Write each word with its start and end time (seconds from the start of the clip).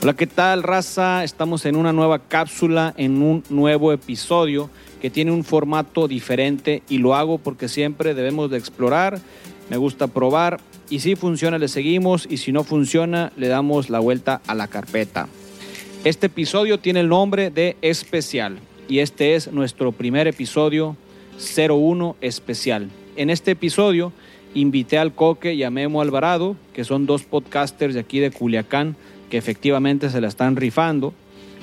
Hola, 0.00 0.14
¿qué 0.14 0.28
tal, 0.28 0.62
raza? 0.62 1.24
Estamos 1.24 1.66
en 1.66 1.74
una 1.74 1.92
nueva 1.92 2.20
cápsula, 2.20 2.94
en 2.96 3.20
un 3.20 3.42
nuevo 3.50 3.92
episodio 3.92 4.70
que 5.02 5.10
tiene 5.10 5.32
un 5.32 5.42
formato 5.42 6.06
diferente 6.06 6.84
y 6.88 6.98
lo 6.98 7.16
hago 7.16 7.38
porque 7.38 7.66
siempre 7.66 8.14
debemos 8.14 8.48
de 8.48 8.58
explorar, 8.58 9.18
me 9.68 9.76
gusta 9.76 10.06
probar 10.06 10.60
y 10.88 11.00
si 11.00 11.16
funciona 11.16 11.58
le 11.58 11.66
seguimos 11.66 12.28
y 12.30 12.36
si 12.36 12.52
no 12.52 12.62
funciona 12.62 13.32
le 13.36 13.48
damos 13.48 13.90
la 13.90 13.98
vuelta 13.98 14.40
a 14.46 14.54
la 14.54 14.68
carpeta. 14.68 15.26
Este 16.04 16.26
episodio 16.26 16.78
tiene 16.78 17.00
el 17.00 17.08
nombre 17.08 17.50
de 17.50 17.76
Especial 17.82 18.60
y 18.88 19.00
este 19.00 19.34
es 19.34 19.50
nuestro 19.50 19.90
primer 19.90 20.28
episodio 20.28 20.96
01 21.56 22.14
Especial. 22.20 22.88
En 23.16 23.30
este 23.30 23.50
episodio 23.50 24.12
invité 24.54 24.96
al 24.96 25.12
Coque 25.12 25.54
y 25.54 25.64
a 25.64 25.70
Memo 25.70 26.00
Alvarado, 26.00 26.54
que 26.72 26.84
son 26.84 27.04
dos 27.04 27.24
podcasters 27.24 27.94
de 27.94 28.00
aquí 28.00 28.20
de 28.20 28.30
Culiacán, 28.30 28.94
que 29.30 29.38
efectivamente 29.38 30.10
se 30.10 30.20
la 30.20 30.28
están 30.28 30.56
rifando. 30.56 31.12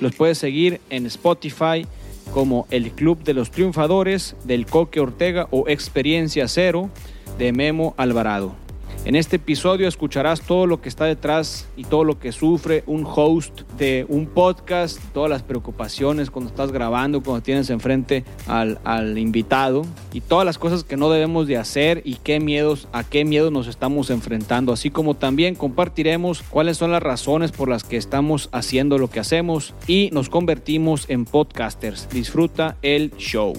Los 0.01 0.15
puedes 0.15 0.37
seguir 0.37 0.81
en 0.89 1.05
Spotify 1.05 1.85
como 2.33 2.67
el 2.71 2.91
Club 2.91 3.23
de 3.23 3.33
los 3.33 3.51
Triunfadores 3.51 4.35
del 4.43 4.65
Coque 4.65 4.99
Ortega 4.99 5.47
o 5.51 5.67
Experiencia 5.67 6.47
Cero 6.47 6.89
de 7.38 7.51
Memo 7.51 7.93
Alvarado. 7.97 8.64
En 9.05 9.16
este 9.16 9.36
episodio 9.36 9.88
escucharás 9.88 10.41
todo 10.41 10.66
lo 10.66 10.82
que 10.82 10.90
está 10.90 11.05
detrás 11.05 11.68
y 11.77 11.84
todo 11.84 12.04
lo 12.04 12.18
que 12.18 12.32
sufre 12.32 12.84
un 12.88 13.05
host 13.05 13.62
de 13.78 14.04
un 14.09 14.26
podcast, 14.26 15.00
todas 15.14 15.30
las 15.30 15.44
preocupaciones 15.44 16.31
cuando 16.31 16.50
estás 16.50 16.72
grabando, 16.72 17.22
cuando 17.22 17.44
tienes 17.44 17.70
enfrente 17.70 18.26
al, 18.48 18.80
invitado 19.20 19.86
y 20.12 20.22
todas 20.22 20.44
las 20.44 20.58
cosas 20.58 20.84
que 20.84 20.98
no 20.98 21.12
debemos 21.12 21.45
de 21.45 21.58
hacer 21.58 22.02
y 22.04 22.16
qué 22.16 22.40
miedos, 22.40 22.88
a 22.94 23.04
qué 23.04 23.26
miedos 23.26 23.52
nos 23.52 23.68
estamos 23.68 24.09
enfrentando, 24.09 24.73
así 24.73 24.90
como 24.90 25.14
también 25.14 25.53
compartiremos 25.53 26.42
cuáles 26.42 26.78
son 26.78 26.92
las 26.92 27.03
razones 27.03 27.52
por 27.52 27.69
las 27.69 27.84
que 27.84 27.97
estamos 27.97 28.50
haciendo 28.53 28.97
lo 28.97 29.12
que 29.12 29.19
hacemos 29.19 29.75
y 29.86 30.09
nos 30.14 30.30
convertimos 30.30 31.08
en 31.12 31.25
podcasters. 31.25 32.09
Disfruta 32.09 32.78
el 32.81 33.12
show. 33.17 33.53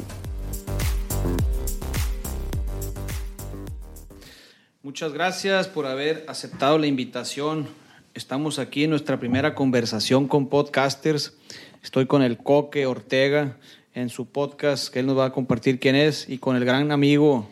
Muchas 4.87 5.13
gracias 5.13 5.67
por 5.67 5.85
haber 5.85 6.25
aceptado 6.29 6.79
la 6.79 6.87
invitación. 6.87 7.67
Estamos 8.15 8.61
aquí 8.61 8.85
en 8.85 8.91
nuestra 8.91 9.19
primera 9.19 9.57
conversación 9.57 10.29
con 10.29 10.49
podcasters. 10.49 11.37
Estoy 11.83 12.07
con 12.07 12.23
el 12.23 12.39
Coque 12.39 12.87
Ortega 12.87 13.57
en 13.95 14.11
su 14.11 14.27
podcast, 14.27 14.93
que 14.93 15.01
él 15.01 15.07
nos 15.07 15.19
va 15.19 15.25
a 15.25 15.33
compartir 15.33 15.81
quién 15.81 15.97
es, 15.97 16.29
y 16.29 16.39
con 16.39 16.55
el 16.55 16.65
gran 16.65 16.93
amigo 16.93 17.49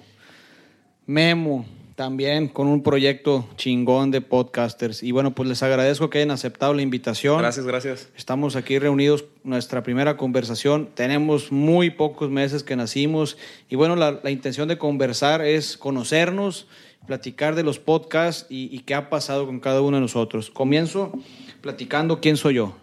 Memo, 1.07 1.67
también 1.97 2.47
con 2.47 2.69
un 2.69 2.85
proyecto 2.85 3.49
chingón 3.57 4.13
de 4.13 4.21
podcasters. 4.21 5.03
Y 5.03 5.11
bueno, 5.11 5.35
pues 5.35 5.49
les 5.49 5.61
agradezco 5.65 6.11
que 6.11 6.19
hayan 6.19 6.31
aceptado 6.31 6.73
la 6.73 6.83
invitación. 6.83 7.39
Gracias, 7.39 7.67
gracias. 7.67 8.09
Estamos 8.17 8.55
aquí 8.55 8.79
reunidos, 8.79 9.25
nuestra 9.43 9.83
primera 9.83 10.17
conversación. 10.17 10.89
Tenemos 10.95 11.51
muy 11.51 11.91
pocos 11.91 12.31
meses 12.31 12.63
que 12.63 12.77
nacimos 12.77 13.37
y 13.69 13.75
bueno, 13.75 13.97
la, 13.97 14.21
la 14.23 14.31
intención 14.31 14.69
de 14.69 14.79
conversar 14.79 15.43
es 15.43 15.77
conocernos 15.77 16.69
platicar 17.07 17.55
de 17.55 17.63
los 17.63 17.79
podcasts 17.79 18.47
y, 18.49 18.75
y, 18.75 18.81
qué 18.81 18.95
ha 18.95 19.11
pasado 19.11 19.47
con 19.47 19.61
cada 19.61 19.81
uno 19.81 19.97
de 19.97 20.01
nosotros. 20.01 20.51
Comienzo 20.51 21.13
platicando 21.61 22.21
quién 22.21 22.37
soy 22.37 22.55
yo. 22.55 22.77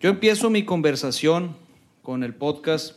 Yo 0.00 0.10
empiezo 0.10 0.50
mi 0.50 0.64
conversación 0.64 1.56
con 2.02 2.22
el 2.22 2.34
podcast 2.34 2.96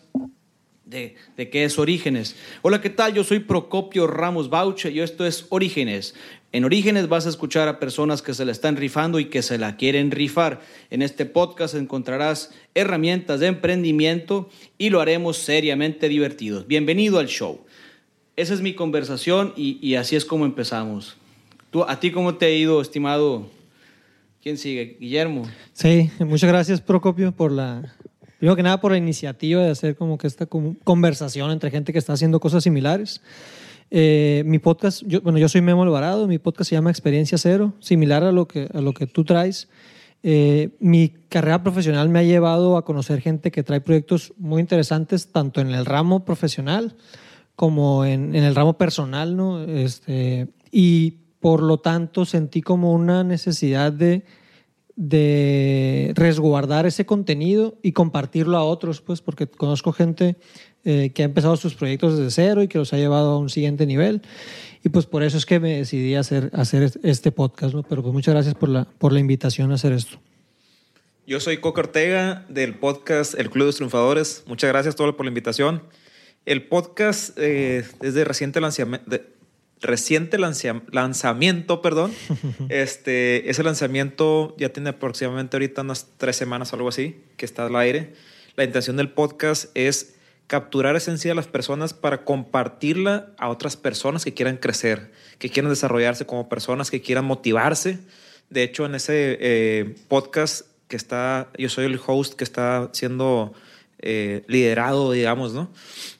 de, 0.85 1.15
de 1.35 1.49
qué 1.49 1.63
es 1.63 1.77
Orígenes. 1.79 2.35
Hola, 2.61 2.81
¿qué 2.81 2.89
tal? 2.89 3.13
Yo 3.13 3.23
soy 3.23 3.39
Procopio 3.39 4.07
Ramos 4.07 4.49
Bauche 4.49 4.91
y 4.91 4.99
esto 4.99 5.25
es 5.25 5.45
Orígenes. 5.49 6.15
En 6.53 6.63
Orígenes 6.63 7.09
vas 7.09 7.25
a 7.25 7.29
escuchar 7.29 7.67
a 7.67 7.79
personas 7.79 8.21
que 8.21 8.33
se 8.33 8.45
la 8.45 8.53
están 8.53 8.77
rifando 8.77 9.19
y 9.19 9.25
que 9.25 9.41
se 9.41 9.57
la 9.57 9.75
quieren 9.75 10.11
rifar. 10.11 10.61
En 10.89 11.01
este 11.01 11.25
podcast 11.25 11.75
encontrarás 11.75 12.51
herramientas 12.73 13.41
de 13.41 13.47
emprendimiento 13.47 14.49
y 14.77 14.89
lo 14.89 15.01
haremos 15.01 15.37
seriamente 15.37 16.07
divertidos. 16.07 16.67
Bienvenido 16.67 17.19
al 17.19 17.27
show 17.27 17.66
esa 18.37 18.53
es 18.53 18.61
mi 18.61 18.73
conversación 18.73 19.51
y, 19.57 19.79
y, 19.81 19.95
así 19.95 20.15
es 20.15 20.23
como 20.23 20.45
empezamos. 20.45 21.17
¿Tú, 21.71 21.83
¿A 21.83 21.99
ti 21.99 22.11
cómo 22.11 22.35
te 22.35 22.45
ha 22.45 22.49
ido, 22.49 22.79
estimado? 22.79 23.49
¿Quién 24.41 24.57
sigue? 24.57 24.95
Guillermo. 24.99 25.43
Sí, 25.73 26.09
muchas 26.19 26.47
gracias, 26.47 26.79
Procopio, 26.79 27.33
por 27.33 27.51
la... 27.51 27.93
Primero 28.37 28.55
que 28.55 28.63
nada, 28.63 28.79
por 28.79 28.91
la 28.91 28.97
iniciativa 28.97 29.63
de 29.63 29.71
hacer 29.71 29.95
como 29.95 30.17
que 30.19 30.27
esta 30.27 30.45
conversación 30.45 31.49
entre 31.51 31.71
gente 31.71 31.91
que 31.91 31.99
está 31.99 32.13
haciendo 32.13 32.39
cosas 32.39 32.63
similares. 32.63 33.21
Eh, 33.89 34.43
mi 34.45 34.59
podcast, 34.59 35.01
yo, 35.07 35.21
bueno, 35.21 35.39
yo 35.39 35.49
soy 35.49 35.61
Memo 35.61 35.81
Alvarado, 35.81 36.27
mi 36.27 36.37
podcast 36.37 36.69
se 36.69 36.75
llama 36.75 36.91
Experiencia 36.91 37.39
Cero, 37.39 37.73
similar 37.79 38.23
a 38.23 38.31
lo 38.31 38.47
que, 38.47 38.69
a 38.71 38.81
lo 38.81 38.93
que 38.93 39.07
tú 39.07 39.23
traes. 39.23 39.69
Eh, 40.21 40.69
mi 40.79 41.09
carrera 41.29 41.63
profesional 41.63 42.09
me 42.09 42.19
ha 42.19 42.23
llevado 42.23 42.77
a 42.77 42.85
conocer 42.85 43.21
gente 43.21 43.49
que 43.49 43.63
trae 43.63 43.81
proyectos 43.81 44.33
muy 44.37 44.61
interesantes, 44.61 45.31
tanto 45.31 45.59
en 45.59 45.71
el 45.71 45.85
ramo 45.85 46.23
profesional, 46.23 46.95
como 47.57 48.05
en, 48.05 48.35
en, 48.35 48.43
el 48.43 48.55
ramo 48.55 48.77
personal, 48.77 49.35
¿no? 49.35 49.63
Este, 49.63 50.47
y 50.71 51.15
por 51.39 51.63
lo 51.63 51.79
tanto 51.79 52.23
sentí 52.23 52.61
como 52.61 52.93
una 52.93 53.23
necesidad 53.23 53.91
de, 53.91 54.23
de 54.95 56.13
resguardar 56.15 56.85
ese 56.85 57.07
contenido 57.07 57.79
y 57.81 57.93
compartirlo 57.93 58.57
a 58.57 58.63
otros, 58.63 59.01
pues, 59.01 59.21
porque 59.21 59.47
conozco 59.47 59.91
gente 59.91 60.37
eh, 60.85 61.09
que 61.15 61.23
ha 61.23 61.25
empezado 61.25 61.57
sus 61.57 61.73
proyectos 61.73 62.19
desde 62.19 62.29
cero 62.29 62.61
y 62.61 62.67
que 62.67 62.77
los 62.77 62.93
ha 62.93 62.97
llevado 62.97 63.31
a 63.31 63.39
un 63.39 63.49
siguiente 63.49 63.87
nivel. 63.87 64.21
Y 64.83 64.89
pues 64.89 65.07
por 65.07 65.23
eso 65.23 65.35
es 65.37 65.47
que 65.47 65.59
me 65.59 65.77
decidí 65.77 66.13
a 66.13 66.19
hacer, 66.19 66.51
hacer 66.53 66.91
este 67.01 67.31
podcast, 67.31 67.73
¿no? 67.73 67.81
Pero 67.81 68.03
pues 68.03 68.13
muchas 68.13 68.35
gracias 68.35 68.53
por 68.53 68.69
la, 68.69 68.85
por 68.85 69.13
la 69.13 69.19
invitación 69.19 69.71
a 69.71 69.75
hacer 69.75 69.93
esto. 69.93 70.19
Yo 71.25 71.39
soy 71.39 71.57
Coca 71.57 71.81
Ortega 71.81 72.45
del 72.49 72.75
podcast 72.75 73.33
El 73.33 73.49
Club 73.49 73.63
de 73.63 73.69
los 73.69 73.75
Triunfadores. 73.77 74.43
Muchas 74.45 74.69
gracias 74.69 74.93
a 74.93 74.95
todos 74.95 75.15
por 75.15 75.25
la 75.25 75.29
invitación. 75.31 75.81
El 76.47 76.63
podcast 76.63 77.37
eh, 77.37 77.83
es 78.01 78.13
de 78.13 78.23
reciente 78.23 78.61
lanzamiento. 78.61 79.09
De 79.09 79.21
reciente 79.81 80.37
lanzamiento, 80.39 81.81
perdón. 81.81 82.13
este, 82.69 83.49
ese 83.49 83.63
lanzamiento 83.63 84.55
ya 84.57 84.69
tiene 84.69 84.91
aproximadamente 84.91 85.57
ahorita 85.57 85.81
unas 85.81 86.07
tres 86.15 86.37
semanas 86.37 86.71
o 86.71 86.77
algo 86.77 86.87
así, 86.87 87.21
que 87.35 87.45
está 87.45 87.65
al 87.65 87.75
aire. 87.75 88.13
La 88.55 88.63
intención 88.63 88.95
del 88.95 89.11
podcast 89.11 89.71
es 89.75 90.15
capturar 90.47 90.95
esencia 90.95 91.31
de 91.31 91.35
las 91.35 91.47
personas 91.47 91.93
para 91.93 92.23
compartirla 92.23 93.33
a 93.37 93.49
otras 93.49 93.75
personas 93.75 94.23
que 94.23 94.33
quieran 94.33 94.55
crecer, 94.55 95.11
que 95.39 95.49
quieran 95.49 95.69
desarrollarse 95.69 96.25
como 96.25 96.47
personas, 96.47 96.89
que 96.89 97.01
quieran 97.01 97.25
motivarse. 97.25 97.99
De 98.49 98.63
hecho, 98.63 98.85
en 98.85 98.95
ese 98.95 99.37
eh, 99.41 99.95
podcast 100.07 100.65
que 100.87 100.95
está, 100.95 101.49
yo 101.57 101.67
soy 101.67 101.87
el 101.87 101.99
host 102.07 102.35
que 102.35 102.45
está 102.45 102.89
siendo 102.93 103.53
eh, 103.99 104.43
liderado, 104.47 105.11
digamos, 105.11 105.53
¿no? 105.53 105.71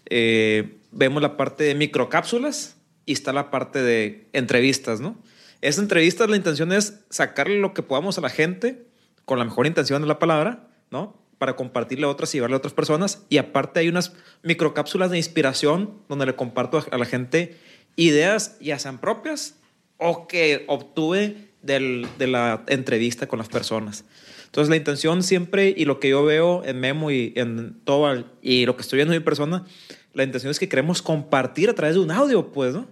Eh, 0.09 0.77
vemos 0.91 1.21
la 1.21 1.37
parte 1.37 1.63
de 1.63 1.75
microcápsulas 1.75 2.75
y 3.05 3.13
está 3.13 3.33
la 3.33 3.51
parte 3.51 3.81
de 3.81 4.27
entrevistas, 4.33 4.99
¿no? 4.99 5.17
Esa 5.61 5.81
entrevistas 5.81 6.29
la 6.29 6.35
intención 6.35 6.71
es 6.71 7.01
sacarle 7.09 7.59
lo 7.59 7.73
que 7.73 7.81
podamos 7.81 8.17
a 8.17 8.21
la 8.21 8.29
gente 8.29 8.85
con 9.25 9.39
la 9.39 9.45
mejor 9.45 9.67
intención 9.67 10.01
de 10.01 10.07
la 10.07 10.19
palabra, 10.19 10.67
¿no? 10.91 11.19
Para 11.37 11.55
compartirle 11.55 12.05
a 12.05 12.09
otras 12.09 12.33
y 12.33 12.37
llevarle 12.37 12.55
a 12.55 12.57
otras 12.57 12.73
personas. 12.73 13.23
Y 13.29 13.37
aparte 13.37 13.79
hay 13.79 13.89
unas 13.89 14.13
microcápsulas 14.43 15.11
de 15.11 15.17
inspiración 15.17 15.93
donde 16.09 16.25
le 16.25 16.35
comparto 16.35 16.83
a 16.89 16.97
la 16.97 17.05
gente 17.05 17.57
ideas 17.95 18.57
ya 18.59 18.79
sean 18.79 18.99
propias 18.99 19.55
o 19.97 20.27
que 20.27 20.63
obtuve 20.67 21.49
del, 21.61 22.07
de 22.17 22.27
la 22.27 22.63
entrevista 22.67 23.27
con 23.27 23.39
las 23.39 23.49
personas. 23.49 24.05
Entonces, 24.57 24.71
la 24.71 24.77
intención 24.77 25.21
siempre 25.21 25.71
y 25.77 25.85
lo 25.85 25.99
que 25.99 26.09
yo 26.09 26.25
veo 26.25 26.63
en 26.65 26.79
Memo 26.79 27.11
y 27.11 27.31
en 27.35 27.79
todo 27.83 28.25
y 28.41 28.65
lo 28.65 28.75
que 28.75 28.81
estoy 28.81 28.97
viendo 28.97 29.13
en 29.13 29.19
mi 29.19 29.23
persona, 29.23 29.63
la 30.15 30.23
intención 30.23 30.49
es 30.49 30.57
que 30.57 30.67
queremos 30.67 31.03
compartir 31.03 31.69
a 31.69 31.75
través 31.75 31.93
de 31.93 32.01
un 32.01 32.09
audio, 32.09 32.51
pues, 32.51 32.73
¿no? 32.73 32.87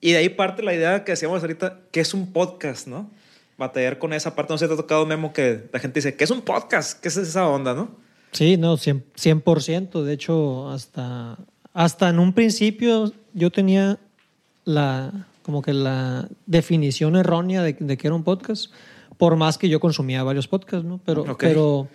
Y 0.00 0.12
de 0.12 0.18
ahí 0.18 0.28
parte 0.28 0.62
la 0.62 0.72
idea 0.72 1.02
que 1.02 1.10
decíamos 1.10 1.42
ahorita, 1.42 1.80
que 1.90 1.98
es 1.98 2.14
un 2.14 2.32
podcast, 2.32 2.86
¿no? 2.86 3.10
Batallar 3.58 3.98
con 3.98 4.12
esa 4.12 4.36
parte. 4.36 4.52
No 4.52 4.58
se 4.58 4.68
te 4.68 4.74
ha 4.74 4.76
tocado, 4.76 5.04
Memo, 5.04 5.32
que 5.32 5.68
la 5.72 5.80
gente 5.80 5.98
dice, 5.98 6.14
¿qué 6.14 6.22
es 6.22 6.30
un 6.30 6.42
podcast? 6.42 7.00
¿Qué 7.00 7.08
es 7.08 7.16
esa 7.16 7.48
onda, 7.48 7.74
no? 7.74 7.90
Sí, 8.30 8.56
no, 8.56 8.76
100%. 8.76 9.02
100%. 9.16 10.04
De 10.04 10.12
hecho, 10.12 10.70
hasta, 10.70 11.38
hasta 11.72 12.08
en 12.08 12.20
un 12.20 12.32
principio 12.34 13.12
yo 13.34 13.50
tenía 13.50 13.98
la, 14.64 15.26
como 15.42 15.60
que 15.60 15.72
la 15.72 16.28
definición 16.46 17.16
errónea 17.16 17.64
de, 17.64 17.72
de 17.80 17.96
que 17.96 18.06
era 18.06 18.14
un 18.14 18.22
podcast 18.22 18.72
por 19.20 19.36
más 19.36 19.58
que 19.58 19.68
yo 19.68 19.80
consumía 19.80 20.22
varios 20.22 20.48
podcasts, 20.48 20.86
¿no? 20.86 20.98
Pero, 21.04 21.20
okay. 21.20 21.50
pero 21.50 21.88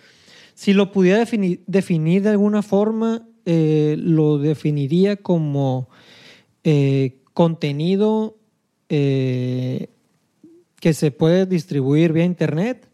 si 0.54 0.72
lo 0.72 0.92
pudiera 0.92 1.18
definir, 1.18 1.60
definir 1.66 2.22
de 2.22 2.28
alguna 2.30 2.62
forma, 2.62 3.26
eh, 3.44 3.96
lo 3.98 4.38
definiría 4.38 5.16
como 5.16 5.88
eh, 6.62 7.18
contenido 7.34 8.36
eh, 8.88 9.90
que 10.78 10.94
se 10.94 11.10
puede 11.10 11.46
distribuir 11.46 12.12
vía 12.12 12.24
Internet 12.24 12.88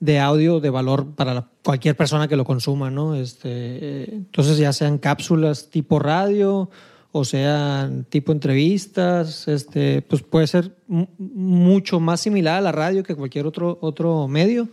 de 0.00 0.18
audio 0.18 0.58
de 0.58 0.70
valor 0.70 1.14
para 1.14 1.32
la, 1.32 1.48
cualquier 1.64 1.96
persona 1.96 2.26
que 2.26 2.34
lo 2.34 2.44
consuma, 2.44 2.90
¿no? 2.90 3.14
Este, 3.14 4.12
entonces 4.12 4.58
ya 4.58 4.72
sean 4.72 4.98
cápsulas 4.98 5.70
tipo 5.70 6.00
radio 6.00 6.68
o 7.10 7.24
sean 7.24 8.04
tipo 8.04 8.32
entrevistas, 8.32 9.48
este, 9.48 10.02
pues 10.02 10.22
puede 10.22 10.46
ser 10.46 10.72
mucho 10.86 12.00
más 12.00 12.20
similar 12.20 12.58
a 12.58 12.60
la 12.60 12.72
radio 12.72 13.02
que 13.02 13.14
cualquier 13.14 13.46
otro, 13.46 13.78
otro 13.80 14.28
medio. 14.28 14.68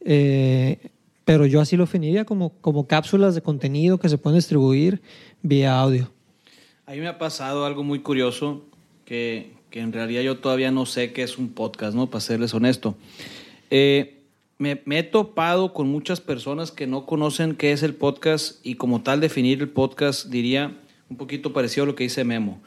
Eh, 0.00 0.90
pero 1.24 1.46
yo 1.46 1.60
así 1.60 1.76
lo 1.76 1.84
definiría 1.84 2.24
como, 2.24 2.50
como 2.60 2.86
cápsulas 2.86 3.34
de 3.34 3.42
contenido 3.42 3.98
que 3.98 4.08
se 4.08 4.18
pueden 4.18 4.38
distribuir 4.38 5.00
vía 5.42 5.78
audio. 5.78 6.10
A 6.86 6.92
me 6.92 7.08
ha 7.08 7.18
pasado 7.18 7.64
algo 7.64 7.82
muy 7.82 8.00
curioso 8.00 8.62
que, 9.04 9.52
que 9.70 9.80
en 9.80 9.92
realidad 9.92 10.20
yo 10.20 10.38
todavía 10.38 10.70
no 10.70 10.86
sé 10.86 11.12
qué 11.12 11.22
es 11.22 11.38
un 11.38 11.48
podcast, 11.48 11.96
¿no? 11.96 12.10
Para 12.10 12.20
serles 12.20 12.52
honesto. 12.52 12.94
Eh, 13.70 14.20
me 14.58 14.98
he 14.98 15.02
topado 15.02 15.72
con 15.72 15.88
muchas 15.88 16.20
personas 16.20 16.70
que 16.70 16.86
no 16.86 17.06
conocen 17.06 17.56
qué 17.56 17.72
es 17.72 17.82
el 17.82 17.94
podcast 17.94 18.64
y 18.64 18.76
como 18.76 19.02
tal 19.02 19.20
definir 19.20 19.60
el 19.60 19.68
podcast 19.68 20.26
diría 20.26 20.78
un 21.14 21.18
poquito 21.18 21.52
parecido 21.52 21.84
a 21.84 21.86
lo 21.86 21.94
que 21.94 22.02
dice 22.02 22.24
Memo. 22.24 22.60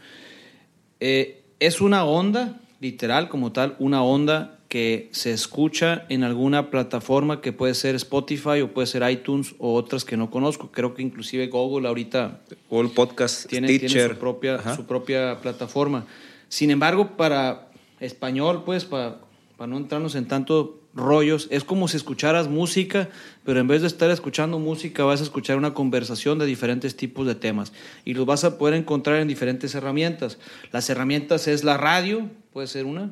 Eh, 1.02 1.44
es 1.60 1.82
una 1.82 2.06
onda, 2.06 2.62
literal 2.80 3.28
como 3.28 3.52
tal, 3.52 3.76
una 3.78 4.04
onda 4.04 4.58
que 4.70 5.10
se 5.12 5.34
escucha 5.34 6.06
en 6.08 6.24
alguna 6.24 6.72
plataforma 6.72 7.42
que 7.42 7.52
puede 7.52 7.74
ser 7.74 7.96
Spotify 7.96 8.62
o 8.62 8.74
puede 8.74 8.88
ser 8.88 9.10
iTunes 9.10 9.54
o 9.60 9.74
otras 9.74 10.06
que 10.06 10.16
no 10.16 10.32
conozco. 10.32 10.72
Creo 10.72 10.94
que 10.94 11.02
inclusive 11.02 11.48
Google 11.48 11.90
ahorita 11.90 12.40
Google 12.70 12.92
Podcast, 12.96 13.48
tiene, 13.48 13.68
su, 13.90 14.16
propia, 14.18 14.56
Ajá. 14.56 14.76
su 14.78 14.86
propia 14.86 15.40
plataforma. 15.42 16.06
Sin 16.48 16.72
embargo, 16.72 17.18
para 17.18 17.68
español, 18.00 18.64
pues, 18.66 18.86
para, 18.86 19.18
para 19.57 19.68
no 19.71 19.77
entrarnos 19.77 20.15
en 20.15 20.27
tanto 20.27 20.81
rollos, 20.94 21.48
es 21.51 21.63
como 21.63 21.88
si 21.88 21.98
escucharas 21.98 22.48
música, 22.48 23.09
pero 23.44 23.59
en 23.59 23.68
vez 23.68 23.81
de 23.81 23.88
estar 23.88 24.09
escuchando 24.12 24.59
música, 24.59 25.04
vas 25.04 25.19
a 25.19 25.24
escuchar 25.24 25.57
una 25.57 25.74
conversación 25.74 26.38
de 26.38 26.45
diferentes 26.45 26.95
tipos 26.95 27.25
de 27.25 27.36
temas. 27.36 27.74
Y 28.06 28.13
los 28.13 28.25
vas 28.25 28.44
a 28.44 28.57
poder 28.57 28.75
encontrar 28.75 29.19
en 29.19 29.27
diferentes 29.27 29.74
herramientas. 29.74 30.38
Las 30.71 30.89
herramientas 30.89 31.48
es 31.48 31.63
la 31.63 31.77
radio, 31.77 32.30
puede 32.54 32.68
ser 32.68 32.86
una. 32.86 33.12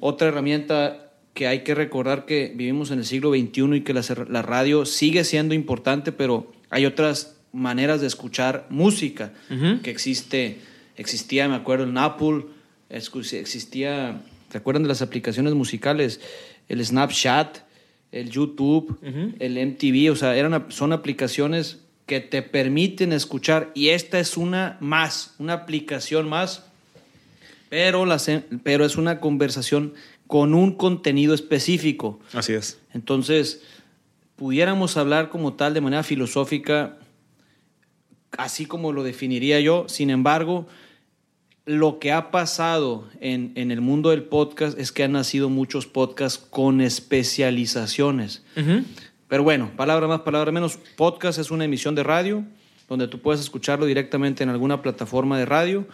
Otra 0.00 0.28
herramienta 0.28 1.12
que 1.34 1.46
hay 1.46 1.62
que 1.62 1.74
recordar 1.74 2.24
que 2.24 2.52
vivimos 2.54 2.90
en 2.90 2.98
el 2.98 3.04
siglo 3.04 3.30
XXI 3.32 3.76
y 3.76 3.80
que 3.82 3.92
la, 3.92 4.02
la 4.30 4.40
radio 4.40 4.86
sigue 4.86 5.22
siendo 5.24 5.54
importante, 5.54 6.12
pero 6.12 6.50
hay 6.70 6.86
otras 6.86 7.36
maneras 7.52 8.00
de 8.00 8.06
escuchar 8.06 8.66
música 8.70 9.32
que 9.82 9.90
existe, 9.90 10.60
existía, 10.96 11.48
me 11.48 11.56
acuerdo, 11.56 11.84
el 11.84 11.98
Apple, 11.98 12.46
existía, 12.88 14.22
¿te 14.50 14.58
acuerdan 14.58 14.82
de 14.82 14.88
las 14.88 15.02
aplicaciones 15.02 15.54
musicales? 15.54 16.20
El 16.68 16.84
Snapchat, 16.84 17.58
el 18.12 18.30
YouTube, 18.30 18.98
el 19.38 19.58
MTV, 19.58 20.10
o 20.12 20.16
sea, 20.16 20.36
eran, 20.36 20.66
son 20.70 20.92
aplicaciones 20.92 21.80
que 22.06 22.20
te 22.20 22.42
permiten 22.42 23.12
escuchar 23.12 23.72
y 23.74 23.88
esta 23.88 24.18
es 24.20 24.36
una 24.36 24.76
más, 24.80 25.34
una 25.38 25.54
aplicación 25.54 26.28
más 26.28 26.64
pero, 27.68 28.06
la 28.06 28.20
se- 28.20 28.44
pero 28.62 28.84
es 28.84 28.96
una 28.96 29.18
conversación 29.18 29.94
con 30.28 30.54
un 30.54 30.72
contenido 30.76 31.34
específico. 31.34 32.20
Así 32.32 32.52
es. 32.52 32.78
Entonces, 32.94 33.62
pudiéramos 34.36 34.96
hablar 34.96 35.30
como 35.30 35.54
tal 35.54 35.74
de 35.74 35.80
manera 35.80 36.04
filosófica, 36.04 36.96
así 38.38 38.66
como 38.66 38.92
lo 38.92 39.02
definiría 39.02 39.58
yo. 39.60 39.86
Sin 39.88 40.10
embargo, 40.10 40.68
lo 41.66 41.98
que 41.98 42.12
ha 42.12 42.30
pasado 42.30 43.08
en, 43.20 43.52
en 43.56 43.70
el 43.72 43.80
mundo 43.80 44.10
del 44.10 44.22
podcast 44.22 44.78
es 44.78 44.92
que 44.92 45.02
han 45.02 45.12
nacido 45.12 45.48
muchos 45.50 45.86
podcasts 45.86 46.38
con 46.50 46.80
especializaciones. 46.80 48.42
Pero 49.28 49.42
bueno, 49.42 49.70
palabra 49.76 50.06
más, 50.06 50.20
palabra 50.20 50.52
menos. 50.52 50.78
Podcast 50.96 51.38
es 51.38 51.50
una 51.50 51.64
emisión 51.64 51.94
de 51.96 52.02
radio 52.04 52.44
donde 52.88 53.08
tú 53.08 53.20
puedes 53.20 53.40
escucharlo 53.40 53.84
directamente 53.86 54.44
en 54.44 54.50
alguna 54.50 54.80
plataforma 54.80 55.38
de 55.38 55.44
radio 55.44 55.86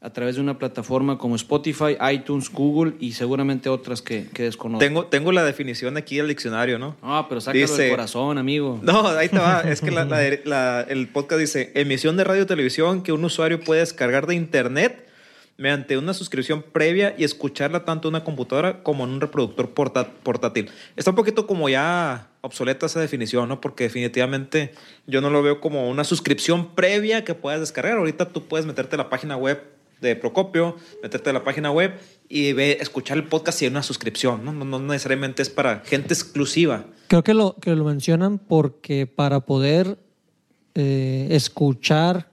a 0.00 0.10
través 0.12 0.36
de 0.36 0.42
una 0.42 0.58
plataforma 0.58 1.18
como 1.18 1.34
Spotify, 1.34 1.96
iTunes, 2.12 2.48
Google 2.52 2.92
y 3.00 3.12
seguramente 3.14 3.68
otras 3.68 4.02
que, 4.02 4.28
que 4.32 4.44
desconozco. 4.44 4.78
Tengo, 4.78 5.06
tengo 5.06 5.32
la 5.32 5.42
definición 5.42 5.96
aquí 5.96 6.18
del 6.18 6.28
diccionario, 6.28 6.78
¿no? 6.78 6.94
Ah, 7.02 7.26
pero 7.28 7.40
sácalo 7.40 7.62
Dice- 7.66 7.82
del 7.82 7.90
corazón, 7.90 8.38
amigo. 8.38 8.78
No, 8.84 9.08
ahí 9.08 9.28
te 9.28 9.38
va. 9.38 9.62
Es 9.62 9.80
que 9.80 9.90
la- 9.90 10.04
la- 10.04 10.20
la- 10.44 10.82
el 10.82 11.08
podcast 11.08 11.40
dice 11.40 11.72
emisión 11.74 12.16
de 12.16 12.22
radio 12.22 12.44
o 12.44 12.46
televisión 12.46 13.02
que 13.02 13.10
un 13.10 13.24
usuario 13.24 13.58
puede 13.58 13.80
descargar 13.80 14.28
de 14.28 14.36
internet 14.36 15.08
mediante 15.58 15.96
una 15.96 16.12
suscripción 16.14 16.62
previa 16.62 17.14
y 17.16 17.24
escucharla 17.24 17.84
tanto 17.84 18.08
en 18.08 18.14
una 18.14 18.24
computadora 18.24 18.82
como 18.82 19.04
en 19.04 19.10
un 19.10 19.20
reproductor 19.20 19.70
portátil. 19.70 20.70
Está 20.96 21.10
un 21.10 21.16
poquito 21.16 21.46
como 21.46 21.68
ya 21.68 22.28
obsoleta 22.42 22.86
esa 22.86 23.00
definición, 23.00 23.48
¿no? 23.48 23.60
Porque 23.60 23.84
definitivamente 23.84 24.72
yo 25.06 25.20
no 25.20 25.30
lo 25.30 25.42
veo 25.42 25.60
como 25.60 25.88
una 25.88 26.04
suscripción 26.04 26.74
previa 26.74 27.24
que 27.24 27.34
puedas 27.34 27.60
descargar. 27.60 27.96
Ahorita 27.98 28.28
tú 28.28 28.44
puedes 28.44 28.66
meterte 28.66 28.96
a 28.96 28.98
la 28.98 29.08
página 29.08 29.36
web 29.36 29.62
de 30.00 30.14
Procopio, 30.14 30.76
meterte 31.02 31.30
a 31.30 31.32
la 31.32 31.42
página 31.42 31.70
web 31.70 31.94
y 32.28 32.58
escuchar 32.60 33.16
el 33.16 33.24
podcast 33.24 33.58
sin 33.58 33.70
una 33.70 33.82
suscripción, 33.82 34.44
¿no? 34.44 34.52
No, 34.52 34.64
no 34.64 34.78
necesariamente 34.78 35.42
es 35.42 35.48
para 35.48 35.80
gente 35.80 36.12
exclusiva. 36.12 36.84
Creo 37.08 37.24
que 37.24 37.34
lo, 37.34 37.56
que 37.60 37.74
lo 37.74 37.84
mencionan 37.84 38.38
porque 38.38 39.06
para 39.06 39.40
poder 39.40 39.98
eh, 40.74 41.28
escuchar 41.30 42.28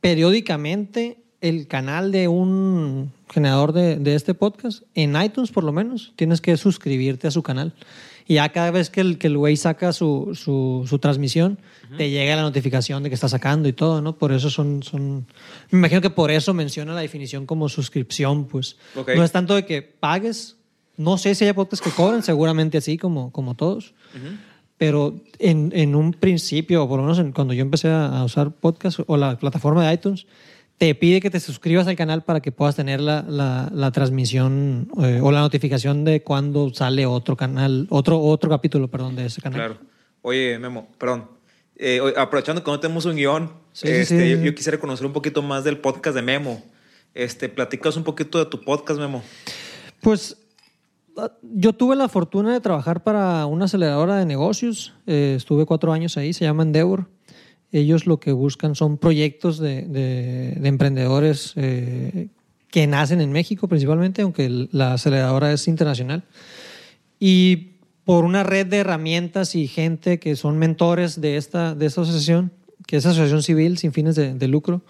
periódicamente 0.00 1.18
el 1.40 1.66
canal 1.68 2.10
de 2.12 2.28
un 2.28 3.12
generador 3.30 3.72
de, 3.72 3.96
de 3.96 4.14
este 4.14 4.34
podcast, 4.34 4.82
en 4.94 5.20
iTunes 5.20 5.50
por 5.50 5.64
lo 5.64 5.72
menos, 5.72 6.12
tienes 6.16 6.40
que 6.40 6.56
suscribirte 6.56 7.26
a 7.28 7.30
su 7.30 7.42
canal. 7.42 7.74
Y 8.26 8.34
ya 8.34 8.50
cada 8.50 8.70
vez 8.70 8.90
que 8.90 9.00
el, 9.00 9.16
que 9.16 9.28
el 9.28 9.38
güey 9.38 9.56
saca 9.56 9.92
su, 9.94 10.32
su, 10.34 10.84
su 10.86 10.98
transmisión, 10.98 11.58
te 11.96 12.10
llega 12.10 12.36
la 12.36 12.42
notificación 12.42 13.02
de 13.02 13.08
que 13.08 13.14
está 13.14 13.26
sacando 13.28 13.68
y 13.68 13.72
todo, 13.72 14.02
¿no? 14.02 14.18
Por 14.18 14.32
eso 14.32 14.50
son, 14.50 14.82
son... 14.82 15.26
Me 15.70 15.78
imagino 15.78 16.02
que 16.02 16.10
por 16.10 16.30
eso 16.30 16.52
menciona 16.52 16.92
la 16.92 17.00
definición 17.00 17.46
como 17.46 17.70
suscripción, 17.70 18.44
pues. 18.44 18.76
No 19.16 19.24
es 19.24 19.32
tanto 19.32 19.54
de 19.54 19.64
que 19.64 19.80
pagues. 19.80 20.56
No 20.98 21.16
sé 21.16 21.34
si 21.34 21.46
hay 21.46 21.54
podcasts 21.54 21.82
que 21.82 21.90
cobran, 21.94 22.22
seguramente 22.22 22.76
así, 22.76 22.98
como, 22.98 23.32
como 23.32 23.54
todos. 23.54 23.94
Pero 24.76 25.14
en, 25.38 25.72
en 25.74 25.94
un 25.94 26.12
principio, 26.12 26.84
o 26.84 26.88
por 26.88 26.98
lo 26.98 27.04
menos 27.04 27.18
en- 27.18 27.32
cuando 27.32 27.54
yo 27.54 27.62
empecé 27.62 27.88
a, 27.88 28.18
a 28.18 28.24
usar 28.24 28.50
podcast 28.52 29.00
o 29.06 29.16
la 29.16 29.38
plataforma 29.38 29.86
de 29.88 29.94
iTunes, 29.94 30.26
te 30.78 30.94
pide 30.94 31.20
que 31.20 31.28
te 31.28 31.40
suscribas 31.40 31.88
al 31.88 31.96
canal 31.96 32.22
para 32.22 32.40
que 32.40 32.52
puedas 32.52 32.76
tener 32.76 33.00
la, 33.00 33.22
la, 33.22 33.68
la 33.72 33.90
transmisión 33.90 34.88
eh, 35.02 35.20
o 35.20 35.32
la 35.32 35.40
notificación 35.40 36.04
de 36.04 36.22
cuando 36.22 36.72
sale 36.72 37.04
otro 37.04 37.36
canal, 37.36 37.86
otro, 37.90 38.20
otro 38.20 38.48
capítulo, 38.48 38.88
perdón, 38.88 39.16
de 39.16 39.26
ese 39.26 39.42
canal. 39.42 39.58
Claro. 39.58 39.78
Oye, 40.22 40.58
Memo, 40.58 40.88
perdón. 40.96 41.28
Eh, 41.76 42.00
aprovechando 42.16 42.62
que 42.62 42.70
no 42.70 42.80
tenemos 42.80 43.04
un 43.04 43.16
guion, 43.16 43.50
Sí, 43.72 43.88
este, 43.88 44.20
sí, 44.20 44.30
yo, 44.30 44.36
sí. 44.38 44.44
yo 44.44 44.54
quisiera 44.54 44.78
conocer 44.78 45.06
un 45.06 45.12
poquito 45.12 45.42
más 45.42 45.62
del 45.64 45.78
podcast 45.78 46.14
de 46.14 46.22
Memo. 46.22 46.62
Este, 47.14 47.48
platicas 47.48 47.96
un 47.96 48.04
poquito 48.04 48.38
de 48.38 48.46
tu 48.46 48.60
podcast, 48.60 48.98
Memo. 49.00 49.22
Pues 50.00 50.36
ah, 51.16 51.32
yo 51.42 51.72
tuve 51.72 51.96
la 51.96 52.08
fortuna 52.08 52.52
de 52.52 52.60
trabajar 52.60 53.02
para 53.02 53.46
una 53.46 53.64
aceleradora 53.66 54.16
de 54.16 54.26
negocios. 54.26 54.94
Eh, 55.06 55.34
estuve 55.36 55.66
cuatro 55.66 55.92
años 55.92 56.16
ahí, 56.16 56.32
se 56.32 56.44
llama 56.44 56.62
Endeavor. 56.62 57.06
Ellos 57.72 58.06
lo 58.06 58.18
que 58.18 58.32
buscan 58.32 58.74
son 58.74 58.96
proyectos 58.98 59.58
de, 59.58 59.82
de- 59.82 60.56
de 60.58 60.68
emprendedores 60.68 61.52
eh, 61.56 62.28
que 62.70 62.86
nacen 62.86 63.20
en 63.20 63.30
México 63.32 63.68
principalmente, 63.68 64.22
aunque 64.22 64.68
la 64.72 64.94
aceleradora 64.94 65.52
es 65.52 65.68
internacional. 65.68 66.24
Y 67.20 67.72
por 68.04 68.24
una 68.24 68.42
red 68.42 68.66
de 68.66 68.78
herramientas 68.78 69.54
y 69.54 69.66
gente 69.68 70.18
que 70.18 70.34
son 70.36 70.58
mentores 70.58 71.20
de 71.20 71.36
esta, 71.36 71.74
de 71.74 71.86
esta 71.86 72.00
asociación, 72.02 72.52
que 72.86 72.96
es 72.96 73.04
asociación 73.06 73.42
civil 73.42 73.76
sin 73.76 73.92
fines 73.92 74.14
de, 74.16 74.32
de 74.34 74.48
lucro, 74.48 74.82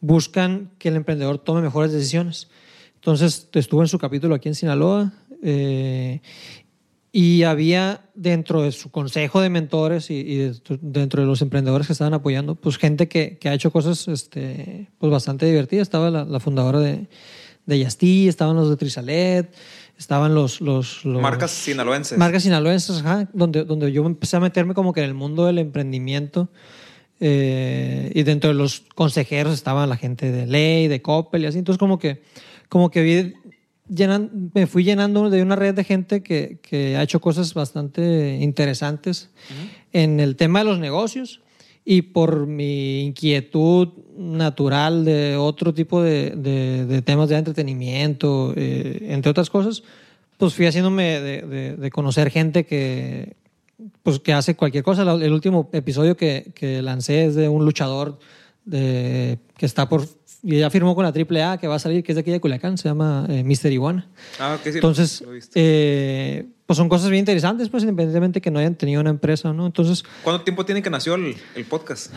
buscan 0.00 0.70
que 0.78 0.88
el 0.90 0.96
emprendedor 0.96 1.38
tome 1.38 1.62
mejores 1.62 1.92
decisiones. 1.92 2.48
Entonces 2.96 3.48
estuve 3.54 3.84
en 3.84 3.88
su 3.88 3.98
capítulo 3.98 4.34
aquí 4.34 4.48
en 4.48 4.54
Sinaloa 4.54 5.12
eh, 5.42 6.20
y 7.10 7.42
había 7.44 8.02
dentro 8.14 8.62
de 8.62 8.70
su 8.72 8.90
consejo 8.90 9.40
de 9.40 9.48
mentores 9.48 10.10
y, 10.10 10.14
y 10.14 10.36
de- 10.36 10.60
dentro 10.82 11.22
de 11.22 11.26
los 11.26 11.40
emprendedores 11.42 11.86
que 11.86 11.92
estaban 11.94 12.14
apoyando, 12.14 12.54
pues 12.54 12.76
gente 12.76 13.08
que, 13.08 13.38
que 13.38 13.48
ha 13.48 13.54
hecho 13.54 13.70
cosas 13.72 14.08
este, 14.08 14.90
pues 14.98 15.10
bastante 15.10 15.46
divertidas. 15.46 15.82
Estaba 15.88 16.10
la, 16.10 16.24
la 16.24 16.38
fundadora 16.38 16.80
de, 16.80 17.06
de 17.66 17.78
Yastí, 17.78 18.28
estaban 18.28 18.56
los 18.56 18.68
de 18.68 18.76
Trisalet, 18.76 19.54
estaban 19.98 20.34
los... 20.34 20.60
los, 20.60 21.04
los 21.04 21.22
Marcas 21.22 21.50
sinaloenses. 21.50 22.18
Marcas 22.18 22.42
sinaloenses, 22.42 22.98
ajá, 23.00 23.28
donde, 23.32 23.64
donde 23.64 23.90
yo 23.90 24.04
empecé 24.04 24.36
a 24.36 24.40
meterme 24.40 24.74
como 24.74 24.92
que 24.92 25.00
en 25.00 25.06
el 25.06 25.14
mundo 25.14 25.46
del 25.46 25.58
emprendimiento. 25.58 26.50
eh, 27.20 28.12
y 28.14 28.22
dentro 28.22 28.48
de 28.48 28.54
los 28.54 28.82
consejeros 28.94 29.54
estaban 29.54 29.88
la 29.88 29.96
gente 29.96 30.30
de 30.30 30.46
ley, 30.46 30.88
de 30.88 31.02
Coppel 31.02 31.42
y 31.42 31.46
así. 31.46 31.58
Entonces, 31.58 31.78
como 31.78 31.98
que, 31.98 32.22
como 32.68 32.90
que 32.90 33.02
vi 33.02 33.34
llenan, 33.88 34.50
me 34.54 34.66
fui 34.66 34.84
llenando 34.84 35.30
de 35.30 35.42
una 35.42 35.56
red 35.56 35.74
de 35.74 35.84
gente 35.84 36.22
que, 36.22 36.58
que 36.62 36.96
ha 36.96 37.02
hecho 37.02 37.20
cosas 37.20 37.54
bastante 37.54 38.38
interesantes 38.40 39.30
en 39.92 40.20
el 40.20 40.36
tema 40.36 40.60
de 40.60 40.64
los 40.66 40.78
negocios. 40.78 41.40
Y 41.84 42.02
por 42.02 42.46
mi 42.46 43.00
inquietud 43.06 43.88
natural 44.18 45.06
de 45.06 45.36
otro 45.36 45.72
tipo 45.72 46.02
de, 46.02 46.30
de- 46.36 46.84
de 46.84 47.00
temas 47.02 47.30
de 47.30 47.36
entretenimiento, 47.38 48.52
eh, 48.56 49.06
entre 49.08 49.30
otras 49.30 49.48
cosas, 49.48 49.82
pues 50.36 50.52
fui 50.52 50.66
haciéndome 50.66 51.20
de- 51.20 51.76
de 51.76 51.90
conocer 51.90 52.30
gente 52.30 52.66
que, 52.66 53.36
pues, 54.02 54.18
que 54.20 54.34
hace 54.34 54.54
cualquier 54.54 54.84
cosa. 54.84 55.02
El 55.02 55.32
último 55.32 55.70
episodio 55.72 56.14
que, 56.16 56.52
que 56.54 56.82
lancé 56.82 57.24
es 57.24 57.34
de 57.36 57.48
un 57.48 57.64
luchador 57.64 58.18
de, 58.66 59.38
que 59.56 59.64
está 59.64 59.88
por 59.88 60.06
y 60.42 60.58
ya 60.58 60.70
firmó 60.70 60.94
con 60.94 61.04
la 61.04 61.10
AAA 61.12 61.58
que 61.58 61.66
va 61.66 61.76
a 61.76 61.78
salir, 61.78 62.02
que 62.04 62.12
es 62.12 62.16
de 62.16 62.20
aquí 62.20 62.30
de 62.30 62.40
Culiacán, 62.40 62.78
se 62.78 62.88
llama 62.88 63.26
eh, 63.28 63.42
Mister 63.44 63.72
Iguana. 63.72 64.06
Ah, 64.38 64.54
ok, 64.58 64.62
sí. 64.64 64.70
Entonces, 64.74 65.20
lo 65.22 65.30
eh, 65.54 66.46
pues 66.66 66.76
son 66.76 66.88
cosas 66.88 67.08
bien 67.10 67.20
interesantes, 67.20 67.68
pues 67.70 67.82
independientemente 67.82 68.40
que 68.40 68.50
no 68.50 68.58
hayan 68.58 68.74
tenido 68.74 69.00
una 69.00 69.10
empresa, 69.10 69.52
¿no? 69.52 69.66
Entonces, 69.66 70.04
¿Cuánto 70.22 70.44
tiempo 70.44 70.64
tiene 70.66 70.82
que 70.82 70.90
nació 70.90 71.14
el, 71.14 71.34
el 71.54 71.64
podcast? 71.64 72.12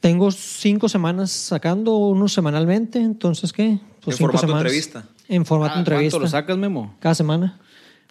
tengo 0.00 0.30
cinco 0.30 0.88
semanas 0.88 1.30
sacando 1.32 1.96
uno 1.96 2.28
semanalmente, 2.28 2.98
entonces, 3.00 3.52
¿qué? 3.52 3.78
Pues 4.02 4.14
En 4.14 4.18
cinco 4.18 4.32
formato 4.32 4.38
semanas. 4.46 4.62
entrevista. 4.62 5.04
En 5.28 5.44
formato 5.46 5.74
Ah, 5.76 5.78
entrevista. 5.80 6.10
¿Cuánto 6.18 6.24
lo 6.26 6.30
sacas, 6.30 6.56
Memo? 6.58 6.94
Cada 7.00 7.14
semana. 7.14 7.58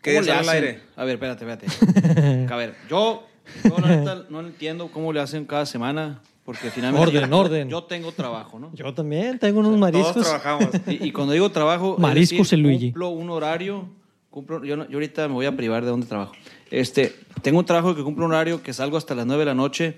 ¿Qué 0.01 0.13
¿Cómo 0.15 0.23
días 0.25 0.43
le 0.43 0.49
al 0.51 0.55
aire? 0.55 0.81
A 0.97 1.05
ver, 1.05 1.13
espérate, 1.15 1.45
espérate. 1.45 2.47
A 2.53 2.57
ver, 2.57 2.75
yo, 2.89 3.25
yo 3.63 3.77
la 3.79 3.87
neta 3.95 4.25
no 4.29 4.41
entiendo 4.41 4.89
cómo 4.91 5.13
le 5.13 5.19
hacen 5.21 5.45
cada 5.45 5.65
semana, 5.65 6.21
porque 6.45 6.69
finalmente... 6.69 7.07
Orden, 7.09 7.29
yo, 7.29 7.37
orden. 7.37 7.69
Yo 7.69 7.83
tengo 7.85 8.11
trabajo, 8.11 8.59
¿no? 8.59 8.71
Yo 8.75 8.93
también 8.93 9.39
tengo 9.39 9.61
unos 9.61 9.77
mariscos. 9.77 10.13
Todos 10.13 10.27
trabajamos. 10.27 10.69
Y, 10.87 11.07
y 11.07 11.11
cuando 11.11 11.33
digo 11.33 11.49
trabajo, 11.49 11.97
Mariscos 11.97 12.37
decir, 12.37 12.59
el 12.59 12.63
Luigi. 12.63 12.91
cumplo 12.91 13.09
un 13.09 13.29
horario, 13.31 13.89
cumplo, 14.29 14.63
yo, 14.63 14.75
yo 14.87 14.93
ahorita 14.93 15.27
me 15.27 15.33
voy 15.33 15.47
a 15.47 15.57
privar 15.57 15.83
de 15.83 15.89
dónde 15.89 16.05
trabajo. 16.05 16.33
Este, 16.69 17.15
tengo 17.41 17.57
un 17.57 17.65
trabajo 17.65 17.95
que 17.95 18.03
cumplo 18.03 18.25
un 18.25 18.31
horario 18.31 18.61
que 18.61 18.73
salgo 18.73 18.95
hasta 18.95 19.15
las 19.15 19.25
9 19.25 19.39
de 19.41 19.45
la 19.45 19.55
noche 19.55 19.97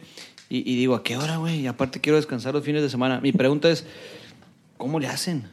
y, 0.50 0.60
y 0.60 0.78
digo, 0.78 0.96
¿a 0.96 1.04
qué 1.04 1.18
hora, 1.18 1.36
güey? 1.36 1.60
Y 1.60 1.68
aparte 1.68 2.00
quiero 2.00 2.16
descansar 2.16 2.54
los 2.54 2.64
fines 2.64 2.82
de 2.82 2.90
semana. 2.90 3.20
Mi 3.20 3.34
pregunta 3.34 3.70
es, 3.70 3.86
¿cómo 4.78 5.00
le 5.02 5.08
hacen? 5.08 5.50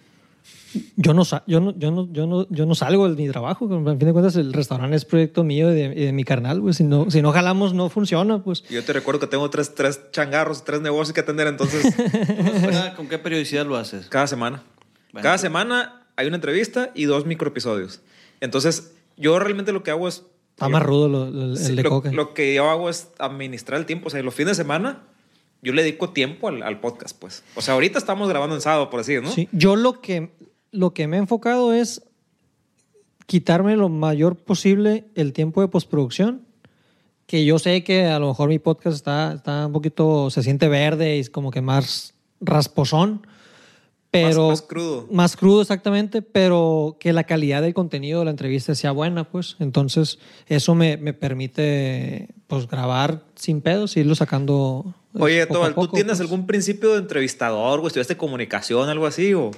Yo 0.96 1.14
no, 1.14 1.22
yo, 1.46 1.60
no, 1.60 1.74
yo, 1.78 1.90
no, 1.90 2.12
yo, 2.12 2.26
no, 2.26 2.46
yo 2.50 2.66
no 2.66 2.74
salgo 2.74 3.08
de 3.08 3.16
mi 3.22 3.28
trabajo. 3.30 3.64
En 3.74 3.84
fin 3.98 4.06
de 4.06 4.12
cuentas, 4.12 4.36
el 4.36 4.52
restaurante 4.52 4.96
es 4.96 5.04
proyecto 5.04 5.44
mío 5.44 5.70
y 5.72 5.74
de, 5.74 5.84
y 5.94 6.04
de 6.06 6.12
mi 6.12 6.24
carnal. 6.24 6.60
Pues. 6.60 6.76
Si, 6.76 6.84
no, 6.84 7.10
si 7.10 7.22
no 7.22 7.32
jalamos, 7.32 7.74
no 7.74 7.88
funciona. 7.90 8.42
Pues. 8.42 8.62
Yo 8.68 8.84
te 8.84 8.92
recuerdo 8.92 9.20
que 9.20 9.26
tengo 9.26 9.48
tres, 9.50 9.74
tres 9.74 10.00
changarros, 10.12 10.64
tres 10.64 10.80
negocios 10.80 11.12
que 11.14 11.20
atender, 11.20 11.46
entonces 11.46 11.84
Entonces, 11.98 12.90
¿Con 12.96 13.08
qué 13.08 13.18
periodicidad 13.18 13.66
lo 13.66 13.76
haces? 13.76 14.06
cada 14.08 14.26
semana. 14.26 14.62
Bueno. 15.12 15.22
Cada 15.22 15.38
semana 15.38 16.06
hay 16.16 16.26
una 16.26 16.36
entrevista 16.36 16.90
y 16.94 17.04
dos 17.04 17.26
microepisodios. 17.26 18.00
Entonces, 18.40 18.92
yo 19.16 19.38
realmente 19.38 19.72
lo 19.72 19.82
que 19.82 19.90
hago 19.90 20.08
es... 20.08 20.24
Está 20.50 20.68
más 20.68 20.82
rudo 20.82 21.08
lo- 21.08 21.30
lo- 21.30 21.44
el, 21.52 21.56
Sí, 21.56 21.74
de 21.74 21.82
lo, 21.82 21.90
coca. 21.90 22.12
lo 22.12 22.32
que 22.34 22.54
yo 22.54 22.70
hago 22.70 22.88
es 22.88 23.08
administrar 23.18 23.78
el 23.80 23.86
tiempo. 23.86 24.06
O 24.06 24.10
sea, 24.10 24.22
los 24.22 24.34
fines 24.34 24.56
de 24.56 24.62
semana 24.62 25.02
yo 25.62 25.72
le 25.72 25.82
dedico 25.82 26.10
tiempo 26.10 26.46
al, 26.48 26.62
al 26.62 26.78
podcast, 26.78 27.18
pues. 27.18 27.42
O 27.56 27.60
sea, 27.62 27.74
ahorita 27.74 27.98
estamos 27.98 28.28
grabando 28.28 28.54
en 28.54 28.60
sábado, 28.60 28.90
por 28.90 29.00
decir, 29.00 29.22
¿no? 29.22 29.30
Sí, 29.32 29.48
yo 29.50 29.74
lo 29.76 30.00
que, 30.00 30.30
lo 30.74 30.92
que 30.92 31.06
me 31.06 31.16
he 31.16 31.20
enfocado 31.20 31.72
es 31.72 32.02
quitarme 33.26 33.76
lo 33.76 33.88
mayor 33.88 34.36
posible 34.36 35.04
el 35.14 35.32
tiempo 35.32 35.60
de 35.60 35.68
postproducción. 35.68 36.42
Que 37.26 37.44
yo 37.46 37.58
sé 37.58 37.84
que 37.84 38.06
a 38.06 38.18
lo 38.18 38.28
mejor 38.28 38.48
mi 38.50 38.58
podcast 38.58 38.96
está, 38.96 39.32
está 39.32 39.66
un 39.66 39.72
poquito, 39.72 40.28
se 40.30 40.42
siente 40.42 40.68
verde 40.68 41.16
y 41.16 41.20
es 41.20 41.30
como 41.30 41.50
que 41.50 41.62
más 41.62 42.12
rasposón. 42.40 43.26
Pero, 44.10 44.48
más 44.48 44.62
crudo. 44.62 45.08
Más 45.10 45.36
crudo, 45.36 45.62
exactamente, 45.62 46.22
pero 46.22 46.96
que 47.00 47.12
la 47.12 47.24
calidad 47.24 47.62
del 47.62 47.74
contenido 47.74 48.20
de 48.20 48.26
la 48.26 48.30
entrevista 48.30 48.74
sea 48.74 48.92
buena, 48.92 49.24
pues. 49.24 49.56
Entonces, 49.58 50.18
eso 50.46 50.74
me, 50.76 50.96
me 50.96 51.14
permite, 51.14 52.28
pues, 52.46 52.68
grabar 52.68 53.24
sin 53.34 53.60
pedos 53.60 53.96
y 53.96 54.00
irlo 54.00 54.14
sacando. 54.14 54.94
eh, 55.14 55.18
Oye, 55.20 55.46
poco 55.46 55.58
Tobal, 55.58 55.74
¿tú 55.74 55.80
poco, 55.80 55.94
tienes 55.94 56.18
pues. 56.18 56.20
algún 56.20 56.46
principio 56.46 56.92
de 56.92 56.98
entrevistador 56.98 57.80
o 57.80 57.86
estudiaste 57.88 58.16
comunicación, 58.16 58.88
algo 58.88 59.06
así? 59.06 59.34
¿O 59.34 59.50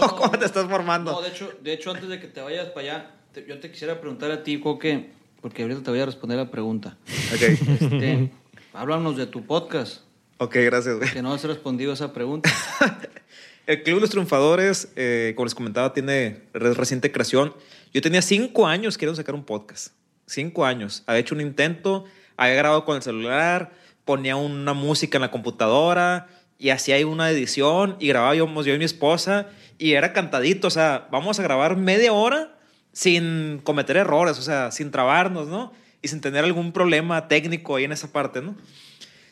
¿O 0.00 0.08
cómo 0.16 0.38
te 0.38 0.44
estás 0.46 0.66
formando? 0.68 1.12
No, 1.12 1.22
de 1.22 1.28
hecho, 1.30 1.50
de 1.62 1.72
hecho, 1.72 1.90
antes 1.90 2.08
de 2.08 2.20
que 2.20 2.26
te 2.28 2.40
vayas 2.40 2.68
para 2.68 2.80
allá, 2.80 3.10
te- 3.32 3.46
yo 3.46 3.58
te 3.60 3.70
quisiera 3.70 4.00
preguntar 4.00 4.30
a 4.30 4.42
ti, 4.42 4.60
Coque, 4.60 5.10
porque 5.40 5.62
ahorita 5.62 5.82
te 5.82 5.90
voy 5.90 6.00
a 6.00 6.06
responder 6.06 6.36
la 6.38 6.50
pregunta. 6.50 6.96
Ok, 7.34 7.42
Este, 7.42 8.30
háblanos 8.72 9.16
de 9.16 9.26
tu 9.26 9.44
podcast, 9.46 10.02
ok, 10.38 10.54
gracias, 10.56 10.96
güey. 10.96 11.10
que 11.10 11.22
no 11.22 11.32
has 11.32 11.44
respondido 11.44 11.90
a 11.90 11.94
esa 11.94 12.12
pregunta. 12.12 12.50
El 13.66 13.82
Club 13.82 13.94
de 13.96 14.00
los 14.02 14.10
Triunfadores, 14.10 14.92
eh, 14.94 15.32
como 15.36 15.46
les 15.46 15.54
comentaba, 15.54 15.94
tiene 15.94 16.42
re- 16.52 16.74
reciente 16.74 17.10
creación. 17.10 17.54
Yo 17.94 18.02
tenía 18.02 18.20
cinco 18.20 18.66
años 18.66 18.98
queriendo 18.98 19.16
sacar 19.16 19.34
un 19.34 19.44
podcast. 19.44 19.94
Cinco 20.26 20.66
años. 20.66 21.02
Había 21.06 21.20
hecho 21.20 21.34
un 21.34 21.40
intento, 21.40 22.04
había 22.36 22.56
grabado 22.56 22.84
con 22.84 22.96
el 22.96 23.02
celular, 23.02 23.72
ponía 24.04 24.36
una 24.36 24.74
música 24.74 25.16
en 25.16 25.22
la 25.22 25.30
computadora 25.30 26.28
y 26.64 26.70
hacía 26.70 26.94
ahí 26.94 27.04
una 27.04 27.30
edición 27.30 27.96
y 28.00 28.08
grabábamos 28.08 28.64
yo 28.64 28.72
y 28.72 28.78
mi 28.78 28.86
esposa 28.86 29.48
y 29.76 29.92
era 29.92 30.14
cantadito. 30.14 30.68
O 30.68 30.70
sea, 30.70 31.08
vamos 31.10 31.38
a 31.38 31.42
grabar 31.42 31.76
media 31.76 32.14
hora 32.14 32.56
sin 32.94 33.60
cometer 33.62 33.98
errores, 33.98 34.38
o 34.38 34.42
sea, 34.42 34.70
sin 34.70 34.90
trabarnos, 34.90 35.46
¿no? 35.46 35.74
Y 36.00 36.08
sin 36.08 36.22
tener 36.22 36.42
algún 36.42 36.72
problema 36.72 37.28
técnico 37.28 37.76
ahí 37.76 37.84
en 37.84 37.92
esa 37.92 38.12
parte, 38.12 38.40
¿no? 38.40 38.56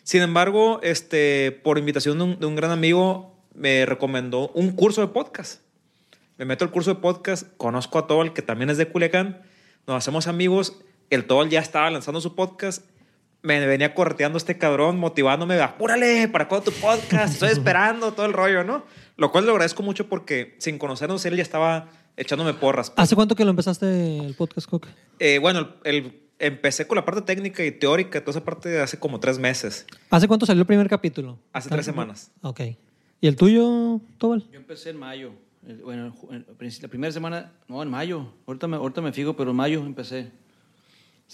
Sin 0.02 0.20
embargo, 0.20 0.80
este, 0.82 1.52
por 1.52 1.78
invitación 1.78 2.18
de 2.18 2.24
un, 2.24 2.38
de 2.38 2.44
un 2.44 2.54
gran 2.54 2.70
amigo, 2.70 3.34
me 3.54 3.86
recomendó 3.86 4.48
un 4.48 4.72
curso 4.72 5.00
de 5.00 5.06
podcast. 5.06 5.62
Me 6.36 6.44
meto 6.44 6.66
al 6.66 6.70
curso 6.70 6.92
de 6.92 7.00
podcast, 7.00 7.46
conozco 7.56 7.98
a 7.98 8.06
Tobal, 8.06 8.34
que 8.34 8.42
también 8.42 8.68
es 8.68 8.76
de 8.76 8.88
Culiacán, 8.88 9.40
nos 9.86 9.96
hacemos 9.96 10.26
amigos. 10.26 10.82
El 11.08 11.24
Tobal 11.24 11.48
ya 11.48 11.60
estaba 11.60 11.90
lanzando 11.90 12.20
su 12.20 12.34
podcast. 12.34 12.84
Me 13.42 13.66
venía 13.66 13.92
correteando 13.94 14.38
este 14.38 14.56
cabrón, 14.56 14.98
motivándome, 14.98 15.60
apúrale, 15.60 16.28
¿para 16.28 16.46
cuándo 16.46 16.70
tu 16.70 16.72
podcast? 16.80 17.34
Estoy 17.34 17.50
esperando, 17.50 18.12
todo 18.12 18.26
el 18.26 18.32
rollo, 18.32 18.62
¿no? 18.62 18.84
Lo 19.16 19.32
cual 19.32 19.46
lo 19.46 19.52
agradezco 19.52 19.82
mucho 19.82 20.08
porque 20.08 20.54
sin 20.58 20.78
conocernos 20.78 21.24
él 21.26 21.36
ya 21.36 21.42
estaba 21.42 21.88
echándome 22.16 22.54
porras. 22.54 22.90
pues. 22.90 23.02
¿Hace 23.02 23.16
cuánto 23.16 23.34
que 23.34 23.44
lo 23.44 23.50
empezaste 23.50 24.18
el 24.18 24.34
podcast, 24.34 24.68
Coque? 24.68 24.88
Eh, 25.18 25.38
bueno, 25.38 25.60
el, 25.84 25.96
el- 25.96 26.22
empecé 26.38 26.86
con 26.86 26.96
la 26.96 27.04
parte 27.04 27.22
técnica 27.22 27.64
y 27.64 27.72
teórica, 27.72 28.20
toda 28.20 28.30
esa 28.32 28.44
parte 28.44 28.80
hace 28.80 28.98
como 28.98 29.18
tres 29.20 29.38
meses. 29.38 29.86
¿Hace 30.10 30.28
cuánto 30.28 30.46
salió 30.46 30.60
el 30.62 30.66
primer 30.66 30.88
capítulo? 30.88 31.38
Hace 31.52 31.68
tres 31.68 31.84
semanas. 31.84 32.30
Ok. 32.42 32.60
¿Y 33.20 33.26
el 33.28 33.36
tuyo, 33.36 34.00
Tobal? 34.18 34.44
Yo 34.52 34.58
empecé 34.58 34.90
en 34.90 34.98
mayo. 34.98 35.32
El- 35.66 35.78
Bueno, 35.82 36.14
la 36.30 36.88
primera 36.88 37.12
semana, 37.12 37.52
no, 37.68 37.82
en 37.82 37.88
mayo. 37.90 38.32
Ahorita 38.46 38.66
me, 38.68 38.76
ahorita 38.76 39.00
me 39.00 39.12
fijo, 39.12 39.34
pero 39.36 39.50
en 39.50 39.56
mayo 39.56 39.80
empecé. 39.80 40.30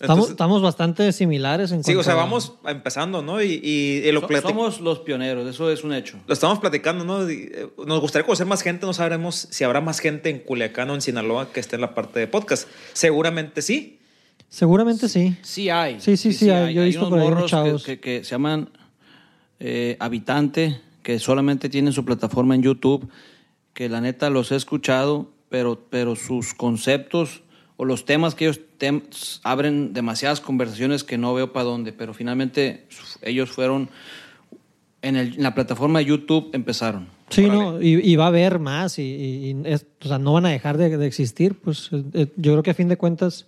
Estamos, 0.00 0.16
Entonces- 0.26 0.30
estamos 0.30 0.62
bastante 0.62 1.12
similares 1.12 1.72
en 1.72 1.82
Sí, 1.82 1.90
o 1.90 1.94
cuanto 1.96 2.04
sea, 2.04 2.12
a- 2.12 2.16
vamos 2.16 2.52
empezando, 2.66 3.20
¿no? 3.20 3.42
Y, 3.42 3.60
y- 3.62 4.06
y 4.08 4.12
lo, 4.12 4.20
So- 4.20 4.28
platic- 4.28 4.42
somos 4.42 4.80
los 4.80 5.00
pioneros, 5.00 5.44
eso 5.48 5.70
es 5.72 5.82
un 5.82 5.92
hecho. 5.92 6.18
lo 6.26 6.32
estamos 6.34 6.60
platicando, 6.60 7.04
¿no? 7.04 7.28
Eh, 7.28 7.68
Nos 7.84 8.00
gustaría 8.00 8.24
conocer 8.24 8.46
más 8.46 8.62
gente, 8.62 8.86
no 8.86 8.92
sabremos 8.92 9.48
si 9.50 9.64
habrá 9.64 9.80
más 9.80 9.98
gente 9.98 10.30
en 10.30 10.38
Culiacán 10.38 10.88
o 10.90 10.94
en 10.94 11.00
Sinaloa 11.00 11.52
que 11.52 11.58
esté 11.58 11.74
en 11.74 11.80
la 11.82 11.94
parte 11.94 12.20
de 12.20 12.28
podcast. 12.28 12.68
Seguramente 12.92 13.60
sí. 13.60 13.98
Seguramente 14.48 15.08
sí. 15.08 15.36
Sí 15.42 15.68
hay. 15.68 16.00
Sí, 16.00 16.16
sí, 16.16 16.32
sí 16.32 16.48
hay. 16.48 16.74
Yo 16.74 16.82
he 16.82 16.86
visto 16.86 17.00
unos 17.00 17.10
por 17.10 17.18
ahí 17.18 17.26
unos 17.26 17.34
morros 17.38 17.50
chavos. 17.50 17.82
Que, 17.84 17.98
que- 17.98 18.18
que 18.18 18.24
se 18.24 18.30
llaman 18.30 18.70
eh, 19.60 19.96
Habitante, 19.98 20.80
que 21.02 21.18
solamente 21.18 21.68
tienen 21.68 21.92
su 21.92 22.04
plataforma 22.04 22.54
en 22.54 22.62
YouTube, 22.62 23.08
que 23.74 23.88
la 23.88 24.00
neta 24.00 24.30
los 24.30 24.52
he 24.52 24.56
escuchado, 24.56 25.30
pero, 25.48 25.80
pero 25.90 26.14
sus 26.16 26.54
conceptos 26.54 27.42
o 27.78 27.84
los 27.86 28.04
temas 28.04 28.34
que 28.34 28.44
ellos 28.46 28.60
tem- 28.78 29.04
abren 29.44 29.94
demasiadas 29.94 30.40
conversaciones 30.42 31.02
que 31.04 31.16
no 31.16 31.32
veo 31.32 31.52
para 31.54 31.64
dónde, 31.64 31.92
pero 31.94 32.12
finalmente 32.12 32.86
ellos 33.22 33.50
fueron 33.50 33.88
en, 35.00 35.16
el- 35.16 35.34
en 35.36 35.42
la 35.42 35.54
plataforma 35.54 36.00
de 36.00 36.06
YouTube 36.06 36.50
empezaron. 36.52 37.06
Sí, 37.30 37.44
Órale. 37.44 37.60
no, 37.60 37.80
y, 37.82 37.94
y 38.12 38.16
va 38.16 38.24
a 38.24 38.28
haber 38.28 38.58
más, 38.58 38.98
y, 38.98 39.02
y- 39.02 39.50
y 39.50 39.56
es- 39.64 39.86
o 40.04 40.08
sea, 40.08 40.18
no 40.18 40.32
van 40.34 40.46
a 40.46 40.50
dejar 40.50 40.76
de, 40.76 40.96
de 40.98 41.06
existir. 41.06 41.54
Pues 41.54 41.88
eh, 41.92 42.02
eh, 42.14 42.26
yo 42.36 42.52
creo 42.52 42.62
que 42.62 42.70
a 42.70 42.74
fin 42.74 42.88
de 42.88 42.96
cuentas 42.96 43.46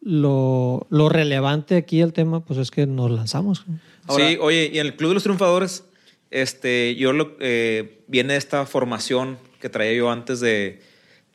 lo, 0.00 0.86
lo 0.90 1.08
relevante 1.08 1.76
aquí 1.76 2.00
del 2.00 2.12
tema 2.12 2.44
pues 2.44 2.58
es 2.58 2.70
que 2.70 2.86
nos 2.86 3.10
lanzamos. 3.10 3.64
Ahora- 4.06 4.28
sí, 4.28 4.36
oye, 4.40 4.70
y 4.72 4.78
en 4.80 4.86
el 4.86 4.96
Club 4.96 5.10
de 5.10 5.14
los 5.14 5.22
Triunfadores, 5.22 5.84
este, 6.30 6.94
yo 6.96 7.12
lo, 7.12 7.36
eh, 7.40 8.00
viene 8.08 8.36
esta 8.36 8.66
formación 8.66 9.38
que 9.60 9.68
traía 9.68 9.94
yo 9.94 10.10
antes 10.10 10.40
de, 10.40 10.80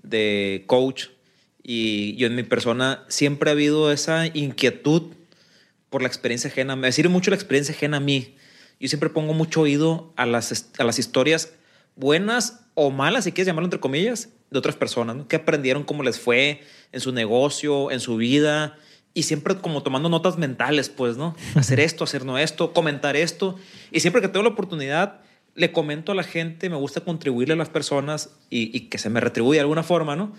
de 0.03 0.63
coach 0.67 1.05
y 1.69 2.15
yo 2.15 2.27
en 2.27 2.35
mi 2.35 2.43
persona 2.43 3.03
siempre 3.09 3.49
ha 3.49 3.53
habido 3.53 3.91
esa 3.91 4.25
inquietud 4.25 5.11
por 5.89 6.01
la 6.01 6.07
experiencia 6.07 6.49
ajena. 6.49 6.77
Me 6.77 6.89
sirve 6.93 7.09
mucho 7.09 7.29
la 7.29 7.35
experiencia 7.35 7.75
ajena 7.75 7.97
a 7.97 7.99
mí. 7.99 8.35
Yo 8.79 8.87
siempre 8.87 9.09
pongo 9.09 9.33
mucho 9.33 9.61
oído 9.61 10.13
a 10.15 10.25
las, 10.25 10.69
a 10.77 10.85
las 10.85 10.97
historias 10.97 11.51
buenas 11.97 12.61
o 12.73 12.89
malas, 12.89 13.25
si 13.25 13.33
quieres 13.33 13.47
llamarlo 13.47 13.65
entre 13.65 13.81
comillas, 13.81 14.29
de 14.49 14.59
otras 14.59 14.77
personas, 14.77 15.17
¿no? 15.17 15.27
Que 15.27 15.35
aprendieron 15.35 15.83
cómo 15.83 16.03
les 16.03 16.17
fue 16.17 16.61
en 16.93 17.01
su 17.01 17.11
negocio, 17.11 17.91
en 17.91 17.99
su 17.99 18.15
vida, 18.15 18.77
y 19.13 19.23
siempre 19.23 19.57
como 19.57 19.83
tomando 19.83 20.07
notas 20.07 20.37
mentales, 20.37 20.87
pues, 20.87 21.17
¿no? 21.17 21.35
Hacer 21.55 21.81
esto, 21.81 22.05
hacer 22.05 22.23
no 22.23 22.37
esto, 22.37 22.71
comentar 22.71 23.17
esto. 23.17 23.57
Y 23.91 23.99
siempre 23.99 24.21
que 24.21 24.29
tengo 24.29 24.43
la 24.43 24.51
oportunidad, 24.51 25.19
le 25.53 25.73
comento 25.73 26.13
a 26.13 26.15
la 26.15 26.23
gente, 26.23 26.69
me 26.69 26.77
gusta 26.77 27.01
contribuirle 27.01 27.55
a 27.55 27.57
las 27.57 27.67
personas 27.67 28.29
y, 28.49 28.77
y 28.77 28.87
que 28.87 28.99
se 28.99 29.09
me 29.09 29.19
retribuye 29.19 29.57
de 29.57 29.61
alguna 29.61 29.83
forma, 29.83 30.15
¿no? 30.15 30.33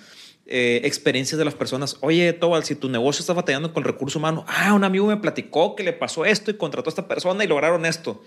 Eh, 0.50 0.80
experiencias 0.84 1.38
de 1.38 1.44
las 1.44 1.54
personas. 1.54 1.98
Oye, 2.00 2.32
Tobal, 2.32 2.64
si 2.64 2.74
tu 2.74 2.88
negocio 2.88 3.20
está 3.20 3.34
batallando 3.34 3.74
con 3.74 3.82
el 3.82 3.86
recurso 3.86 4.18
humano, 4.18 4.46
ah, 4.48 4.72
un 4.72 4.82
amigo 4.82 5.06
me 5.06 5.18
platicó 5.18 5.76
que 5.76 5.82
le 5.82 5.92
pasó 5.92 6.24
esto 6.24 6.50
y 6.50 6.54
contrató 6.54 6.88
a 6.88 6.92
esta 6.92 7.06
persona 7.06 7.44
y 7.44 7.46
lograron 7.46 7.84
esto. 7.84 8.22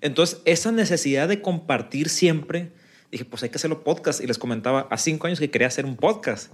Entonces, 0.00 0.40
esa 0.44 0.70
necesidad 0.70 1.26
de 1.26 1.40
compartir 1.42 2.08
siempre, 2.08 2.70
dije, 3.10 3.24
pues 3.24 3.42
hay 3.42 3.48
que 3.48 3.56
hacerlo 3.56 3.82
podcast. 3.82 4.22
Y 4.22 4.28
les 4.28 4.38
comentaba, 4.38 4.86
a 4.90 4.96
cinco 4.96 5.26
años 5.26 5.40
que 5.40 5.50
quería 5.50 5.66
hacer 5.66 5.86
un 5.86 5.96
podcast. 5.96 6.52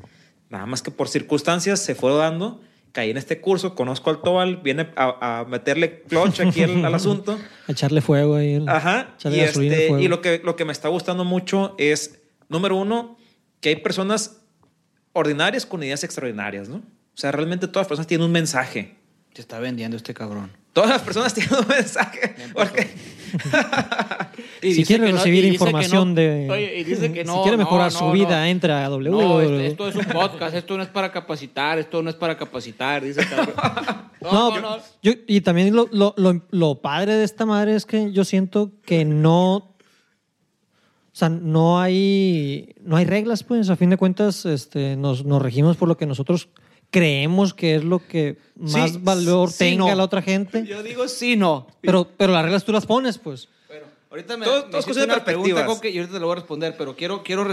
Nada 0.48 0.64
más 0.64 0.80
que 0.80 0.90
por 0.90 1.08
circunstancias 1.08 1.80
se 1.80 1.94
fue 1.94 2.14
dando 2.16 2.60
caí 2.92 3.10
en 3.10 3.16
este 3.16 3.40
curso, 3.40 3.74
conozco 3.74 4.10
al 4.10 4.20
Tobal, 4.20 4.58
viene 4.58 4.90
a, 4.96 5.40
a 5.40 5.44
meterle 5.46 6.02
clutch 6.02 6.40
aquí 6.40 6.62
al, 6.62 6.84
al 6.84 6.94
asunto. 6.94 7.38
A 7.66 7.72
echarle 7.72 8.02
fuego 8.02 8.36
ahí. 8.36 8.52
el- 8.54 8.68
Ajá. 8.68 9.14
Y, 9.24 9.40
este, 9.40 9.88
fuego. 9.88 9.98
y 9.98 10.08
lo, 10.08 10.20
que, 10.20 10.42
lo 10.44 10.56
que 10.56 10.66
me 10.66 10.72
está 10.72 10.88
gustando 10.90 11.24
mucho 11.24 11.74
es, 11.78 12.20
número 12.50 12.76
uno, 12.76 13.16
que 13.62 13.70
hay 13.70 13.76
personas 13.76 14.41
ordinarias 15.12 15.66
con 15.66 15.82
ideas 15.82 16.04
extraordinarias, 16.04 16.68
¿no? 16.68 16.76
O 16.76 17.16
sea, 17.16 17.32
realmente 17.32 17.66
todas 17.68 17.84
las 17.84 17.88
personas 17.88 18.06
tienen 18.06 18.26
un 18.26 18.32
mensaje. 18.32 18.96
Se 19.34 19.40
está 19.42 19.58
vendiendo 19.58 19.96
este 19.96 20.12
cabrón. 20.14 20.50
Todas 20.72 20.90
las 20.90 21.02
personas 21.02 21.32
tienen 21.34 21.54
un 21.54 21.66
mensaje. 21.68 22.34
Porque, 22.54 22.90
Y 24.62 24.74
si 24.74 24.84
quiere 24.84 25.10
no- 25.10 25.16
recibir 25.18 25.44
y 25.44 25.48
información 25.48 26.10
no. 26.10 26.14
de. 26.14 26.48
Oye, 26.50 26.78
y 26.78 26.84
dice 26.84 27.12
que 27.12 27.24
no. 27.24 27.36
si 27.36 27.42
quiere 27.42 27.56
mejorar 27.56 27.92
no, 27.92 27.98
su 27.98 28.04
no. 28.06 28.12
vida, 28.12 28.48
entra 28.48 28.84
a 28.84 28.88
W. 28.88 29.10
No, 29.10 29.40
este- 29.40 29.66
esto 29.66 29.88
es 29.88 29.96
un 29.96 30.04
podcast, 30.04 30.54
esto 30.54 30.76
no 30.76 30.82
es 30.82 30.88
para 30.88 31.10
capacitar, 31.12 31.78
esto 31.78 32.02
no 32.02 32.10
es 32.10 32.16
para 32.16 32.36
capacitar, 32.36 33.02
dice 33.04 33.26
cabrón. 33.28 33.54
No, 34.22 34.78
yo- 35.02 35.14
y 35.26 35.40
también 35.40 35.74
lo, 35.74 35.88
lo, 35.90 36.14
lo, 36.16 36.46
lo 36.52 36.80
padre 36.80 37.14
de 37.14 37.24
esta 37.24 37.44
madre 37.44 37.74
es 37.74 37.84
que 37.84 38.12
yo 38.12 38.24
siento 38.24 38.70
que 38.86 39.04
no. 39.04 39.71
O 41.12 41.14
sea, 41.16 41.28
no 41.28 41.78
hay, 41.80 42.74
no 42.82 42.96
hay 42.96 43.04
reglas, 43.04 43.42
pues. 43.44 43.68
A 43.70 43.76
fin 43.76 43.90
de 43.90 43.96
cuentas, 43.98 44.46
este, 44.46 44.96
nos, 44.96 45.24
nos 45.24 45.42
regimos 45.42 45.76
por 45.76 45.88
lo 45.88 45.96
que 45.98 46.06
nosotros 46.06 46.48
creemos 46.90 47.54
que 47.54 47.74
es 47.76 47.84
lo 47.84 48.06
que 48.06 48.36
más 48.56 48.92
Sí, 48.92 48.98
valor 49.02 49.50
sí, 49.50 49.58
tenga 49.58 49.90
no. 49.90 49.94
la 49.96 50.04
otra 50.04 50.22
gente. 50.22 50.64
Yo 50.66 50.82
digo 50.82 51.08
sí, 51.08 51.36
no. 51.36 51.66
Pero, 51.80 52.08
pero 52.16 52.32
las 52.32 52.42
reglas 52.44 52.64
tú 52.64 52.72
las 52.72 52.86
pones, 52.86 53.18
pues. 53.18 53.48
Bueno, 53.68 53.86
ahorita 54.10 54.36
me, 54.36 54.44
Todo- 54.46 54.66
me 54.66 54.70
todo 54.80 54.94
de 54.94 55.04
una 55.04 55.24
pregunta. 55.24 55.66
Coque, 55.66 55.90
y 55.90 55.98
ahorita 55.98 56.14
te 56.14 56.20
lo 56.20 56.26
voy 56.26 56.32
a 56.32 56.36
responder, 56.36 56.74
pero 56.78 56.96
quiero, 56.96 57.22
quiero, 57.22 57.46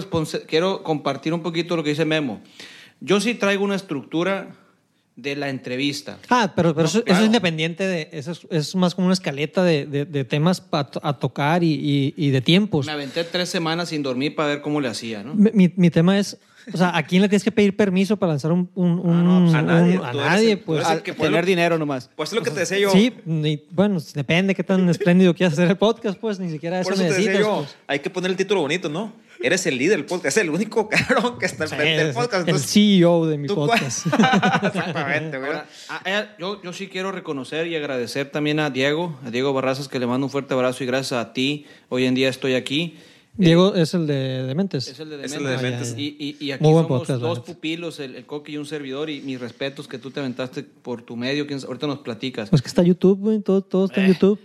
quiero 0.47 0.83
compartir 0.83 1.33
un 1.33 1.41
poquito 1.41 1.75
lo 1.75 1.83
que 1.83 1.89
dice 1.91 2.05
Memo. 2.05 2.41
Yo 3.01 3.19
sí 3.21 3.33
traigo 3.35 3.63
una 3.63 3.75
estructura 3.75 4.55
de 5.21 5.35
la 5.35 5.49
entrevista. 5.49 6.17
Ah, 6.29 6.51
pero, 6.55 6.73
pero 6.73 6.87
eso, 6.87 6.99
eso 6.99 7.05
claro. 7.05 7.19
es 7.21 7.25
independiente 7.25 7.85
de. 7.85 8.09
Eso 8.11 8.31
es, 8.31 8.47
es 8.49 8.75
más 8.75 8.95
como 8.95 9.07
una 9.07 9.13
escaleta 9.13 9.63
de, 9.63 9.85
de- 9.85 10.05
de 10.05 10.23
temas 10.23 10.61
pa- 10.61 10.89
a, 11.01 11.13
tocar 11.17 11.63
y, 11.63 11.73
y- 11.73 12.13
y 12.17 12.29
de 12.31 12.41
tiempos. 12.41 12.85
Me 12.85 12.91
aventé 12.91 13.23
tres 13.23 13.49
semanas 13.49 13.89
sin 13.89 14.03
dormir 14.03 14.35
para 14.35 14.49
ver 14.49 14.61
cómo 14.61 14.81
le 14.81 14.87
hacía, 14.87 15.23
¿no? 15.23 15.35
Mi, 15.35 15.49
mi- 15.53 15.73
mi 15.75 15.89
tema 15.89 16.17
es. 16.19 16.37
O 16.71 16.77
sea, 16.77 16.95
¿a 16.95 17.01
quién 17.01 17.23
le 17.23 17.29
tienes 17.29 17.43
que 17.43 17.51
pedir 17.51 17.75
permiso 17.75 18.17
para 18.17 18.33
lanzar 18.33 18.51
un. 18.51 18.69
un- 18.75 18.99
un- 18.99 19.23
no, 19.25 19.41
pues 19.45 19.53
a 19.55 19.61
nadie. 19.63 19.99
a 20.03 20.13
nadie, 20.13 20.51
el- 20.51 20.59
pues. 20.59 20.85
que 21.01 21.13
tener 21.13 21.31
puede- 21.31 21.41
dinero 21.45 21.77
nomás. 21.79 22.09
pues 22.15 22.29
es 22.29 22.35
lo 22.35 22.43
que 22.43 22.51
te 22.51 22.59
decía 22.59 22.77
yo. 22.77 22.91
Sí, 22.91 23.11
ni- 23.25 23.63
bueno, 23.71 23.99
depende 24.13 24.53
qué 24.53 24.63
tan 24.63 24.87
espléndido 24.89 25.33
quieras 25.33 25.53
hacer 25.53 25.67
el 25.69 25.77
podcast, 25.77 26.19
pues 26.19 26.39
ni 26.39 26.49
siquiera 26.51 26.79
eso 26.79 26.89
Por 26.89 26.93
eso 26.93 27.03
te 27.03 27.09
necesitas. 27.09 27.33
decía 27.37 27.47
yo, 27.49 27.57
pues. 27.61 27.75
hay 27.87 27.99
que 27.99 28.09
poner 28.09 28.29
el 28.31 28.37
título 28.37 28.61
bonito, 28.61 28.87
¿no? 28.89 29.11
Eres 29.41 29.65
el 29.67 29.77
líder 29.77 29.97
del 29.97 30.05
podcast, 30.05 30.37
es 30.37 30.43
el 30.43 30.49
único 30.49 30.89
cabrón 30.89 31.39
que 31.39 31.45
está 31.45 31.65
Sí, 31.67 31.73
enfrente 31.73 31.97
del 31.99 32.07
es 32.09 32.15
podcast. 32.15 32.43
el 32.43 32.49
entonces, 32.55 32.71
CEO 32.71 33.25
de 33.27 33.37
mi 33.37 33.47
podcast. 33.47 34.05
Exactamente, 34.63 35.37
güey. 35.37 35.49
Ahora, 35.51 35.65
a- 35.89 36.01
eh, 36.05 36.25
yo, 36.39 36.61
yo 36.61 36.73
sí 36.73 36.87
quiero 36.87 37.11
reconocer 37.11 37.67
y 37.67 37.75
agradecer 37.75 38.29
también 38.31 38.59
a 38.59 38.69
Diego, 38.69 39.17
a 39.25 39.31
Diego 39.31 39.53
Barrazas, 39.53 39.87
que 39.87 39.99
le 39.99 40.07
mando 40.07 40.25
un 40.27 40.31
fuerte 40.31 40.53
abrazo 40.53 40.83
y 40.83 40.87
gracias 40.87 41.13
a 41.19 41.33
ti, 41.33 41.65
hoy 41.89 42.05
en 42.05 42.15
día 42.15 42.29
estoy 42.29 42.55
aquí. 42.55 42.97
Diego 43.37 43.73
es 43.75 43.93
el 43.93 44.05
de 44.07 44.43
Dementes. 44.43 44.87
Es 44.89 44.99
el 44.99 45.09
de 45.09 45.23
Es 45.23 45.31
el 45.31 45.43
Dementes. 45.43 45.61
de 45.61 45.67
Dementes. 45.69 45.95
Y, 45.97 46.17
y- 46.19 46.45
y 46.45 46.51
aquí 46.51 46.61
Muy 46.63 46.73
buen 46.73 46.85
somos 46.85 46.99
podcast, 47.01 47.21
dos 47.21 47.39
pupilos, 47.39 47.99
el, 48.01 48.15
el 48.15 48.25
Coqui 48.25 48.53
y 48.53 48.57
un 48.57 48.65
servidor, 48.65 49.09
y 49.09 49.21
mis 49.21 49.39
respetos 49.39 49.87
que 49.87 49.97
tú 49.97 50.11
te 50.11 50.19
aventaste 50.19 50.63
por 50.63 51.01
tu 51.03 51.15
medio, 51.15 51.47
que 51.47 51.53
ahorita 51.53 51.87
nos 51.87 51.99
platicas. 51.99 52.49
Pues 52.49 52.61
que 52.61 52.67
está 52.67 52.83
YouTube, 52.83 53.19
güey. 53.19 53.39
Todo, 53.39 53.61
todo 53.61 53.85
está 53.85 54.01
en 54.03 54.13
YouTube. 54.13 54.37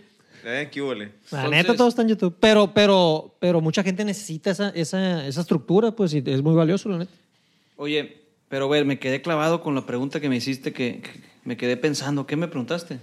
Eh, 0.45 0.69
qué 0.71 0.83
huele. 0.83 1.13
La 1.31 1.45
Entonces- 1.45 1.51
neta, 1.51 1.75
todo 1.75 1.89
está 1.89 2.03
en 2.03 2.09
YouTube. 2.09 2.37
Pero, 2.39 2.73
pero, 2.75 3.35
pero 3.41 3.61
mucha 3.61 3.83
gente 3.83 4.05
necesita 4.05 4.51
esa, 4.51 4.69
esa, 4.71 5.27
esa 5.27 5.41
estructura, 5.41 5.91
pues, 5.93 6.13
y 6.15 6.23
es 6.25 6.43
muy 6.43 6.55
valioso, 6.55 6.89
la 6.91 6.99
neta. 6.99 7.13
Oye, 7.77 8.19
pero 8.49 8.69
ver, 8.69 8.85
me 8.85 8.99
quedé 8.99 9.23
clavado 9.23 9.63
con 9.63 9.75
la 9.75 9.87
pregunta 9.87 10.21
que 10.21 10.29
me 10.29 10.37
hiciste, 10.37 10.73
que, 10.73 11.01
que 11.01 11.11
me 11.45 11.57
quedé 11.57 11.77
pensando, 11.77 12.27
¿qué 12.27 12.37
me 12.37 12.47
preguntaste? 12.49 12.99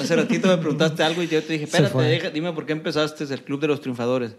Hace 0.00 0.16
ratito 0.16 0.48
me 0.48 0.56
preguntaste 0.58 1.02
algo 1.02 1.22
y 1.22 1.28
yo 1.28 1.42
te 1.42 1.52
dije, 1.54 1.64
espérate, 1.64 1.98
deja- 1.98 2.30
dime 2.30 2.52
por 2.52 2.64
qué 2.66 2.72
empezaste 2.72 3.24
el 3.24 3.42
Club 3.42 3.60
de 3.60 3.66
los 3.68 3.80
Triunfadores. 3.80 4.34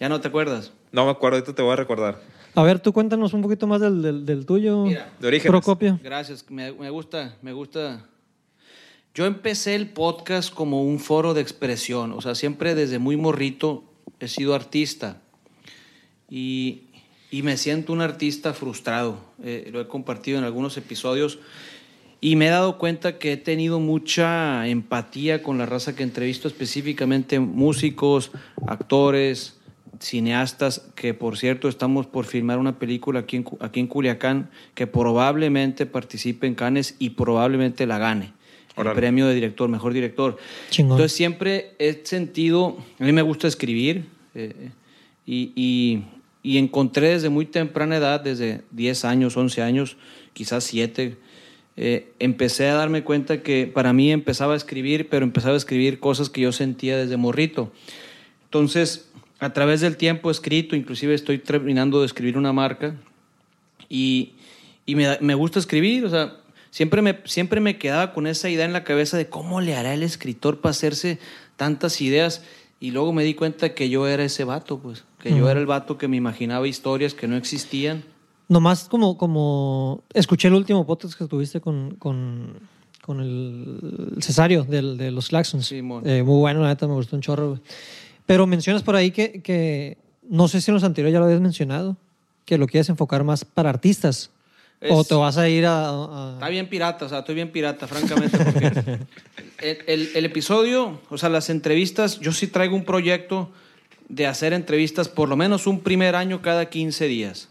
¿Ya 0.00 0.08
no 0.08 0.20
te 0.20 0.28
acuerdas? 0.28 0.72
No 0.92 1.04
me 1.04 1.10
acuerdo, 1.12 1.36
ahorita 1.38 1.54
te 1.54 1.62
voy 1.62 1.72
a 1.72 1.76
recordar. 1.76 2.20
A 2.54 2.62
ver, 2.62 2.80
tú 2.80 2.92
cuéntanos 2.92 3.32
un 3.32 3.42
poquito 3.42 3.66
más 3.66 3.80
del, 3.80 4.02
del, 4.02 4.26
del 4.26 4.44
tuyo. 4.46 4.84
Mira, 4.84 5.10
de 5.20 5.28
orígenes. 5.28 5.50
Procopio. 5.50 5.98
Gracias, 6.02 6.44
me, 6.50 6.72
me 6.72 6.90
gusta, 6.90 7.36
me 7.42 7.52
gusta. 7.52 8.04
Yo 9.16 9.24
empecé 9.24 9.74
el 9.74 9.88
podcast 9.88 10.52
como 10.52 10.82
un 10.82 10.98
foro 10.98 11.32
de 11.32 11.40
expresión, 11.40 12.12
o 12.12 12.20
sea, 12.20 12.34
siempre 12.34 12.74
desde 12.74 12.98
muy 12.98 13.16
morrito 13.16 13.82
he 14.20 14.28
sido 14.28 14.54
artista 14.54 15.22
y, 16.28 16.82
y 17.30 17.40
me 17.40 17.56
siento 17.56 17.94
un 17.94 18.02
artista 18.02 18.52
frustrado. 18.52 19.16
Eh, 19.42 19.70
lo 19.72 19.80
he 19.80 19.88
compartido 19.88 20.36
en 20.36 20.44
algunos 20.44 20.76
episodios 20.76 21.38
y 22.20 22.36
me 22.36 22.48
he 22.48 22.50
dado 22.50 22.76
cuenta 22.76 23.16
que 23.16 23.32
he 23.32 23.36
tenido 23.38 23.80
mucha 23.80 24.68
empatía 24.68 25.42
con 25.42 25.56
la 25.56 25.64
raza 25.64 25.96
que 25.96 26.02
entrevisto, 26.02 26.46
específicamente 26.46 27.40
músicos, 27.40 28.32
actores, 28.66 29.58
cineastas, 29.98 30.90
que 30.94 31.14
por 31.14 31.38
cierto 31.38 31.70
estamos 31.70 32.06
por 32.06 32.26
filmar 32.26 32.58
una 32.58 32.78
película 32.78 33.20
aquí 33.20 33.36
en, 33.36 33.46
aquí 33.60 33.80
en 33.80 33.86
Culiacán 33.86 34.50
que 34.74 34.86
probablemente 34.86 35.86
participe 35.86 36.46
en 36.46 36.54
Cannes 36.54 36.96
y 36.98 37.10
probablemente 37.10 37.86
la 37.86 37.96
gane. 37.96 38.35
El 38.76 38.84
premio 38.94 39.26
de 39.26 39.34
director, 39.34 39.68
mejor 39.68 39.92
director. 39.92 40.36
Chingón. 40.70 40.96
Entonces 40.98 41.16
siempre 41.16 41.70
he 41.78 42.02
sentido, 42.04 42.76
a 42.98 43.04
mí 43.04 43.12
me 43.12 43.22
gusta 43.22 43.48
escribir 43.48 44.04
eh, 44.34 44.70
y, 45.26 45.52
y- 45.56 46.02
y 46.42 46.58
encontré 46.58 47.08
desde 47.08 47.28
muy 47.28 47.44
temprana 47.46 47.96
edad, 47.96 48.20
desde 48.20 48.60
10 48.70 49.04
años, 49.04 49.36
11 49.36 49.62
años, 49.62 49.96
quizás 50.32 50.62
7, 50.62 51.16
eh, 51.76 52.12
empecé 52.20 52.68
a 52.68 52.74
darme 52.74 53.02
cuenta 53.02 53.42
que 53.42 53.66
para 53.66 53.92
mí 53.92 54.12
empezaba 54.12 54.54
a 54.54 54.56
escribir, 54.56 55.08
pero 55.08 55.24
empezaba 55.24 55.54
a 55.54 55.56
escribir 55.56 55.98
cosas 55.98 56.30
que 56.30 56.42
yo 56.42 56.52
sentía 56.52 56.96
desde 56.96 57.16
morrito. 57.16 57.72
Entonces, 58.44 59.10
a 59.40 59.52
través 59.52 59.80
del 59.80 59.96
tiempo 59.96 60.28
he 60.28 60.32
escrito, 60.32 60.76
inclusive 60.76 61.14
estoy 61.14 61.38
terminando 61.38 61.98
de 62.00 62.06
escribir 62.06 62.38
una 62.38 62.52
marca 62.52 62.94
y, 63.88 64.34
y 64.86 64.94
me, 64.94 65.18
me 65.20 65.34
gusta 65.34 65.58
escribir, 65.58 66.04
o 66.04 66.10
sea, 66.10 66.36
siempre 66.76 67.00
me, 67.00 67.18
siempre 67.24 67.60
me 67.62 67.78
quedaba 67.78 68.12
con 68.12 68.26
esa 68.26 68.50
idea 68.50 68.66
en 68.66 68.74
la 68.74 68.84
cabeza 68.84 69.16
de 69.16 69.28
cómo 69.30 69.62
le 69.62 69.74
hará 69.74 69.94
el 69.94 70.02
escritor 70.02 70.60
para 70.60 70.72
hacerse 70.72 71.18
tantas 71.56 72.02
ideas 72.02 72.42
y 72.80 72.90
luego 72.90 73.14
me 73.14 73.24
di 73.24 73.32
cuenta 73.32 73.72
que 73.74 73.88
yo 73.88 74.06
era 74.06 74.22
ese 74.24 74.44
vato, 74.44 74.78
pues, 74.78 75.04
que 75.18 75.30
yo 75.34 75.48
era 75.48 75.58
el 75.58 75.64
vato 75.64 75.96
que 75.96 76.06
me 76.08 76.18
imaginaba 76.18 76.68
historias 76.68 77.14
que 77.14 77.26
no 77.28 77.36
existían. 77.36 78.04
Nomás 78.48 78.88
como, 78.88 79.16
como 79.16 80.02
escuché 80.12 80.48
el 80.48 80.54
último 80.54 80.84
podcast 80.86 81.14
que 81.18 81.24
tuviste 81.26 81.62
con, 81.62 81.94
con, 81.98 82.58
con 83.02 83.20
el 83.20 84.12
Cesario 84.20 84.64
del- 84.64 84.98
de 84.98 85.10
los 85.10 85.28
Claxons. 85.28 85.66
Simón. 85.66 86.06
Eh, 86.06 86.22
muy 86.22 86.38
bueno, 86.40 86.60
la 86.60 86.68
neta, 86.68 86.86
me 86.86 86.92
gustó 86.94 87.16
un 87.16 87.22
chorro. 87.22 87.48
güey. 87.48 87.60
Pero 88.26 88.46
mencionas 88.46 88.82
por 88.82 88.94
ahí 88.96 89.10
que, 89.10 89.40
que 89.40 89.96
no 90.28 90.46
sé 90.46 90.60
si 90.60 90.70
en 90.70 90.74
los 90.74 90.84
anteriores 90.84 91.14
ya 91.14 91.18
lo 91.20 91.24
habías 91.24 91.40
mencionado, 91.40 91.96
que 92.44 92.58
lo 92.58 92.66
quieres 92.66 92.88
enfocar 92.90 93.24
más 93.24 93.44
para 93.46 93.70
artistas. 93.70 94.30
O 94.88 95.00
Es- 95.00 95.08
te 95.08 95.14
vas 95.14 95.36
a 95.38 95.48
ir 95.48 95.64
a... 95.66 95.88
a- 95.88 96.30
Está 96.34 96.48
bien 96.48 96.68
pirata, 96.68 97.06
o 97.06 97.08
sea, 97.08 97.20
estoy 97.20 97.34
bien 97.34 97.50
pirata, 97.50 97.86
francamente, 97.86 98.36
porque 98.38 98.66
el, 99.60 99.78
el- 99.86 100.10
el 100.14 100.24
episodio, 100.24 101.00
o 101.08 101.18
sea, 101.18 101.28
las 101.28 101.48
entrevistas, 101.50 102.20
yo 102.20 102.32
sí 102.32 102.46
traigo 102.46 102.76
un 102.76 102.84
proyecto 102.84 103.50
de 104.08 104.26
hacer 104.26 104.52
entrevistas 104.52 105.08
por 105.08 105.28
lo 105.28 105.36
menos 105.36 105.66
un 105.66 105.80
primer 105.80 106.14
año 106.14 106.42
cada 106.42 106.66
15 106.66 107.06
días. 107.08 107.48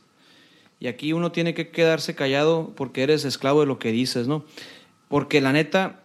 Y 0.79 0.87
aquí 0.87 1.13
uno 1.13 1.31
tiene 1.31 1.53
que 1.53 1.69
quedarse 1.69 2.15
callado 2.15 2.71
porque 2.75 3.03
eres 3.03 3.25
esclavo 3.25 3.61
de 3.61 3.65
lo 3.67 3.79
que 3.79 3.91
dices, 3.91 4.27
¿no? 4.27 4.45
Porque 5.07 5.41
la 5.41 5.51
neta, 5.51 6.01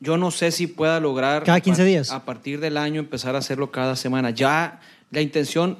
yo 0.00 0.16
no 0.16 0.30
sé 0.30 0.50
si 0.50 0.66
pueda 0.66 0.98
lograr... 1.00 1.44
Cada 1.44 1.60
15 1.60 1.80
a 1.80 1.84
par- 1.84 1.88
días. 1.88 2.10
A 2.12 2.24
partir 2.24 2.60
del 2.60 2.76
año 2.76 3.00
empezar 3.00 3.34
a 3.34 3.38
hacerlo 3.38 3.70
cada 3.70 3.96
semana. 3.96 4.30
Ya 4.30 4.80
la 5.10 5.20
intención 5.20 5.78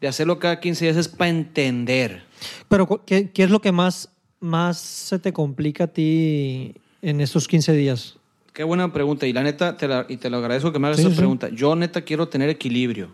de 0.00 0.08
hacerlo 0.08 0.38
cada 0.38 0.60
15 0.60 0.84
días 0.84 0.96
es 0.96 1.08
para 1.08 1.30
entender. 1.30 2.24
Pero, 2.68 3.02
¿qué, 3.06 3.30
qué 3.30 3.42
es 3.44 3.50
lo 3.50 3.60
que 3.60 3.72
más, 3.72 4.08
más 4.40 4.78
se 4.78 5.18
te 5.18 5.32
complica 5.32 5.84
a 5.84 5.86
ti 5.88 6.74
en 7.02 7.20
estos 7.20 7.46
15 7.48 7.72
días? 7.72 8.16
Qué 8.52 8.64
buena 8.64 8.92
pregunta. 8.92 9.26
Y 9.26 9.32
la 9.32 9.42
neta, 9.42 9.76
te 9.76 9.88
la- 9.88 10.04
y 10.08 10.16
te 10.18 10.28
lo 10.28 10.36
agradezco 10.38 10.72
que 10.72 10.78
me 10.78 10.88
hagas 10.88 10.98
Sí, 11.00 11.06
esa 11.06 11.10
sí. 11.12 11.16
pregunta. 11.18 11.48
Yo 11.48 11.74
neta 11.74 12.02
quiero 12.02 12.28
tener 12.28 12.48
equilibrio. 12.50 13.08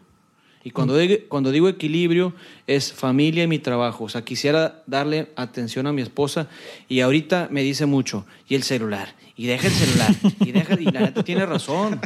Y 0.64 0.70
cuando, 0.70 0.96
digo, 0.96 1.14
cuando 1.28 1.50
digo 1.50 1.68
equilibrio 1.68 2.34
es 2.66 2.92
familia 2.92 3.44
y 3.44 3.46
mi 3.46 3.58
trabajo. 3.58 4.04
O 4.04 4.08
sea, 4.08 4.22
quisiera 4.22 4.82
darle 4.86 5.28
atención 5.36 5.86
a 5.86 5.92
mi 5.92 6.02
esposa 6.02 6.48
y 6.88 7.00
ahorita 7.00 7.48
me 7.50 7.62
dice 7.62 7.86
mucho, 7.86 8.26
y 8.48 8.54
el 8.54 8.62
celular, 8.64 9.14
y 9.36 9.46
deja 9.46 9.68
el 9.68 9.72
celular, 9.72 10.14
y 10.40 10.52
deja, 10.52 10.74
y 10.80 10.84
la 10.84 11.00
neta 11.00 11.22
tiene 11.22 11.46
razón. 11.46 12.00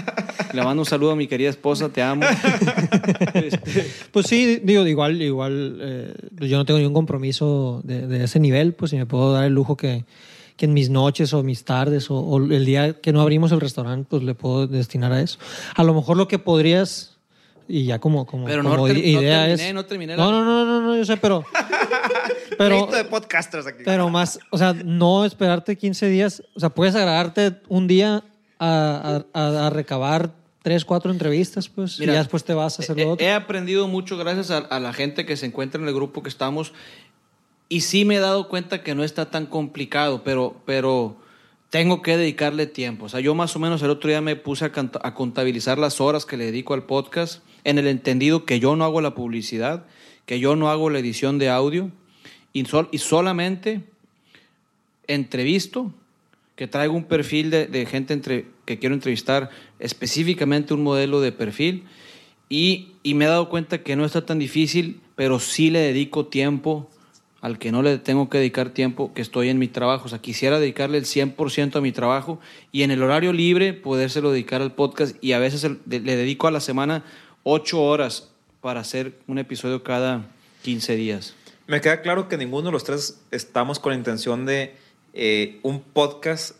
Le 0.53 0.63
mando 0.63 0.83
un 0.83 0.87
saludo 0.87 1.13
a 1.13 1.17
mi 1.17 1.27
querida 1.27 1.49
esposa, 1.49 1.89
te 1.89 2.03
amo. 2.03 2.25
Pues 4.13 4.27
sí, 4.27 4.61
digo, 4.63 4.87
igual, 4.87 5.21
igual, 5.23 5.79
eh, 5.81 6.15
pues 6.37 6.51
yo 6.51 6.59
no 6.59 6.65
tengo 6.65 6.79
ningún 6.79 6.95
compromiso 6.95 7.81
de, 7.85 8.07
de 8.07 8.25
ese 8.25 8.39
nivel, 8.39 8.75
pues 8.75 8.91
si 8.91 8.97
me 8.97 9.07
puedo 9.07 9.33
dar 9.33 9.45
el 9.45 9.55
lujo 9.55 9.77
que, 9.77 10.05
que 10.57 10.67
en 10.67 10.75
mis 10.75 10.91
noches 10.91 11.33
o 11.33 11.43
mis 11.43 11.65
tardes 11.65 12.11
o, 12.11 12.19
o 12.19 12.39
el 12.39 12.65
día 12.67 13.01
que 13.01 13.13
no 13.13 13.23
abrimos 13.23 13.53
el 13.53 13.61
restaurante, 13.61 14.07
pues 14.11 14.23
le 14.23 14.35
puedo 14.35 14.67
destinar 14.67 15.13
a 15.13 15.23
eso. 15.23 15.39
A 15.75 15.85
lo 15.85 15.95
mejor 15.95 16.17
lo 16.17 16.29
que 16.29 16.39
podrías 16.39 17.12
Y 17.69 17.85
ya 17.85 17.99
como, 17.99 18.27
como, 18.27 18.47
Pero 18.47 18.63
no 18.63 18.71
como 18.71 18.89
no 18.89 18.93
idea 18.95 19.47
terminé, 19.47 19.69
es... 19.69 19.75
no 19.75 19.85
terminé 19.87 20.17
la- 20.17 20.25
no, 20.25 20.31
no, 20.33 20.45
no, 20.45 20.65
no, 20.65 20.81
no, 20.83 20.97
yo 20.97 21.05
sé, 21.05 21.17
pero... 21.17 21.45
pero, 22.59 22.87
de 22.87 23.05
podcasters 23.05 23.67
aquí. 23.67 23.83
pero 23.85 24.09
más, 24.09 24.39
o 24.51 24.59
sea, 24.59 24.73
no 24.73 25.25
esperarte 25.25 25.77
15 25.77 26.09
días. 26.09 26.43
O 26.55 26.61
sea, 26.61 26.71
puedes 26.71 26.95
agradarte 26.95 27.55
un 27.69 27.87
día 27.89 28.25
a, 28.59 29.25
a- 29.35 29.41
a- 29.41 29.67
a 29.67 29.71
recabar 29.71 30.33
tres, 30.63 30.85
cuatro 30.85 31.11
entrevistas, 31.11 31.69
pues, 31.69 31.99
Mira, 31.99 32.13
y 32.13 32.15
ya 32.15 32.21
después 32.21 32.45
te 32.45 32.55
vas 32.55 32.79
a 32.79 32.83
hacer 32.83 32.99
He, 32.99 33.05
lo 33.05 33.11
otro. 33.13 33.27
he 33.27 33.33
aprendido 33.33 33.89
mucho 33.89 34.17
gracias 34.17 34.51
a, 34.51 34.59
a 34.59 34.79
la 34.81 34.93
gente 34.93 35.27
que 35.27 35.37
se 35.37 35.47
encuentra 35.47 35.81
en 35.81 35.89
el 35.89 35.95
grupo 35.95 36.23
que 36.23 36.29
estamos 36.29 36.73
y 37.69 37.81
sí 37.81 38.05
me 38.05 38.17
he 38.17 38.21
dado 38.21 38.49
cuenta 38.49 38.83
que 38.83 38.95
no 38.95 39.03
está 39.03 39.31
tan 39.31 39.47
complicado, 39.47 40.23
pero, 40.23 40.55
pero 40.67 41.17
tengo 41.71 42.03
que 42.03 42.17
dedicarle 42.17 42.67
tiempo. 42.67 43.07
O 43.07 43.09
sea, 43.09 43.19
yo 43.21 43.35
más 43.35 43.57
o 43.57 43.59
menos 43.59 43.83
el 43.83 43.91
otro 43.91 44.09
día 44.09 44.21
me 44.21 44.37
puse 44.37 44.67
a, 44.67 44.73
a 45.03 45.15
contabilizar 45.15 45.79
las 45.79 46.01
horas 46.01 46.27
que 46.27 46.37
le 46.37 46.45
dedico 46.45 46.75
al 46.75 46.85
podcast 46.85 47.43
en 47.65 47.79
el 47.79 47.87
entendido 47.87 48.45
que 48.45 48.61
yo 48.61 48.77
no 48.77 48.85
hago 48.85 49.01
la 49.01 49.15
publicidad, 49.15 49.85
que 50.27 50.41
yo 50.41 50.57
no 50.57 50.71
hago 50.71 50.91
la 50.91 50.99
edición 50.99 51.39
de 51.39 51.49
audio 51.49 51.91
y, 52.53 52.65
sol- 52.65 52.89
y 52.93 52.99
solamente 52.99 53.83
entrevisto, 55.07 55.93
que 56.57 56.67
traigo 56.67 56.95
un 56.95 57.05
perfil 57.05 57.51
de, 57.51 57.67
de 57.67 57.87
gente 57.87 58.15
entre, 58.15 58.47
que 58.65 58.79
quiero 58.79 58.95
entrevistar, 58.95 59.51
específicamente 59.79 60.75
un 60.75 60.83
modelo 60.83 61.21
de 61.21 61.33
perfil, 61.33 61.85
y, 62.49 62.93
y 63.03 63.15
me 63.15 63.25
he 63.25 63.29
dado 63.29 63.49
cuenta 63.49 63.83
que 63.83 63.97
no 63.97 64.05
está 64.05 64.27
tan 64.27 64.39
difícil, 64.39 65.01
pero 65.17 65.41
sí 65.41 65.71
le 65.71 65.81
dedico 65.81 66.27
tiempo 66.27 66.89
al 67.41 67.59
que 67.59 67.73
no 67.73 67.83
le 67.83 67.99
tengo 67.99 68.29
que 68.29 68.39
dedicar 68.39 68.71
tiempo, 68.71 69.13
que 69.15 69.23
estoy 69.23 69.49
en 69.49 69.59
mi 69.59 69.67
trabajo. 69.67 70.05
O 70.05 70.09
sea, 70.09 70.21
quisiera 70.21 70.61
dedicarle 70.61 70.99
el 70.99 71.07
100% 71.07 71.75
a 71.77 71.81
mi 71.81 71.91
trabajo 71.91 72.39
y 72.71 72.83
en 72.83 72.93
el 72.93 73.03
horario 73.03 73.33
libre 73.33 73.73
podérselo 73.73 74.31
dedicar 74.31 74.63
al 74.63 74.75
podcast 74.75 75.17
y 75.25 75.33
a 75.33 75.41
veces 75.41 75.69
le 75.89 76.01
dedico 76.01 76.47
a 76.47 76.53
la 76.53 76.61
semana 76.61 77.03
ocho 77.45 77.83
horas 77.83 78.29
para 78.61 78.81
hacer 78.81 79.19
un 79.27 79.39
episodio 79.39 79.83
cada 79.83 80.27
15 80.63 80.95
días. 80.97 81.35
Me 81.67 81.81
queda 81.81 82.03
claro 82.03 82.29
que 82.29 82.37
ninguno 82.37 82.67
de 82.67 82.73
los 82.73 82.85
tres 82.85 83.21
estamos 83.31 83.79
con 83.79 83.93
la 83.93 83.99
intención 83.99 84.47
de 84.47 84.75
eh, 85.15 85.59
un 85.63 85.81
podcast 85.81 86.57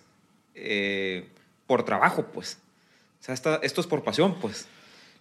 eh, 0.55 1.29
por 1.67 1.85
trabajo, 1.85 2.27
pues. 2.33 2.59
O 3.21 3.25
sea, 3.25 3.35
esta- 3.35 3.57
esto 3.63 3.81
es 3.81 3.87
por 3.87 4.03
pasión, 4.03 4.35
pues. 4.41 4.67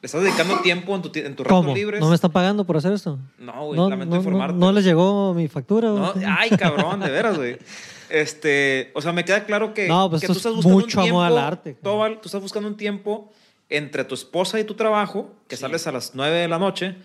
Le 0.02 0.08
estás 0.08 0.24
dedicando 0.24 0.60
tiempo 0.64 0.96
en 0.96 1.02
tu, 1.04 1.12
en 1.20 1.36
tu 1.36 1.44
rato 1.44 1.56
¿Cómo? 1.56 1.76
libres. 1.76 2.00
¿No 2.02 2.10
me 2.10 2.16
están 2.16 2.32
pagando 2.32 2.66
por 2.66 2.78
hacer 2.78 2.92
esto? 2.94 3.20
No, 3.38 3.66
güey, 3.68 3.80
no, 3.80 3.90
lamento 3.90 4.16
no, 4.16 4.22
informarte. 4.22 4.58
No, 4.58 4.66
no 4.68 4.72
les 4.72 4.84
llegó 4.84 5.34
mi 5.34 5.48
factura. 5.48 5.90
No, 5.90 6.14
güey? 6.14 6.26
ay, 6.28 6.50
cabrón, 6.52 7.00
de 7.00 7.10
veras, 7.10 7.38
güey. 7.38 7.58
Este, 8.12 8.92
o 8.94 9.02
sea, 9.02 9.14
me 9.14 9.24
queda 9.24 9.46
claro 9.46 9.74
que, 9.74 9.88
No, 9.88 10.10
pues 10.10 10.20
que 10.20 10.28
tú 10.28 10.34
es 10.34 10.38
estás 10.40 10.54
buscando 10.54 10.78
mucho 10.78 11.00
un 11.00 11.04
tiempo, 11.06 11.22
amor 11.24 11.40
al 11.40 11.46
arte. 11.48 11.78
Tobal, 11.82 12.20
tú 12.20 12.28
estás 12.28 12.42
buscando 12.42 12.68
un 12.68 12.76
tiempo 12.76 13.32
entre 13.72 14.04
tu 14.04 14.16
esposa 14.16 14.60
y 14.60 14.64
tu 14.64 14.76
trabajo, 14.76 15.34
que 15.48 15.58
sales 15.58 15.88
a 15.88 15.92
las 15.92 16.14
9 16.16 16.38
de 16.38 16.48
la 16.48 16.60
noche, 16.60 16.96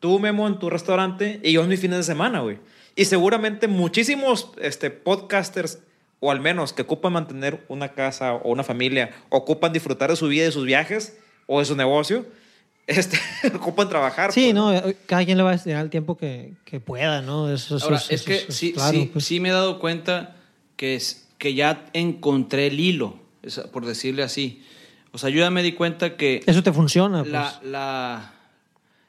tú, 0.00 0.18
Memo, 0.18 0.46
en 0.48 0.58
tu 0.58 0.70
restaurante, 0.70 1.40
y 1.42 1.52
yo 1.52 1.62
en 1.62 1.68
mi 1.68 1.76
fin 1.76 1.90
de 1.90 2.02
semana, 2.02 2.40
güey. 2.40 2.58
Y 2.96 3.04
seguramente 3.06 3.68
muchísimos 3.68 4.50
este, 4.60 4.90
podcasters, 4.90 5.78
o 6.20 6.30
al 6.30 6.40
menos 6.40 6.72
que 6.72 6.82
ocupan 6.82 7.12
mantener 7.12 7.64
una 7.68 7.92
casa 7.92 8.34
o 8.34 8.50
una 8.52 8.62
familia, 8.64 9.10
ocupan 9.28 9.72
disfrutar 9.72 10.10
de 10.10 10.16
su 10.16 10.28
vida 10.28 10.42
y 10.42 10.46
de 10.46 10.52
sus 10.52 10.64
viajes 10.64 11.18
o 11.46 11.58
de 11.58 11.64
su 11.64 11.74
negocio, 11.76 12.24
este, 12.86 13.18
ocupan 13.54 13.88
trabajar. 13.88 14.32
Sí, 14.32 14.52
pues. 14.52 14.54
no, 14.54 14.72
cada 15.06 15.24
quien 15.24 15.36
le 15.38 15.42
va 15.44 15.50
a 15.50 15.52
destinar 15.52 15.84
el 15.84 15.90
tiempo 15.90 16.16
que, 16.16 16.54
que 16.64 16.80
pueda, 16.80 17.22
¿no? 17.22 17.52
Eso, 17.52 17.76
eso- 17.76 17.86
Ahora, 17.86 17.96
eso- 17.98 18.12
es 18.14 18.22
que 18.22 18.34
eso- 18.36 18.52
sí, 18.52 18.72
claro, 18.72 18.92
sí, 18.98 19.10
pues. 19.12 19.24
sí 19.24 19.40
me 19.40 19.48
he 19.48 19.52
dado 19.52 19.78
cuenta 19.78 20.36
que, 20.76 20.94
es, 20.96 21.28
que 21.38 21.54
ya 21.54 21.86
encontré 21.92 22.66
el 22.68 22.78
hilo, 22.80 23.16
por 23.72 23.86
decirle 23.86 24.22
así. 24.22 24.64
O 25.12 25.18
sea, 25.18 25.28
yo 25.30 25.38
ya 25.40 25.50
me 25.50 25.62
di 25.62 25.72
cuenta 25.72 26.16
que 26.16 26.42
Eso 26.46 26.62
te 26.62 26.72
funciona, 26.72 27.20
pues. 27.20 27.32
la, 27.32 27.60
la- 27.64 28.32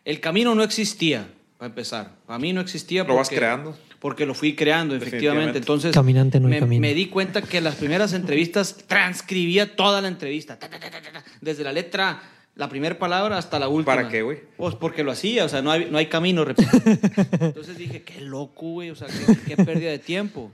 el 0.06 0.20
camino 0.20 0.54
no 0.54 0.64
existía, 0.64 1.28
para 1.58 1.68
empezar. 1.70 2.12
Para 2.26 2.40
mí 2.40 2.52
no 2.54 2.60
existía. 2.62 3.04
Lo 3.06 3.16
vas 3.16 3.28
porque- 3.30 3.38
creando. 3.38 3.78
Porque 4.00 4.26
lo 4.26 4.34
fui 4.34 4.54
creando, 4.54 4.98
efectivamente. 4.98 5.58
Entonces, 5.60 5.94
Caminante 5.94 6.38
no 6.42 6.48
hay 6.48 6.56
me, 6.56 6.60
camino. 6.60 6.82
me 6.82 6.94
di 6.94 7.06
cuenta 7.08 7.42
que 7.42 7.62
las 7.62 7.76
primeras 7.76 8.12
entrevistas 8.12 8.76
transcribía 8.86 9.78
toda 9.78 10.02
la 10.02 10.10
entrevista. 10.10 10.60
Ta, 10.60 10.70
ta, 10.70 10.78
ta, 10.78 10.92
ta, 10.92 11.00
ta, 11.02 11.24
desde 11.40 11.64
la 11.64 11.72
letra, 11.72 12.22
la 12.56 12.68
primera 12.68 13.00
palabra 13.00 13.38
hasta 13.38 13.58
la 13.60 13.70
última. 13.70 13.96
¿Para 13.96 14.10
qué, 14.10 14.22
güey? 14.22 14.40
Pues 14.58 14.76
porque 14.76 15.06
lo 15.06 15.12
hacía, 15.14 15.46
o 15.46 15.48
sea, 15.50 15.62
no 15.62 15.72
hay, 15.72 15.88
no 15.90 15.98
hay 15.98 16.08
camino. 16.08 16.44
repito. 16.44 16.70
Entonces 17.40 17.78
dije, 17.78 18.02
qué 18.04 18.20
loco, 18.20 18.72
güey, 18.72 18.90
o 18.90 18.96
sea, 18.96 19.08
qué, 19.08 19.56
qué 19.56 19.64
pérdida 19.64 19.92
de 19.92 20.00
tiempo. 20.00 20.52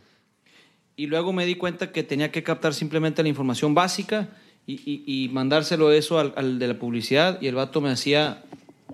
Y 0.95 1.07
luego 1.07 1.33
me 1.33 1.47
di 1.47 1.55
cuenta 1.55 1.91
que 1.91 2.03
tenía 2.03 2.29
que 2.31 2.43
captar 2.43 2.75
simplemente 2.75 3.23
la 3.23 3.29
información 3.29 3.73
básica 3.73 4.29
y, 4.75 5.29
mandárselo 5.31 5.91
eso 5.91 6.19
al, 6.19 6.33
al 6.35 6.59
de 6.59 6.67
la 6.67 6.79
publicidad 6.79 7.41
y 7.41 7.47
el 7.47 7.55
vato 7.55 7.81
me 7.81 7.89
hacía 7.89 8.43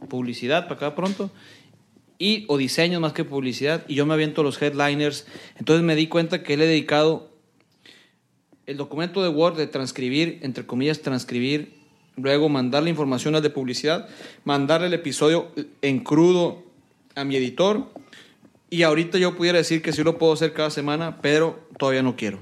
publicidad 0.10 0.64
para 0.64 0.76
acá 0.76 0.96
pronto 0.96 1.32
y 2.18 2.46
o 2.48 2.58
diseños 2.58 3.02
más 3.02 3.14
que 3.14 3.24
publicidad 3.24 3.84
y 3.88 3.96
yo 3.96 4.06
me 4.06 4.14
aviento 4.14 4.44
los 4.44 4.62
headliners. 4.62 5.26
Entonces 5.58 5.84
me 5.84 5.96
di 5.96 6.08
cuenta 6.08 6.44
que 6.44 6.58
le 6.58 6.66
he 6.66 6.68
dedicado 6.68 7.30
el 8.66 8.78
documento 8.78 9.22
de 9.22 9.30
Word 9.30 9.58
de 9.58 9.68
transcribir, 9.68 10.40
entre 10.42 10.66
comillas, 10.66 11.02
transcribir, 11.02 11.74
luego 12.16 12.50
mandar 12.50 12.84
la 12.84 12.90
información 12.90 13.36
al 13.36 13.42
de 13.42 13.50
publicidad, 13.50 14.08
mandarle 14.44 14.88
el 14.88 14.94
episodio 14.94 15.52
en 15.82 16.00
crudo 16.00 16.64
a 17.16 17.24
mi 17.24 17.36
editor 17.36 17.90
y 18.70 18.84
ahorita 18.84 19.18
yo 19.18 19.36
pudiera 19.36 19.58
decir 19.58 19.82
que 19.82 19.94
sí 19.94 20.04
lo 20.04 20.18
puedo 20.18 20.34
hacer 20.34 20.54
cada 20.54 20.70
semana, 20.70 21.22
pero 21.22 21.68
todavía 21.78 22.02
no 22.02 22.16
quiero. 22.16 22.40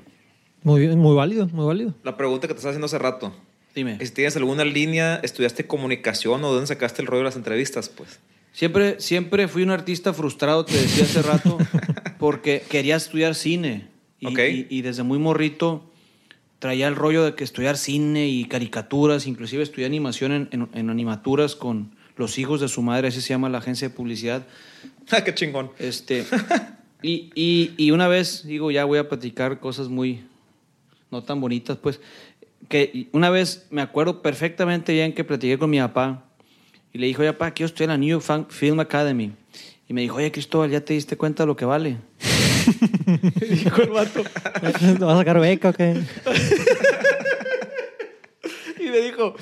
Muy, 0.63 0.82
bien, 0.82 0.97
muy 0.99 1.15
válido, 1.15 1.47
muy 1.47 1.65
válido. 1.65 1.93
La 2.04 2.15
pregunta 2.17 2.47
que 2.47 2.54
te 2.54 2.58
estaba 2.60 2.71
haciendo 2.71 2.86
hace 2.86 2.99
rato. 2.99 3.34
Dime. 3.76 3.97
Si 4.06 4.12
tienes 4.12 4.36
alguna 4.38 4.63
línea, 4.65 5.19
estudiaste 5.23 5.65
comunicación 5.67 6.43
o 6.43 6.47
de 6.49 6.54
dónde 6.54 6.67
sacaste 6.67 7.02
el 7.02 7.08
rollo 7.08 7.19
de 7.19 7.26
las 7.26 7.36
entrevistas, 7.36 7.89
pues. 7.89 8.19
Siempre, 8.54 8.99
siempre 9.02 9.47
fui 9.47 9.63
un 9.63 9.71
artista 9.71 10.13
frustrado, 10.13 10.63
te 10.63 10.73
decía 10.73 11.06
hace 11.06 11.21
rato, 11.23 11.58
porque 12.19 12.63
quería 12.69 12.95
estudiar 12.95 13.34
cine. 13.36 13.88
Y, 14.19 14.28
Ok. 14.28 14.39
y- 14.39 14.67
y 14.69 14.82
desde 14.84 15.04
muy 15.04 15.17
morrito 15.17 15.89
traía 16.60 16.88
el 16.88 16.95
rollo 16.95 17.26
de 17.26 17.34
que 17.36 17.43
estudiar 17.43 17.78
cine 17.78 18.30
y 18.30 18.45
caricaturas, 18.45 19.26
inclusive 19.28 19.63
estudié 19.63 19.86
animación 19.88 20.32
en, 20.32 20.49
en- 20.52 20.69
en 20.73 20.89
animaturas 20.89 21.56
con 21.56 21.95
los 22.15 22.38
hijos 22.38 22.62
de 22.62 22.67
su 22.67 22.84
madre, 22.84 23.08
así 23.08 23.21
se 23.21 23.30
llama 23.30 23.49
la 23.49 23.58
agencia 23.58 23.89
de 23.89 23.95
publicidad. 23.95 24.45
Ah, 25.12 25.23
qué 25.23 25.34
chingón. 25.34 25.71
Este, 25.80 26.26
y, 27.02 27.32
y- 27.34 27.73
y 27.76 27.89
una 27.91 28.08
vez, 28.08 28.45
digo, 28.45 28.69
ya 28.69 28.86
voy 28.86 28.99
a 28.99 29.10
platicar 29.10 29.60
cosas 29.60 29.89
muy, 29.89 30.23
no 31.13 31.23
tan 31.23 31.39
bonitas, 31.39 31.78
pues, 31.78 32.02
que 32.67 33.08
una 33.12 33.30
vez 33.30 33.67
me 33.69 33.82
acuerdo 33.82 34.21
perfectamente 34.21 34.93
bien 34.93 35.13
que 35.13 35.23
platiqué 35.23 35.58
con 35.58 35.69
mi 35.69 35.80
papá 35.80 36.26
y 36.91 36.97
le 36.97 37.08
dijo, 37.08 37.21
oye, 37.21 37.34
papá, 37.34 37.52
quiero 37.52 37.67
estudiar 37.67 37.89
en 37.89 37.93
la 37.93 37.97
New 37.97 38.19
York 38.19 38.52
Film 38.52 38.80
Academy. 38.80 39.32
Y 39.88 39.93
me 39.93 40.02
dijo, 40.02 40.17
oye, 40.17 40.32
Cristóbal, 40.32 40.69
¿ya 40.69 40.82
te 40.82 40.93
diste 40.93 41.17
cuenta 41.17 41.43
de 41.43 41.47
lo 41.47 41.56
que 41.56 41.65
vale? 41.65 41.97
dijo 43.49 43.82
el 43.82 43.89
vato. 43.89 44.23
¿Te 44.62 45.06
vas 45.06 45.15
a 45.15 45.17
sacar 45.17 45.39
beca 45.39 45.69
o 45.69 45.73
qué? 45.73 46.02
Y 48.80 48.89
me 48.89 48.97
dijo, 48.97 49.34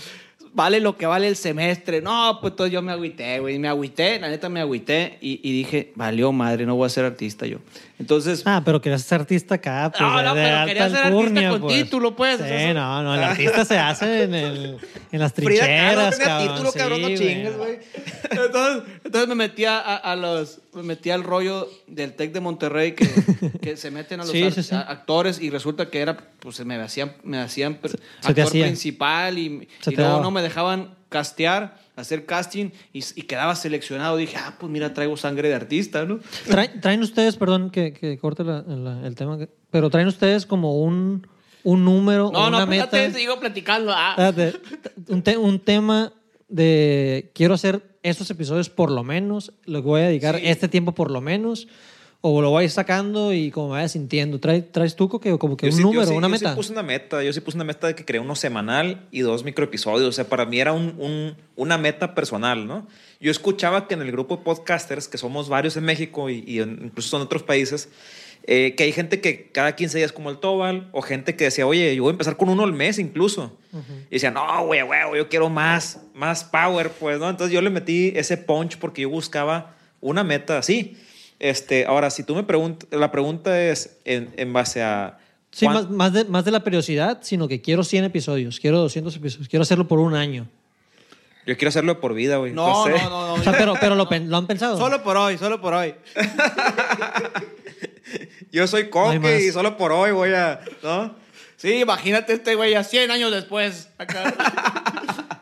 vale 0.54 0.80
lo 0.80 0.98
que 0.98 1.06
vale 1.06 1.28
el 1.28 1.36
semestre. 1.36 2.02
No, 2.02 2.38
pues 2.42 2.52
entonces 2.52 2.74
yo 2.74 2.82
me 2.82 2.92
agüité, 2.92 3.40
güey. 3.40 3.58
Me 3.60 3.68
agüité, 3.68 4.20
la 4.20 4.30
neta 4.30 4.50
me 4.50 4.60
agüité. 4.62 5.18
Y, 5.22 5.40
y 5.44 5.52
dije, 5.54 5.92
valió 5.96 6.32
madre, 6.32 6.66
no 6.66 6.76
voy 6.76 6.86
a 6.88 6.90
ser 6.90 7.06
artista 7.06 7.46
yo. 7.46 7.58
Entonces, 8.00 8.42
Ah, 8.46 8.62
pero 8.66 8.82
querías 8.82 9.04
ser 9.04 9.22
artista 9.22 9.56
acá, 9.56 9.92
pues. 9.92 10.02
No, 10.02 10.24
no, 10.24 10.34
de 10.34 10.42
pero 10.42 10.66
quería 10.66 10.90
ser 10.90 10.98
artista 11.06 11.50
con 11.52 11.62
pues. 11.62 11.84
título, 11.84 12.16
pues, 12.16 12.38
Sí, 12.38 12.44
o 12.44 12.48
sea, 12.48 12.64
eso- 12.72 12.74
no, 12.80 13.04
no, 13.04 13.14
el 13.16 13.24
artista 13.24 13.64
se 13.66 13.78
hace 13.78 14.24
en, 14.24 14.34
el, 14.34 14.78
en 15.12 15.20
las 15.20 15.34
Frida 15.34 15.64
trincheras, 15.66 16.18
Kahlo 16.18 16.18
tenía 16.18 16.26
cabrón. 16.28 16.56
título, 16.56 16.72
cabrón, 16.74 17.02
no 17.02 17.08
sí, 17.10 17.16
chingues, 17.18 17.58
güey. 17.58 17.80
entonces, 18.32 18.84
entonces 19.04 19.28
me 19.30 19.36
metí 19.36 19.66
a, 19.66 19.80
a 19.80 20.16
los 20.16 20.60
me 20.74 20.84
metí 20.84 21.10
al 21.10 21.24
rollo 21.24 21.70
del 21.88 22.14
Tec 22.14 22.32
de 22.32 22.40
Monterrey 22.40 22.94
que, 22.94 23.08
que 23.62 23.78
se 23.78 23.92
meten 23.92 24.22
a 24.22 24.24
los 24.24 24.32
Sí, 24.32 24.44
ar- 24.44 24.54
sí, 24.54 24.64
sí. 24.64 24.74
a- 24.76 24.82
actores 24.82 25.42
y 25.42 25.50
resulta 25.50 25.90
que 25.90 26.00
era 26.00 26.18
pues 26.40 26.64
me 26.66 26.76
hacían 26.76 27.14
me 27.24 27.38
hacían 27.40 27.80
Se 27.84 27.98
actor 28.30 28.46
hacía. 28.46 28.66
principal 28.66 29.38
y, 29.38 29.68
luego 29.96 30.22
no 30.22 30.32
me 30.32 30.42
dejaban 30.42 30.96
castear 31.10 31.78
hacer 31.98 32.26
casting 32.26 32.70
y, 32.94 33.00
y 33.16 33.24
quedaba 33.24 33.56
seleccionado 33.56 34.16
dije 34.18 34.38
ah 34.38 34.56
pues 34.60 34.72
mira 34.72 34.94
traigo 34.94 35.18
sangre 35.18 35.50
de 35.50 35.56
artista 35.56 36.06
no 36.06 36.20
Traen, 36.48 36.80
traen 36.80 37.02
ustedes, 37.02 37.36
perdón 37.36 37.70
que, 37.70 37.92
que 37.94 38.18
corte 38.18 38.44
la- 38.44 38.62
la- 38.62 39.06
el 39.06 39.16
tema, 39.16 39.38
pero 39.70 39.90
traen 39.90 40.08
ustedes 40.08 40.46
como 40.46 40.82
un, 40.82 41.28
un 41.64 41.84
número 41.86 42.28
o 42.30 42.32
no 42.32 42.50
no 42.50 42.58
una 42.58 42.66
meta. 42.66 42.86
espérate 42.86 43.20
sigo 43.20 43.40
platicando 43.42 43.92
ah. 43.94 44.16
Espérate, 44.18 44.58
un, 45.10 45.22
te- 45.22 45.38
un 45.38 45.60
tema 45.60 46.14
de 46.52 47.32
quiero 47.34 47.54
hacer 47.56 47.82
estos 48.04 48.30
episodios 48.30 48.70
por 48.70 48.92
lo 48.92 49.04
menos, 49.04 49.54
le 49.66 49.80
voy 49.80 50.02
a 50.02 50.08
dedicar 50.08 50.38
Sí. 50.38 50.44
este 50.46 50.68
tiempo 50.68 50.94
por 50.94 51.10
lo 51.12 51.22
menos, 51.22 51.68
o 52.24 52.40
lo 52.42 52.52
voy 52.52 52.70
sacando 52.70 53.34
y 53.34 53.50
como 53.50 53.70
me 53.70 53.74
vaya 53.74 53.88
sintiendo. 53.90 54.40
¿Traes, 54.40 54.72
traes 54.72 54.96
tú 54.96 55.10
que, 55.10 55.38
como 55.40 55.58
que 55.58 55.66
Yo 55.66 55.72
un 55.72 55.78
sí- 55.78 55.82
yo 55.82 55.88
número, 55.88 56.06
sí- 56.08 56.14
una 56.14 56.28
yo 56.28 56.32
meta? 56.32 56.50
sí 56.52 56.56
puse 56.56 56.72
una 56.72 56.84
meta. 56.84 57.24
Yo 57.24 57.34
sí 57.34 57.42
puse 57.42 57.58
una 57.58 57.64
meta 57.64 57.88
de 57.88 57.96
que 57.96 58.06
creé 58.06 58.22
uno 58.22 58.36
semanal 58.36 59.08
y 59.10 59.22
dos 59.22 59.44
microepisodios. 59.44 60.08
O 60.10 60.12
sea, 60.12 60.26
para 60.30 60.46
mí 60.46 60.60
era 60.60 60.72
un, 60.72 60.94
un- 61.00 61.36
una 61.56 61.80
meta 61.80 62.14
personal, 62.14 62.68
¿no? 62.68 62.86
Yo 63.20 63.32
escuchaba 63.32 63.88
que 63.88 63.96
en 63.96 64.02
el 64.04 64.12
grupo 64.12 64.38
de 64.38 64.44
podcasters, 64.44 65.08
que 65.08 65.18
somos 65.18 65.50
varios 65.50 65.78
en 65.78 65.84
México 65.86 66.30
y, 66.30 66.44
y 66.46 66.60
incluso 66.62 67.18
en 67.18 67.24
otros 67.24 67.42
países, 67.42 67.90
eh, 68.44 68.74
que 68.76 68.84
hay 68.84 68.92
gente 68.92 69.22
que 69.22 69.50
cada 69.52 69.76
15 69.76 69.98
días 70.00 70.12
como 70.12 70.30
el 70.30 70.38
Tobal, 70.40 70.90
o 70.92 71.02
gente 71.02 71.36
que 71.36 71.46
decía, 71.46 71.66
oye, 71.68 71.96
yo 71.96 72.04
voy 72.04 72.10
a 72.12 72.14
empezar 72.14 72.38
con 72.38 72.50
uno 72.50 72.64
al 72.64 72.74
mes 72.74 72.98
incluso. 73.00 73.58
Y 74.10 74.16
decían, 74.16 74.34
no, 74.34 74.66
güey, 74.66 74.82
güey, 74.82 75.00
yo 75.18 75.30
quiero 75.30 75.50
más, 75.50 76.02
más 76.14 76.44
power, 76.44 76.90
pues, 76.92 77.20
¿no? 77.20 77.30
Entonces 77.30 77.54
yo 77.54 77.62
le 77.62 77.70
metí 77.70 78.12
ese 78.16 78.38
punch 78.38 78.78
porque 78.78 79.04
yo 79.04 79.10
buscaba 79.10 79.76
una 80.02 80.24
meta 80.24 80.58
así. 80.58 80.98
Este, 81.40 81.86
ahora, 81.86 82.10
si 82.10 82.24
tú 82.24 82.36
me 82.36 82.44
preguntas, 82.44 82.88
la 82.92 83.12
pregunta 83.12 83.62
es 83.62 83.98
en, 84.06 84.30
en 84.38 84.52
base 84.54 84.82
a... 84.84 85.18
Sí, 85.52 85.66
cuán- 85.66 85.76
más, 85.76 85.90
más, 85.90 86.14
de, 86.14 86.26
más 86.26 86.46
de 86.46 86.52
la 86.52 86.64
periodicidad, 86.64 87.20
sino 87.22 87.48
que 87.48 87.62
quiero 87.62 87.84
100 87.84 88.06
episodios, 88.06 88.60
quiero 88.60 88.78
200 88.80 89.16
episodios, 89.16 89.48
quiero 89.50 89.64
hacerlo 89.64 89.88
por 89.88 90.00
un 90.00 90.14
año. 90.16 90.48
Yo 91.48 91.58
quiero 91.58 91.70
hacerlo 91.70 92.00
por 92.00 92.14
vida, 92.14 92.38
güey. 92.38 92.54
No, 92.54 92.84
sé. 92.86 92.92
no, 92.92 93.10
no, 93.10 93.28
no. 93.28 93.34
O 93.34 93.44
sea, 93.44 93.54
pero, 93.54 93.74
pero 93.82 93.96
lo, 93.96 94.08
pen- 94.08 94.30
lo 94.30 94.38
han 94.38 94.46
pensado. 94.46 94.78
Solo 94.78 95.02
por 95.04 95.18
hoy, 95.18 95.38
solo 95.40 95.60
por 95.60 95.74
hoy. 95.74 95.96
Yo 98.52 98.68
soy 98.68 98.90
coque 98.90 99.44
y 99.48 99.52
solo 99.52 99.78
por 99.78 99.92
hoy 99.92 100.12
voy 100.12 100.34
a... 100.34 100.60
¿No? 100.84 101.16
Sí, 101.58 101.76
imagínate 101.76 102.34
este 102.34 102.56
güey 102.56 102.74
a 102.74 102.84
100 102.84 103.12
años 103.12 103.32
después. 103.32 103.90
Acá. 103.98 104.34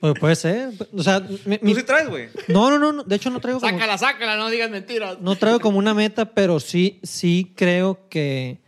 Pues 0.00 0.14
puede 0.18 0.34
ser. 0.34 0.70
O 0.96 1.02
sea, 1.02 1.20
mi- 1.44 1.58
Tú 1.58 1.74
sí 1.74 1.82
traes, 1.82 2.08
güey. 2.08 2.28
no, 2.48 2.70
no, 2.70 2.78
no, 2.78 2.90
no, 2.90 3.04
de 3.04 3.16
hecho 3.16 3.28
no 3.28 3.38
traigo 3.38 3.60
como, 3.60 3.70
sácala, 3.70 3.98
sácala, 3.98 4.34
no 4.36 4.48
digas 4.48 4.70
mentiras. 4.70 5.20
no 5.20 5.36
traigo 5.36 5.60
como 5.60 5.76
una 5.78 5.92
meta, 5.92 6.24
pero 6.32 6.58
sí, 6.58 7.00
sí 7.02 7.52
creo 7.54 8.08
que, 8.08 8.60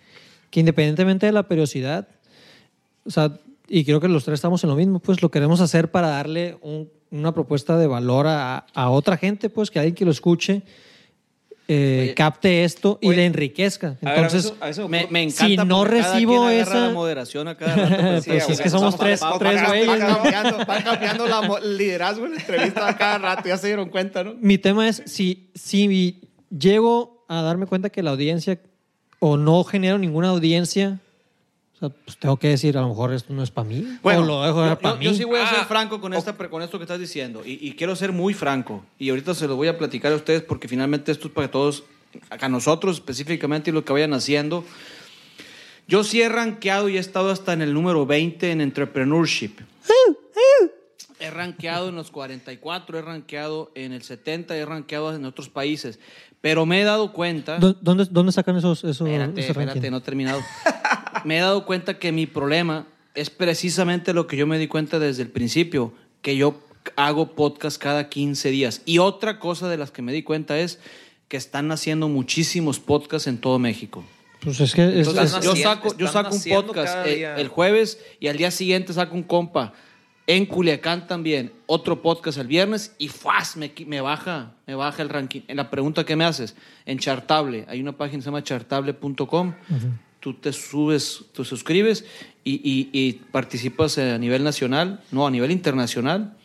que 0.50 0.60
independientemente 0.60 1.24
de 1.24 1.32
la 1.32 1.44
periodicidad, 1.48 2.06
o 3.06 3.10
sea, 3.10 3.38
y 3.66 3.82
creo 3.86 3.98
que 3.98 4.08
los 4.08 4.24
tres 4.26 4.34
estamos 4.34 4.62
en 4.62 4.68
lo 4.70 4.76
mismo, 4.76 4.98
pues 4.98 5.22
lo 5.22 5.30
queremos 5.30 5.62
hacer 5.62 5.90
para 5.90 6.08
darle 6.08 6.58
un- 6.60 6.90
una 7.10 7.32
propuesta 7.32 7.78
de 7.78 7.86
valor 7.86 8.26
a, 8.26 8.66
a 8.74 8.90
otra 8.90 9.16
gente, 9.16 9.48
pues 9.48 9.70
que 9.70 9.78
alguien 9.78 9.94
que 9.94 10.04
lo 10.04 10.10
escuche 10.10 10.60
eh, 11.68 12.00
Oye. 12.02 12.14
capte 12.14 12.64
esto 12.64 12.98
y 13.00 13.08
Oye. 13.08 13.16
le 13.18 13.26
enriquezca. 13.26 13.86
A 13.88 13.90
ver, 14.04 14.08
a 14.08 14.14
Entonces, 14.16 14.44
eso- 14.46 14.56
a 14.60 14.68
eso 14.68 14.88
Me, 14.88 15.06
me 15.10 15.30
Si 15.30 15.54
encanta. 15.54 15.64
no 15.64 15.78
porque 15.78 15.98
cada 16.00 16.12
recibo 16.14 16.48
esa- 16.50 16.86
la 16.88 16.90
moderación 16.90 17.48
a 17.48 17.56
cada 17.56 17.76
rato. 17.76 18.02
Pues 18.02 18.24
Sí, 18.24 18.40
si 18.46 18.52
es 18.52 18.60
que 18.60 18.70
somos 18.70 18.96
tres, 18.98 19.20
tres 19.38 19.66
güeyes. 19.66 19.86
Van 19.86 20.00
¿no? 20.00 20.06
cambiando, 20.18 20.58
van 20.66 20.82
cambiando 20.82 21.26
la 21.28 21.60
liderazgo 21.60 22.26
en 22.26 22.32
la 22.32 22.40
entrevista 22.40 22.88
a 22.88 22.96
cada 22.96 23.18
rato, 23.18 23.48
ya 23.48 23.56
se 23.56 23.68
dieron 23.68 23.88
cuenta, 23.90 24.24
¿no? 24.24 24.34
mi 24.40 24.58
tema 24.58 24.88
es 24.88 25.02
si, 25.06 25.50
si 25.54 26.20
llego 26.50 27.24
a 27.28 27.42
darme 27.42 27.66
cuenta 27.66 27.90
que 27.90 28.02
la 28.02 28.10
audiencia 28.10 28.58
o 29.20 29.36
no 29.36 29.62
genero 29.64 29.98
ninguna 29.98 30.28
audiencia, 30.30 30.98
sea, 31.88 31.96
pues 32.04 32.16
tengo 32.18 32.36
que 32.36 32.48
decir, 32.48 32.76
a 32.76 32.80
lo 32.80 32.88
mejor 32.88 33.12
esto 33.12 33.32
no 33.32 33.42
es 33.42 33.50
para 33.50 33.68
mí. 33.68 33.86
o 34.02 34.10
lo 34.12 34.42
dejo 34.42 34.66
yo, 34.66 34.78
para 34.78 34.94
yo- 34.94 34.98
mí. 34.98 35.04
yo 35.04 35.14
sí 35.14 35.24
voy 35.24 35.40
a 35.40 35.46
ser 35.48 35.58
Ah, 35.60 35.64
franco 35.66 36.00
con, 36.00 36.14
esta, 36.14 36.36
pre- 36.36 36.48
con 36.48 36.62
esto 36.62 36.78
que 36.78 36.84
estás 36.84 36.98
diciendo. 37.00 37.42
Y, 37.44 37.58
y 37.66 37.72
quiero 37.74 37.94
ser 37.96 38.12
muy 38.12 38.34
franco. 38.34 38.84
Y 38.98 39.10
ahorita 39.10 39.34
se 39.34 39.46
lo 39.48 39.56
voy 39.56 39.68
a 39.68 39.76
platicar 39.78 40.12
a 40.12 40.16
ustedes 40.16 40.42
porque 40.42 40.68
finalmente 40.68 41.12
esto 41.12 41.28
es 41.28 41.34
para 41.34 41.50
todos, 41.50 41.84
a 42.30 42.48
nosotros 42.48 42.96
específicamente 42.96 43.70
y 43.70 43.72
lo 43.72 43.84
que 43.84 43.92
vayan 43.92 44.12
haciendo. 44.14 44.64
Yo 45.88 46.04
sí 46.04 46.22
he 46.22 46.28
rankeado 46.28 46.88
y 46.88 46.96
he 46.96 47.00
estado 47.00 47.30
hasta 47.30 47.52
en 47.52 47.60
el 47.62 47.74
número 47.74 48.06
20 48.06 48.50
en 48.52 48.60
entrepreneurship. 48.60 49.58
He 51.20 51.30
rankeado 51.30 51.88
en 51.88 51.94
los 51.94 52.10
44, 52.10 52.98
he 52.98 53.02
rankeado 53.02 53.70
en 53.76 53.92
el 53.92 54.02
70, 54.02 54.56
he 54.56 54.64
rankeado 54.64 55.14
en 55.14 55.24
otros 55.24 55.48
países. 55.48 56.00
Pero 56.40 56.66
me 56.66 56.80
he 56.80 56.84
dado 56.84 57.12
cuenta... 57.12 57.58
¿Dó- 57.60 57.76
¿Dónde, 57.80 58.06
¿Dónde 58.10 58.32
sacan 58.32 58.56
esos, 58.56 58.82
esos 58.82 59.06
Espérate, 59.06 59.40
espérate, 59.46 59.90
no 59.92 59.98
he 59.98 60.00
terminado. 60.00 60.40
me 61.24 61.38
he 61.38 61.40
dado 61.40 61.64
cuenta 61.66 61.98
que 61.98 62.12
mi 62.12 62.26
problema 62.26 62.86
es 63.14 63.30
precisamente 63.30 64.12
lo 64.14 64.26
que 64.26 64.36
yo 64.36 64.46
me 64.46 64.58
di 64.58 64.68
cuenta 64.68 64.98
desde 64.98 65.22
el 65.22 65.28
principio, 65.28 65.92
que 66.22 66.36
yo 66.36 66.60
hago 66.96 67.34
podcast 67.34 67.80
cada 67.80 68.08
15 68.08 68.50
días. 68.50 68.82
Y 68.86 68.98
otra 68.98 69.38
cosa 69.38 69.68
de 69.68 69.76
las 69.76 69.90
que 69.90 70.02
me 70.02 70.12
di 70.12 70.22
cuenta 70.22 70.58
es 70.58 70.78
que 71.28 71.36
están 71.36 71.70
haciendo 71.72 72.08
muchísimos 72.08 72.80
podcasts 72.80 73.26
en 73.28 73.38
todo 73.38 73.58
México. 73.58 74.04
Pues 74.40 74.60
es 74.60 74.74
que 74.74 74.82
es- 75.00 75.06
Entonces, 75.06 75.34
es- 75.38 75.44
yo 75.44 75.54
saco, 75.56 75.96
yo 75.96 76.08
saco 76.08 76.34
un 76.34 76.40
podcast 76.66 77.06
eh, 77.06 77.34
el 77.40 77.48
jueves 77.48 78.00
y 78.18 78.26
al 78.26 78.36
día 78.36 78.50
siguiente 78.50 78.92
saco 78.92 79.14
un 79.14 79.22
compa. 79.22 79.72
En 80.26 80.46
Culiacán 80.46 81.06
también, 81.08 81.52
otro 81.66 82.00
podcast 82.00 82.38
el 82.38 82.46
viernes 82.46 82.94
y 82.98 83.08
¡fuas! 83.08 83.56
Me, 83.56 83.72
me 83.86 84.00
baja, 84.00 84.52
me 84.66 84.74
baja 84.76 85.02
el 85.02 85.08
ranking. 85.08 85.40
En 85.48 85.56
la 85.56 85.68
pregunta 85.70 86.04
que 86.04 86.14
me 86.16 86.24
haces, 86.24 86.54
en 86.86 86.98
Chartable, 86.98 87.64
hay 87.68 87.80
una 87.80 87.92
página 87.92 88.18
que 88.18 88.22
se 88.22 88.26
llama 88.26 88.42
chartable.com. 88.42 89.54
Tú 90.22 90.34
te 90.34 90.52
subes, 90.52 91.24
te 91.34 91.44
suscribes 91.44 92.04
y, 92.44 92.52
y- 92.62 92.90
y 92.92 93.12
participas 93.32 93.98
a 93.98 94.16
nivel 94.18 94.44
nacional, 94.44 95.00
no, 95.10 95.26
a 95.26 95.30
nivel 95.32 95.50
internacional 95.50 96.36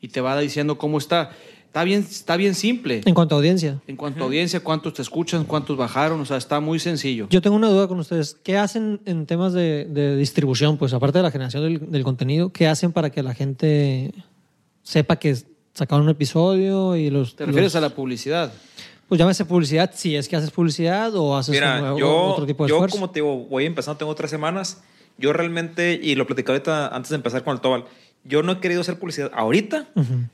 y 0.00 0.08
te 0.08 0.20
va 0.20 0.38
diciendo 0.38 0.78
cómo 0.78 0.98
está. 0.98 1.32
Está 1.66 1.82
bien, 1.82 2.06
está 2.08 2.36
bien 2.36 2.54
simple. 2.54 3.00
en 3.04 3.14
cuanto 3.14 3.34
a 3.34 3.38
audiencia. 3.38 3.80
En 3.88 3.96
cuanto 3.96 4.22
a 4.22 4.26
audiencia, 4.26 4.60
cuántos 4.60 4.94
te 4.94 5.02
escuchan, 5.02 5.42
cuántos 5.44 5.76
bajaron, 5.76 6.20
o 6.20 6.24
sea, 6.24 6.36
está 6.36 6.60
muy 6.60 6.78
sencillo. 6.78 7.26
Yo 7.30 7.42
tengo 7.42 7.56
una 7.56 7.68
duda 7.68 7.88
con 7.88 7.98
ustedes. 7.98 8.36
¿Qué 8.44 8.56
hacen 8.56 9.00
en 9.06 9.26
temas 9.26 9.52
de, 9.54 9.86
de 9.86 10.16
distribución? 10.16 10.76
Pues 10.76 10.92
aparte 10.92 11.18
de 11.18 11.24
la 11.24 11.32
generación 11.32 11.64
del, 11.64 11.90
del 11.90 12.04
contenido, 12.04 12.52
¿qué 12.52 12.68
hacen 12.68 12.92
para 12.92 13.10
que 13.10 13.24
la 13.24 13.34
gente 13.34 14.14
sepa 14.84 15.16
que 15.16 15.36
sacaron 15.72 16.04
un 16.04 16.10
episodio 16.10 16.94
y 16.94 17.10
los... 17.10 17.34
¿Te 17.34 17.44
refieres 17.44 17.72
los- 17.74 17.76
a 17.76 17.80
la 17.80 17.90
publicidad? 17.92 18.52
Pues 19.08 19.18
llámese 19.18 19.44
publicidad, 19.44 19.90
si 19.94 20.16
es 20.16 20.28
que 20.28 20.36
haces 20.36 20.50
publicidad 20.50 21.14
o 21.14 21.36
haces 21.36 21.52
Mira, 21.54 21.78
nuevo- 21.80 21.98
yo, 21.98 22.22
otro 22.24 22.46
tipo 22.46 22.64
de 22.64 22.70
yo 22.70 22.76
esfuerzo. 22.76 22.96
como 22.96 23.10
te 23.10 23.20
digo, 23.20 23.36
voy 23.46 23.66
empezando, 23.66 23.98
tengo 23.98 24.14
tres 24.14 24.30
semanas. 24.30 24.82
Yo 25.18 25.32
realmente, 25.32 25.98
y 26.02 26.14
lo 26.16 26.26
platicé 26.26 26.50
ahorita 26.50 26.88
antes 26.88 27.10
de 27.10 27.16
empezar 27.16 27.44
con 27.44 27.54
el 27.54 27.60
Tobal, 27.60 27.84
yo 28.24 28.42
no 28.42 28.52
he 28.52 28.60
querido 28.60 28.80
hacer 28.80 28.98
publicidad 28.98 29.30
ahorita 29.34 29.88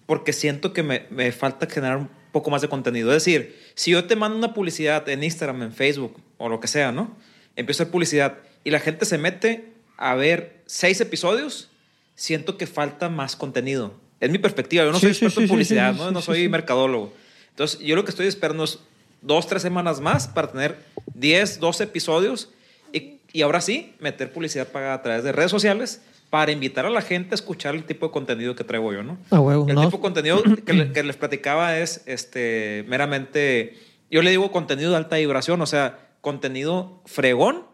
porque 0.06 0.32
siento 0.32 0.72
que 0.72 0.82
me, 0.84 1.06
me 1.10 1.32
falta 1.32 1.66
generar 1.66 1.96
un 1.98 2.08
poco 2.32 2.50
más 2.50 2.62
de 2.62 2.68
contenido. 2.68 3.08
Es 3.10 3.24
decir, 3.24 3.58
si 3.74 3.90
yo 3.90 4.04
te 4.06 4.14
mando 4.16 4.38
una 4.38 4.54
publicidad 4.54 5.06
en 5.08 5.24
Instagram, 5.24 5.62
en 5.64 5.72
Facebook 5.72 6.16
o 6.38 6.48
lo 6.48 6.60
que 6.60 6.68
sea, 6.68 6.92
¿no? 6.92 7.16
Empiezo 7.56 7.82
a 7.82 7.84
hacer 7.84 7.92
publicidad 7.92 8.38
y 8.64 8.70
la 8.70 8.78
gente 8.78 9.04
se 9.04 9.18
mete 9.18 9.72
a 9.98 10.14
ver 10.14 10.62
seis 10.66 11.00
episodios, 11.00 11.68
siento 12.14 12.56
que 12.56 12.66
falta 12.68 13.08
más 13.08 13.34
contenido. 13.36 13.94
Es 14.20 14.30
mi 14.30 14.38
perspectiva. 14.38 14.84
Yo 14.84 14.92
no 14.92 14.98
Sí, 14.98 15.06
soy 15.06 15.10
experto 15.10 15.40
sí, 15.40 15.42
en 15.44 15.48
publicidad, 15.48 15.94
¿no? 15.94 16.10
no 16.12 16.22
soy 16.22 16.48
mercadólogo. 16.48 17.12
Entonces, 17.50 17.80
yo 17.80 17.94
lo 17.96 18.04
que 18.04 18.10
estoy 18.10 18.26
esperando 18.26 18.64
es 18.64 18.78
dos, 19.22 19.46
tres 19.46 19.62
semanas 19.62 20.00
más 20.00 20.28
para 20.28 20.48
tener 20.50 20.78
10, 21.14 21.60
12 21.60 21.84
episodios 21.84 22.50
y, 22.92 23.18
y 23.32 23.42
ahora 23.42 23.60
sí 23.60 23.94
meter 24.00 24.32
publicidad 24.32 24.68
pagada 24.68 24.94
a 24.94 25.02
través 25.02 25.24
de 25.24 25.32
redes 25.32 25.50
sociales 25.50 26.02
para 26.30 26.52
invitar 26.52 26.86
a 26.86 26.90
la 26.90 27.02
gente 27.02 27.30
a 27.32 27.34
escuchar 27.34 27.74
el 27.74 27.84
tipo 27.84 28.06
de 28.06 28.12
contenido 28.12 28.54
que 28.54 28.62
traigo 28.64 28.92
yo, 28.92 29.02
¿no? 29.02 29.18
A 29.30 29.40
huevo, 29.40 29.66
el 29.68 29.74
¿no? 29.74 29.82
tipo 29.84 29.96
de 29.98 30.00
contenido 30.02 30.42
que, 30.64 30.72
le- 30.72 30.92
que 30.92 31.02
les 31.02 31.16
platicaba 31.16 31.76
es 31.78 32.02
este, 32.06 32.84
meramente, 32.88 33.76
yo 34.10 34.22
le 34.22 34.30
digo 34.30 34.50
contenido 34.52 34.90
de 34.92 34.96
alta 34.96 35.16
vibración, 35.16 35.60
o 35.60 35.66
sea, 35.66 36.08
contenido 36.20 37.02
fregón 37.04 37.64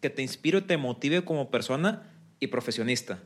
que 0.00 0.08
te 0.10 0.22
inspire, 0.22 0.62
te 0.62 0.76
motive 0.78 1.24
como 1.24 1.50
persona 1.50 2.10
y 2.40 2.46
profesionista. 2.48 3.18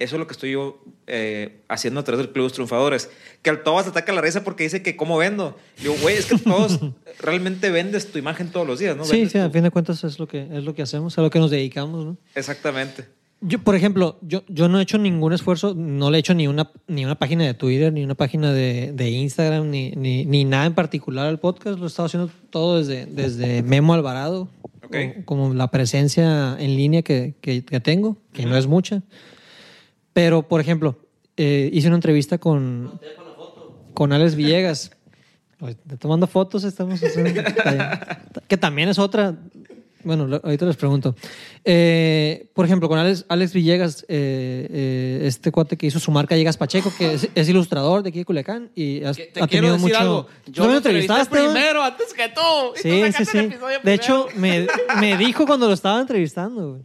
Eso 0.00 0.16
es 0.16 0.18
lo 0.20 0.26
que 0.26 0.32
estoy 0.32 0.52
yo 0.52 0.82
eh, 1.06 1.60
haciendo 1.68 2.00
a 2.00 2.04
través 2.04 2.18
del 2.24 2.32
Club 2.32 2.42
de 2.42 2.46
los 2.46 2.52
Triunfadores. 2.54 3.10
Que 3.42 3.50
al 3.50 3.62
todos 3.62 3.86
ataca 3.86 4.12
la 4.12 4.20
risa 4.22 4.42
porque 4.42 4.64
dice 4.64 4.82
que 4.82 4.96
cómo 4.96 5.16
vendo. 5.18 5.56
Digo, 5.80 5.94
güey, 6.02 6.16
es 6.16 6.26
que 6.26 6.38
todos 6.38 6.80
realmente 7.20 7.70
vendes 7.70 8.10
tu 8.10 8.18
imagen 8.18 8.50
todos 8.50 8.66
los 8.66 8.78
días, 8.80 8.96
¿no? 8.96 9.04
sí, 9.04 9.28
sí, 9.28 9.38
a 9.38 9.48
fin 9.50 9.62
de 9.62 9.70
cuentas 9.70 10.02
es 10.02 10.18
lo 10.18 10.26
que, 10.26 10.48
es 10.52 10.64
lo 10.64 10.74
que 10.74 10.82
hacemos, 10.82 11.16
a 11.18 11.22
lo 11.22 11.30
que 11.30 11.38
nos 11.38 11.50
dedicamos, 11.50 12.04
¿no? 12.04 12.16
Exactamente. 12.34 13.04
Yo, 13.42 13.58
por 13.58 13.74
ejemplo, 13.74 14.18
yo, 14.20 14.42
yo 14.48 14.68
no 14.68 14.78
he 14.80 14.82
hecho 14.82 14.98
ningún 14.98 15.32
esfuerzo, 15.32 15.74
no 15.74 16.10
le 16.10 16.18
he 16.18 16.20
hecho 16.20 16.34
ni 16.34 16.46
una, 16.46 16.70
ni 16.88 17.04
una 17.06 17.14
página 17.18 17.44
de 17.46 17.54
Twitter, 17.54 17.90
ni 17.92 18.02
una 18.04 18.14
página 18.14 18.52
de, 18.52 18.92
de 18.92 19.08
Instagram, 19.10 19.70
ni, 19.70 19.92
ni, 19.92 20.26
ni 20.26 20.44
nada 20.44 20.66
en 20.66 20.74
particular 20.74 21.26
al 21.26 21.38
podcast. 21.40 21.78
Lo 21.78 21.84
he 21.84 21.88
estado 21.88 22.06
haciendo 22.06 22.30
todo 22.50 22.78
desde, 22.78 23.06
desde 23.06 23.62
Memo 23.62 23.94
Alvarado, 23.94 24.48
Ok. 24.84 24.96
o- 25.20 25.24
como 25.24 25.54
la 25.54 25.70
presencia 25.70 26.54
en 26.58 26.76
línea 26.76 27.00
que, 27.02 27.34
que, 27.40 27.64
que 27.64 27.80
tengo, 27.80 28.18
que 28.34 28.44
no 28.44 28.56
es 28.58 28.66
mucha. 28.66 29.02
Pero, 30.12 30.46
por 30.48 30.60
ejemplo, 30.60 30.98
eh, 31.36 31.70
hice 31.72 31.86
una 31.88 31.96
entrevista 31.96 32.38
con, 32.38 33.00
con 33.94 34.12
Alex 34.12 34.34
Villegas. 34.34 34.90
Tomando 35.98 36.26
fotos, 36.26 36.64
estamos 36.64 37.00
haciendo- 37.02 37.42
que 38.48 38.56
también 38.56 38.88
es 38.88 38.98
otra. 38.98 39.36
Bueno, 40.02 40.40
ahorita 40.42 40.64
les 40.64 40.76
pregunto. 40.76 41.14
Eh, 41.62 42.48
por 42.54 42.64
ejemplo, 42.64 42.88
con 42.88 42.98
Alex, 42.98 43.26
Alex 43.28 43.52
Villegas, 43.52 44.02
eh, 44.08 44.66
eh, 44.70 45.20
este 45.26 45.52
cuate 45.52 45.76
que 45.76 45.86
hizo 45.86 45.98
su 46.00 46.10
marca 46.10 46.34
Llegas 46.34 46.56
Pacheco, 46.56 46.90
que 46.96 47.12
es, 47.12 47.28
es 47.34 47.48
ilustrador 47.50 48.02
de 48.02 48.08
aquí 48.08 48.20
de 48.20 48.24
Culiacán 48.24 48.70
y 48.74 49.04
has- 49.04 49.18
Te 49.18 49.30
ha 49.38 49.46
tenido 49.46 49.74
decir 49.74 49.88
mucho. 49.90 50.00
algo. 50.00 50.26
¿Tú 50.46 50.52
Yo 50.52 50.68
me 50.68 50.76
entrevistaste, 50.78 51.36
primero, 51.38 51.82
antes 51.82 52.14
que 52.14 52.28
tú. 52.34 52.40
Sí, 52.76 53.12
sí, 53.12 53.24
sí. 53.26 53.50
De 53.84 53.92
hecho, 53.92 54.28
primero. 54.30 54.72
me, 54.98 55.00
me 55.12 55.16
dijo 55.18 55.44
cuando 55.46 55.68
lo 55.68 55.74
estaba 55.74 56.00
entrevistando. 56.00 56.70
güey. 56.70 56.82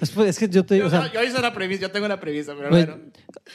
Es, 0.00 0.10
pues, 0.10 0.28
es 0.30 0.38
que 0.38 0.48
yo 0.48 0.64
te. 0.64 0.82
O 0.82 0.90
sea, 0.90 1.12
yo 1.12 1.22
hice 1.22 1.40
la 1.40 1.52
premisa, 1.52 1.82
yo 1.82 1.90
tengo 1.90 2.06
la 2.08 2.20
premisa, 2.20 2.54
pero 2.56 2.70
Güey, 2.70 2.84
bueno. 2.86 3.02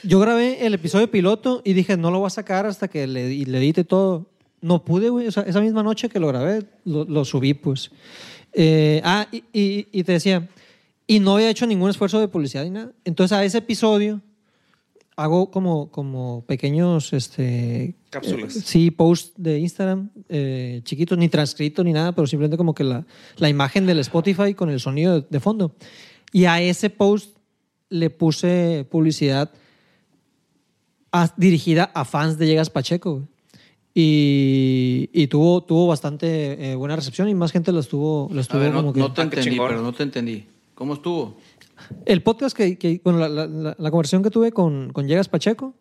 Yo 0.02 0.20
grabé 0.20 0.66
el 0.66 0.74
episodio 0.74 1.10
piloto 1.10 1.62
y 1.64 1.72
dije, 1.72 1.96
no 1.96 2.10
lo 2.10 2.18
voy 2.20 2.26
a 2.26 2.30
sacar 2.30 2.66
hasta 2.66 2.88
que 2.88 3.06
le, 3.06 3.28
le 3.44 3.58
edite 3.58 3.84
todo. 3.84 4.26
no 4.60 4.84
pude, 4.84 5.08
güey. 5.10 5.26
O 5.28 5.32
sea, 5.32 5.42
esa 5.44 5.60
misma 5.60 5.82
noche 5.82 6.08
que 6.08 6.18
lo 6.20 6.28
grabé, 6.28 6.64
lo, 6.84 7.04
lo 7.04 7.24
subí, 7.24 7.54
pues. 7.54 7.90
Eh, 8.52 9.00
ah, 9.04 9.26
y, 9.32 9.38
y- 9.52 9.86
y 9.92 10.04
te 10.04 10.12
decía, 10.12 10.48
y 11.06 11.18
no 11.20 11.34
había 11.34 11.50
hecho 11.50 11.66
ningún 11.66 11.90
esfuerzo 11.90 12.20
de 12.20 12.28
publicidad 12.28 12.64
ni 12.64 12.70
nada. 12.70 12.92
Entonces, 13.04 13.36
a 13.36 13.44
ese 13.44 13.58
episodio 13.58 14.20
hago 15.16 15.50
como, 15.50 15.90
como 15.90 16.44
pequeños, 16.46 17.12
este... 17.12 17.94
Cápsulas. 18.10 18.56
eh, 18.56 18.60
sí, 18.64 18.90
posts 18.90 19.32
de 19.36 19.58
Instagram, 19.60 20.10
eh, 20.28 20.80
chiquitos, 20.84 21.16
ni 21.18 21.28
transcrito 21.28 21.84
ni 21.84 21.92
nada, 21.92 22.12
pero 22.12 22.26
simplemente 22.26 22.56
como 22.56 22.74
que 22.74 22.82
la, 22.84 23.04
la 23.36 23.48
imagen 23.48 23.86
del 23.86 23.98
Spotify 24.00 24.54
con 24.54 24.70
el 24.70 24.80
sonido 24.80 25.20
de, 25.20 25.26
de 25.30 25.40
fondo. 25.40 25.74
Y 26.34 26.46
a 26.46 26.60
ese 26.60 26.90
post 26.90 27.36
le 27.90 28.10
puse 28.10 28.84
publicidad 28.90 29.52
a- 31.12 31.32
dirigida 31.36 31.92
a 31.94 32.04
fans 32.04 32.36
de 32.38 32.46
Llegas 32.48 32.70
Pacheco. 32.70 33.22
Y, 33.94 35.08
y 35.12 35.28
tuvo, 35.28 35.62
tuvo 35.62 35.86
bastante 35.86 36.72
eh, 36.72 36.74
buena 36.74 36.96
recepción 36.96 37.28
y 37.28 37.34
más 37.36 37.52
gente 37.52 37.70
lo 37.70 37.78
estuvo, 37.78 38.28
lo 38.32 38.38
A 38.38 38.40
estuvo 38.40 38.60
ver, 38.60 38.72
no, 38.72 38.78
como 38.80 38.92
que... 38.92 38.98
no 38.98 39.12
te 39.12 39.20
Ah, 39.20 39.24
entendí, 39.24 39.50
chingón. 39.50 39.68
pero 39.68 39.82
no 39.82 39.92
te 39.92 40.02
entendí. 40.02 40.44
¿Cómo 40.74 40.94
estuvo? 40.94 41.36
El 42.04 42.20
podcast 42.22 42.56
que, 42.56 42.76
que- 42.76 43.00
bueno, 43.04 43.20
la, 43.20 43.28
la- 43.28 43.76
la- 43.78 43.90
conversación 43.92 44.24
que 44.24 44.30
tuve 44.30 44.50
con, 44.50 44.92
con 44.92 45.06
Llegas 45.06 45.28
Pacheco 45.28 45.74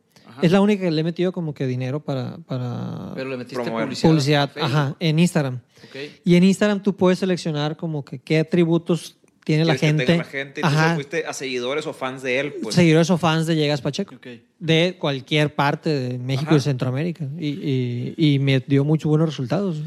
es 0.43 0.51
la 0.51 0.61
única 0.61 0.83
que 0.83 0.91
le 0.91 1.01
he 1.01 1.03
metido 1.03 1.31
como 1.31 1.55
que 1.55 1.65
dinero 1.65 1.99
para, 2.01 2.37
para 2.45 3.11
Pero 3.15 3.29
le 3.31 3.37
metiste 3.37 3.55
Promover. 3.63 3.85
publicidad. 3.85 4.09
publicidad, 4.11 4.51
en 4.57 4.63
ajá, 4.63 4.95
en 4.99 5.17
Instagram. 5.19 5.59
Ok. 5.89 5.95
Y 6.23 6.35
en 6.35 6.43
Instagram 6.43 6.83
tú 6.83 6.95
puedes 6.95 7.17
seleccionar 7.19 7.75
como 7.77 8.05
que 8.05 8.19
qué 8.19 8.39
atributos 8.39 9.17
tiene 9.43 9.65
la 9.65 9.73
que 9.73 9.79
gente. 9.79 10.05
tenga 10.05 10.23
la 10.23 10.29
gente 10.29 10.59
y 10.59 10.63
tú 10.63 10.67
ajá, 10.67 10.89
se 10.89 10.95
fuiste 10.95 11.25
a 11.25 11.33
seguidores 11.33 11.85
o 11.87 11.93
fans 11.93 12.21
de 12.21 12.39
él, 12.39 12.53
pues. 12.61 12.75
seguidores 12.75 13.09
o 13.09 13.17
fans 13.17 13.45
de 13.47 13.55
Llegas 13.55 13.81
Pacheco. 13.81 14.15
De 14.59 14.95
cualquier 14.99 15.53
parte 15.53 15.89
de 15.89 16.17
México 16.17 16.49
Ajá. 16.51 16.57
y 16.57 16.61
Centroamérica. 16.61 17.27
Y, 17.37 17.47
y- 17.47 18.13
y 18.35 18.39
me 18.39 18.59
dio 18.61 18.83
muchos 18.83 19.09
buenos 19.09 19.27
resultados. 19.29 19.81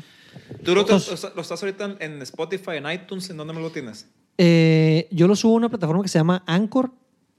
¿Tú 0.62 0.74
lo, 0.74 0.82
Entonces- 0.82 1.26
lo 1.34 1.40
estás 1.42 1.62
ahorita 1.62 1.96
en 2.00 2.20
Spotify, 2.22 2.72
en 2.76 2.90
iTunes? 2.90 3.28
¿En 3.30 3.36
dónde 3.38 3.54
me 3.54 3.60
lo 3.60 3.70
tienes? 3.70 4.06
Eh, 4.38 5.08
yo 5.10 5.26
lo 5.26 5.34
subo 5.34 5.54
a 5.54 5.56
una 5.56 5.68
plataforma 5.70 6.02
que 6.02 6.08
se 6.08 6.18
llama 6.18 6.42
Anchor, 6.46 6.90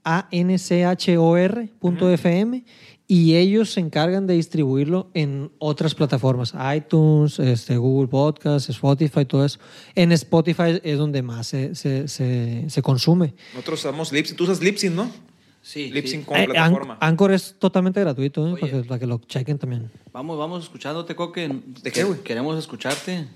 A-N-C-H-O-R 0.04 1.68
punto 1.78 2.10
FM, 2.10 2.64
y 3.10 3.36
ellos 3.36 3.72
se 3.72 3.80
encargan 3.80 4.26
de 4.26 4.34
distribuirlo 4.34 5.10
en 5.14 5.50
otras 5.58 5.94
plataformas, 5.94 6.54
iTunes, 6.76 7.38
este, 7.38 7.76
Google 7.78 8.08
Podcast, 8.08 8.68
Spotify, 8.68 9.24
todo 9.24 9.44
eso. 9.46 9.58
En 9.94 10.12
Spotify 10.12 10.78
es 10.82 10.98
donde 10.98 11.22
más 11.22 11.46
se, 11.46 11.74
se, 11.74 12.06
se, 12.06 12.66
se 12.68 12.82
consume. 12.82 13.34
Nosotros 13.54 13.80
usamos 13.80 14.12
Lipsync. 14.12 14.36
Tú 14.36 14.44
usas 14.44 14.60
Lipsync, 14.60 14.94
¿no? 14.94 15.10
Sí, 15.62 15.90
Lipsync 15.90 16.20
sí. 16.22 16.26
como 16.26 16.38
Eh, 16.38 16.44
plataforma. 16.46 16.94
An- 17.00 17.08
Anchor 17.10 17.32
es 17.32 17.56
totalmente 17.58 17.98
gratuito, 18.00 18.46
¿eh? 18.46 18.52
Oye. 18.52 18.60
para, 18.60 18.72
que, 18.72 18.88
para 18.88 18.98
que 19.00 19.06
lo 19.06 19.18
chequen 19.26 19.58
también. 19.58 19.90
Vamos, 20.12 20.38
vamos 20.38 20.62
escuchándote, 20.64 21.16
Coque. 21.16 21.50
¿De 21.82 21.90
qué, 21.90 22.04
güey? 22.04 22.20
Queremos 22.20 22.58
escucharte. 22.58 23.26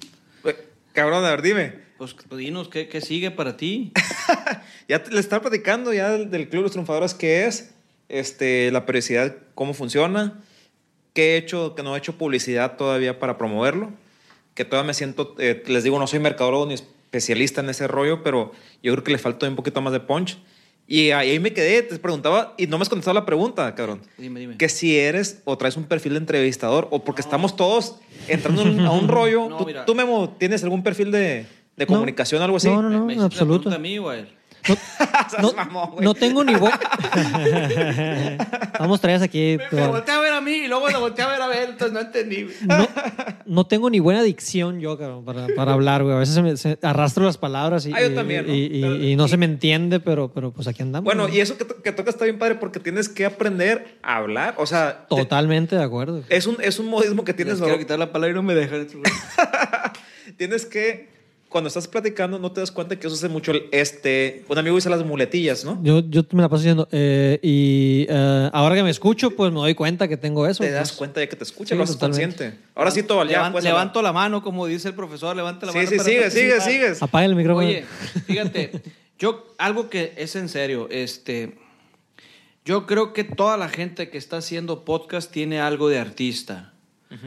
Cabrón, 0.92 1.24
a 1.24 1.30
ver, 1.30 1.40
dime. 1.42 1.72
Pues 1.96 2.14
pues, 2.28 2.38
dinos, 2.38 2.68
¿qué, 2.68 2.88
qué 2.88 3.00
sigue 3.00 3.30
para 3.30 3.56
ti? 3.56 3.92
Ya 4.88 5.02
te- 5.02 5.10
le 5.12 5.20
estaba 5.20 5.42
platicando 5.42 5.92
ya 5.94 6.10
del, 6.10 6.30
del 6.30 6.48
Club 6.48 6.60
de 6.60 6.62
los 6.64 6.72
Triunfadores 6.72 7.14
qué 7.14 7.46
es, 7.46 7.74
este, 8.12 8.70
la 8.70 8.86
periodicidad, 8.86 9.34
cómo 9.54 9.74
funciona, 9.74 10.40
qué 11.14 11.34
he 11.34 11.36
hecho, 11.38 11.74
que 11.74 11.82
no 11.82 11.94
he 11.94 11.98
hecho 11.98 12.16
publicidad 12.16 12.76
todavía 12.76 13.18
para 13.18 13.36
promoverlo, 13.38 13.90
que 14.54 14.64
todavía 14.64 14.86
me 14.88 14.94
siento, 14.94 15.34
eh, 15.38 15.62
les 15.66 15.82
digo, 15.82 15.98
no 15.98 16.06
soy 16.06 16.20
mercadólogo 16.20 16.66
ni 16.66 16.74
especialista 16.74 17.60
en 17.60 17.70
ese 17.70 17.88
rollo, 17.88 18.22
pero 18.22 18.52
yo 18.82 18.92
creo 18.92 19.02
que 19.04 19.12
le 19.12 19.18
falta 19.18 19.48
un 19.48 19.56
poquito 19.56 19.80
más 19.80 19.92
de 19.92 20.00
punch. 20.00 20.38
Y 20.86 21.10
ahí 21.12 21.38
me 21.38 21.52
quedé, 21.52 21.82
te 21.82 21.98
preguntaba, 21.98 22.54
y 22.58 22.66
no 22.66 22.76
me 22.76 22.82
has 22.82 22.88
contestado 22.88 23.14
la 23.14 23.24
pregunta, 23.24 23.72
cabrón. 23.74 24.02
Dime, 24.18 24.40
dime. 24.40 24.56
Que 24.58 24.68
si 24.68 24.98
eres 24.98 25.40
o 25.44 25.56
traes 25.56 25.76
un 25.76 25.84
perfil 25.84 26.12
de 26.14 26.18
entrevistador, 26.18 26.88
o 26.90 27.02
porque 27.04 27.22
estamos 27.22 27.56
todos 27.56 27.96
entrando 28.28 28.62
en- 28.62 28.80
a 28.80 28.90
un 28.90 29.08
rollo. 29.08 29.48
No, 29.48 29.58
¿Tú, 29.58 29.66
tú, 29.86 29.94
Memo, 29.94 30.34
tienes 30.38 30.62
algún 30.64 30.82
perfil 30.82 31.10
de, 31.12 31.46
de 31.76 31.86
comunicación 31.86 32.42
o 32.42 32.44
algo 32.44 32.56
así? 32.56 32.68
No, 32.68 32.82
no, 32.82 32.90
no, 32.90 33.06
¿Me 33.06 33.12
en 33.14 33.20
hiciste 33.20 33.36
la 33.36 33.42
absoluto. 33.42 33.70
a 33.70 33.78
mí 33.78 33.94
él? 33.94 34.28
No, 34.68 34.76
no- 35.42 35.52
mamón, 35.54 35.90
no 36.00 36.14
tengo 36.14 36.44
ni 36.44 36.54
buen... 36.54 36.72
Vamos, 38.78 39.00
traes 39.00 39.22
aquí... 39.22 39.58
tu- 39.70 39.76
volteé 39.76 40.14
a 40.14 40.20
ver 40.20 40.32
a 40.32 40.40
mí 40.40 40.52
y 40.52 40.68
luego 40.68 40.86
me 40.86 40.96
volteé 40.96 41.24
a 41.24 41.28
ver 41.28 41.42
a 41.42 41.62
él, 41.62 41.70
entonces 41.70 41.92
no 41.92 42.00
entendí. 42.00 42.48
no, 42.66 42.88
no 43.46 43.66
tengo 43.66 43.90
ni 43.90 44.00
buena 44.00 44.22
dicción 44.22 44.80
yo, 44.80 44.98
cabrón, 44.98 45.24
para, 45.24 45.46
para 45.56 45.72
hablar, 45.72 46.02
güey. 46.02 46.14
A 46.14 46.18
veces 46.18 46.34
se 46.34 46.42
me, 46.42 46.56
se- 46.56 46.78
arrastro 46.82 47.24
las 47.24 47.38
palabras 47.38 47.86
y, 47.86 47.92
Ah, 47.92 48.00
yo 48.00 48.10
y- 48.10 48.14
también, 48.14 48.46
¿no? 48.46 48.54
y- 48.54 48.64
y- 48.66 48.80
Pero- 48.82 48.96
y 48.96 49.16
no 49.16 49.28
se 49.28 49.36
me 49.36 49.46
entiende, 49.46 50.00
pero, 50.00 50.32
pero 50.32 50.52
pues 50.52 50.66
aquí 50.68 50.82
andamos. 50.82 51.04
Bueno, 51.04 51.24
güey. 51.24 51.38
y 51.38 51.40
eso 51.40 51.56
que, 51.58 51.64
to- 51.64 51.82
que 51.82 51.92
toca 51.92 52.10
está 52.10 52.24
bien 52.24 52.38
padre 52.38 52.56
porque 52.56 52.80
tienes 52.80 53.08
que 53.08 53.24
aprender 53.26 53.98
a 54.02 54.16
hablar. 54.16 54.54
O 54.58 54.66
sea, 54.66 55.06
te- 55.08 55.16
Totalmente 55.16 55.76
de 55.76 55.82
acuerdo. 55.82 56.22
es, 56.28 56.46
un, 56.46 56.56
es 56.60 56.78
un 56.78 56.88
modismo 56.88 57.24
que 57.24 57.34
Tienes 57.34 57.54
tienes. 57.54 57.68
quiero 57.68 57.78
quitar 57.78 57.98
la 57.98 58.12
palabra 58.12 58.32
y 58.32 58.34
no 58.34 58.42
me 58.42 58.54
dejan. 58.54 58.86
tienes 60.36 60.66
que, 60.66 61.08
cuando 61.52 61.68
estás 61.68 61.86
platicando, 61.86 62.38
no 62.40 62.50
te 62.50 62.60
das 62.60 62.72
cuenta 62.72 62.98
que 62.98 63.06
eso 63.06 63.14
hace 63.14 63.28
mucho 63.28 63.52
el 63.52 63.66
este. 63.70 64.44
Un 64.48 64.58
amigo 64.58 64.74
dice 64.74 64.90
las 64.90 65.04
muletillas, 65.04 65.64
¿no? 65.64 65.78
Yo, 65.82 66.00
yo 66.00 66.22
me 66.32 66.42
la 66.42 66.48
paso 66.48 66.62
diciendo, 66.62 66.88
eh, 66.90 67.38
y 67.42 68.06
eh, 68.08 68.50
ahora 68.52 68.74
que 68.74 68.82
me 68.82 68.90
escucho, 68.90 69.30
pues 69.30 69.52
me 69.52 69.58
doy 69.60 69.74
cuenta 69.74 70.08
que 70.08 70.16
tengo 70.16 70.46
eso. 70.48 70.64
Te 70.64 70.70
das 70.72 70.88
pues. 70.90 70.98
cuenta 70.98 71.20
de 71.20 71.28
que 71.28 71.36
te 71.36 71.44
escuchas, 71.44 71.68
Sí, 71.68 71.74
lo 71.76 71.84
haces 71.84 71.96
consciente. 71.96 72.58
Ahora 72.74 72.90
sí, 72.90 73.04
todo 73.04 73.24
ya 73.24 73.38
Levan- 73.44 73.52
puedes 73.52 73.64
levanto 73.64 74.02
la 74.02 74.12
mano, 74.12 74.42
como 74.42 74.66
dice 74.66 74.88
el 74.88 74.94
profesor, 74.94 75.36
levanta 75.36 75.66
la 75.66 75.72
hablar. 75.72 75.84
mano. 75.86 76.02
Sí, 76.02 76.04
sí, 76.10 76.10
sigue, 76.10 76.30
sigue, 76.30 76.60
sigues. 76.60 77.02
Apaga 77.02 77.26
el 77.26 77.36
micrófono. 77.36 77.68
Oye, 77.68 77.84
fíjate, 78.26 78.72
yo 79.18 79.54
algo 79.58 79.88
que 79.90 80.14
es 80.16 80.34
en 80.34 80.48
serio, 80.48 80.88
este, 80.90 81.56
yo 82.64 82.86
creo 82.86 83.12
que 83.12 83.24
toda 83.24 83.56
la 83.56 83.68
gente 83.68 84.08
que 84.10 84.18
está 84.18 84.38
haciendo 84.38 84.84
podcast 84.84 85.30
tiene 85.30 85.60
algo 85.60 85.88
de 85.88 85.98
artista, 85.98 86.71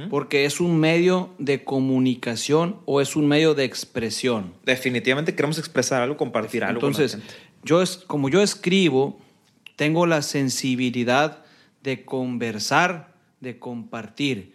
porque 0.09 0.45
es 0.45 0.59
un 0.59 0.79
medio 0.79 1.29
de 1.37 1.63
comunicación 1.63 2.77
o 2.85 3.01
es 3.01 3.15
un 3.15 3.27
medio 3.27 3.53
de 3.53 3.65
expresión. 3.65 4.53
Definitivamente 4.65 5.35
queremos 5.35 5.57
expresar 5.59 6.01
algo, 6.01 6.17
compartir 6.17 6.63
algo. 6.63 6.81
con 6.81 6.91
la 6.91 6.97
Entonces, 6.97 7.21
gente. 7.21 7.35
yo 7.63 7.81
es, 7.81 7.97
como 7.97 8.29
yo 8.29 8.41
escribo, 8.41 9.19
tengo 9.75 10.05
la 10.05 10.21
sensibilidad 10.21 11.43
de 11.83 12.03
conversar, 12.03 13.13
de 13.41 13.59
compartir. 13.59 14.53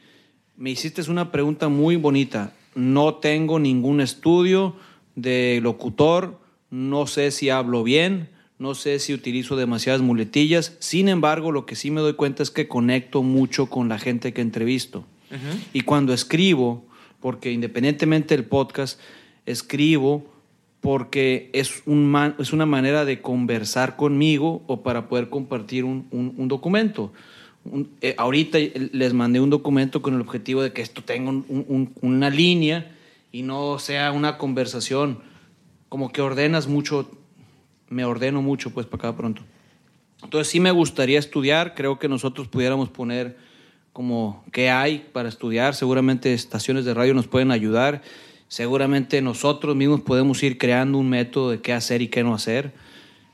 Me 0.56 0.70
hiciste 0.70 1.08
una 1.10 1.30
pregunta 1.30 1.68
muy 1.68 1.96
bonita. 1.96 2.52
No 2.74 3.14
tengo 3.16 3.58
ningún 3.58 4.00
estudio 4.00 4.76
de 5.14 5.60
locutor, 5.62 6.38
no 6.70 7.06
sé 7.06 7.30
si 7.30 7.50
hablo 7.50 7.82
bien, 7.82 8.30
no 8.58 8.74
sé 8.74 8.98
si 8.98 9.14
utilizo 9.14 9.56
demasiadas 9.56 10.02
muletillas. 10.02 10.76
Sin 10.80 11.08
embargo, 11.08 11.50
lo 11.50 11.66
que 11.66 11.76
sí 11.76 11.90
me 11.90 12.00
doy 12.00 12.14
cuenta 12.14 12.42
es 12.42 12.50
que 12.50 12.68
conecto 12.68 13.22
mucho 13.22 13.66
con 13.66 13.88
la 13.88 13.98
gente 13.98 14.32
que 14.32 14.42
entrevisto. 14.42 15.04
Y 15.72 15.82
cuando 15.82 16.12
escribo, 16.12 16.84
porque 17.20 17.52
independientemente 17.52 18.36
del 18.36 18.44
podcast, 18.46 19.00
escribo 19.46 20.24
porque 20.80 21.50
es, 21.52 21.82
un 21.86 22.06
man- 22.10 22.34
es 22.38 22.52
una 22.52 22.64
manera 22.66 23.04
de 23.04 23.20
conversar 23.20 23.96
conmigo 23.96 24.62
o 24.66 24.82
para 24.82 25.08
poder 25.08 25.28
compartir 25.28 25.84
un, 25.84 26.06
un- 26.10 26.34
un 26.36 26.48
documento. 26.48 27.12
Un- 27.64 27.90
eh, 28.00 28.14
ahorita 28.16 28.58
les 28.92 29.12
mandé 29.12 29.40
un 29.40 29.50
documento 29.50 30.00
con 30.00 30.14
el 30.14 30.20
objetivo 30.22 30.62
de 30.62 30.72
que 30.72 30.80
esto 30.80 31.02
tenga 31.04 31.28
un- 31.30 31.44
un- 31.48 31.92
una 32.00 32.30
línea 32.30 32.90
y 33.30 33.42
no 33.42 33.78
sea 33.78 34.10
una 34.12 34.38
conversación 34.38 35.18
como 35.90 36.10
que 36.12 36.22
ordenas 36.22 36.66
mucho, 36.68 37.10
me 37.90 38.04
ordeno 38.04 38.40
mucho 38.40 38.70
pues 38.70 38.86
para 38.86 39.08
acá 39.10 39.16
pronto. 39.18 39.42
Entonces 40.22 40.48
sí 40.50 40.60
me 40.60 40.70
gustaría 40.70 41.18
estudiar, 41.18 41.74
creo 41.74 41.98
que 41.98 42.08
nosotros 42.08 42.48
pudiéramos 42.48 42.88
poner 42.88 43.36
como 43.92 44.44
qué 44.52 44.70
hay 44.70 45.06
para 45.12 45.28
estudiar, 45.28 45.74
seguramente 45.74 46.32
estaciones 46.32 46.84
de 46.84 46.94
radio 46.94 47.14
nos 47.14 47.26
pueden 47.26 47.50
ayudar, 47.50 48.02
seguramente 48.48 49.22
nosotros 49.22 49.76
mismos 49.76 50.00
podemos 50.00 50.42
ir 50.42 50.58
creando 50.58 50.98
un 50.98 51.08
método 51.08 51.50
de 51.50 51.60
qué 51.60 51.72
hacer 51.72 52.02
y 52.02 52.08
qué 52.08 52.22
no 52.22 52.34
hacer, 52.34 52.72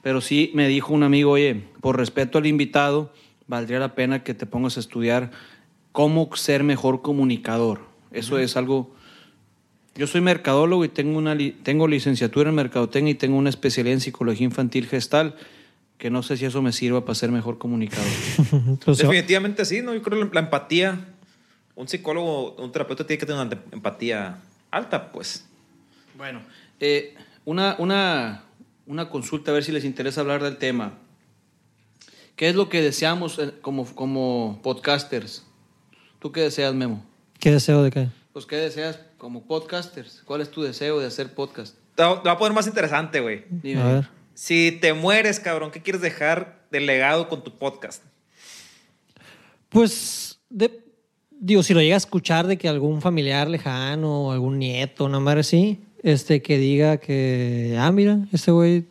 pero 0.03 0.21
sí 0.21 0.51
me 0.55 0.69
dijo 0.69 0.95
un 0.95 1.03
amigo, 1.03 1.33
oye, 1.33 1.65
por 1.81 1.97
respeto 1.97 2.39
al 2.39 2.47
invitado, 2.47 3.13
valdría 3.47 3.79
la 3.79 3.95
pena 3.95 4.23
que 4.23 4.35
te 4.35 4.47
pongas 4.47 4.77
a 4.77 4.81
estudiar 4.81 5.31
cómo 5.93 6.29
ser 6.37 6.63
mejor 6.63 7.03
comunicador. 7.03 7.81
Eso 8.13 8.39
es 8.39 8.57
algo... 8.57 8.95
Yo 9.95 10.07
soy 10.07 10.21
mercadólogo 10.21 10.85
y 10.85 10.89
tengo, 10.89 11.17
una 11.17 11.37
tengo 11.63 11.89
licenciatura 11.89 12.51
en 12.51 12.55
mercadotecnia 12.55 13.13
y 13.13 13.15
tengo 13.15 13.39
una 13.39 13.49
especialidad 13.49 13.95
en 13.95 14.01
psicología 14.01 14.45
infantil 14.45 14.87
gestal, 14.87 15.37
que 15.99 16.11
no 16.11 16.23
sé 16.23 16.37
si 16.37 16.45
eso 16.45 16.63
me 16.63 16.73
sirva 16.73 17.05
para 17.05 17.15
ser 17.15 17.31
mejor 17.31 17.59
comunicador. 17.59 18.07
Pues, 18.85 18.99
Definitivamente 18.99 19.65
sí, 19.65 19.83
¿no? 19.83 19.95
Yo 19.95 20.03
creo 20.03 20.29
que 20.29 20.35
la 20.35 20.41
empatía, 20.41 21.01
un 21.75 21.89
psicólogo, 21.89 22.55
un 22.57 22.73
terapeuta 22.73 23.07
tiene 23.07 23.19
que 23.19 23.27
tener 23.27 23.47
una 23.47 23.59
empatía 23.73 24.39
alta, 24.71 25.13
pues. 25.13 25.47
Bueno, 26.17 26.41
eh, 26.81 27.15
una, 27.45 27.77
una, 27.79 28.45
una 28.87 29.09
consulta, 29.09 29.51
a 29.51 29.55
ver 29.55 29.65
si 29.65 29.73
les 29.73 29.85
interesa 29.85 30.21
hablar 30.21 30.43
del 30.43 30.59
tema. 30.59 30.95
¿Qué 32.37 32.49
es 32.49 32.55
lo 32.55 32.69
que 32.69 32.83
deseamos 32.83 33.39
eh, 33.39 33.55
como, 33.63 33.87
como 33.95 34.61
podcasters? 34.63 35.45
¿Tú 36.19 36.33
qué 36.33 36.43
deseas, 36.43 36.75
Memo? 36.75 37.05
¿Qué 37.39 37.51
deseo 37.51 37.83
de 37.83 37.91
qué? 37.91 38.09
Pues, 38.33 38.45
¿qué 38.45 38.57
deseas 38.57 39.01
como 39.17 39.45
podcasters? 39.45 40.23
¿Cuál 40.27 40.43
es 40.43 40.51
tu 40.51 40.63
deseo 40.63 41.01
de 41.01 41.07
hacer 41.07 41.35
podcast? 41.35 41.77
Te 41.95 42.03
va 42.03 42.33
a 42.33 42.39
poner 42.39 42.53
más 42.55 42.67
interesante, 42.67 43.21
güey. 43.21 43.45
Dime. 43.49 43.81
A 43.81 43.87
ver. 43.87 44.16
Si 44.37 44.71
te 44.83 44.93
mueres, 44.93 45.41
cabrón, 45.41 45.71
¿qué 45.71 45.81
quieres 45.81 46.03
dejar 46.03 46.67
de 46.71 46.81
legado 46.81 47.27
con 47.31 47.43
tu 47.43 47.57
podcast? 47.59 48.03
Pues 49.71 50.39
de- 50.51 50.85
digo, 51.31 51.63
si 51.63 51.73
lo 51.73 51.81
llega 51.81 51.95
a 51.95 51.97
escuchar 51.97 52.47
de 52.47 52.59
que 52.59 52.69
algún 52.69 53.01
familiar 53.01 53.49
lejano, 53.49 54.33
algún 54.33 54.59
nieto, 54.59 55.07
una 55.07 55.21
madre 55.21 55.41
así, 55.41 55.81
este, 56.03 56.43
que 56.43 56.59
diga 56.59 56.99
que, 56.99 57.77
ah, 57.79 57.91
mira, 57.93 58.19
ese 58.31 58.51
güey 58.51 58.85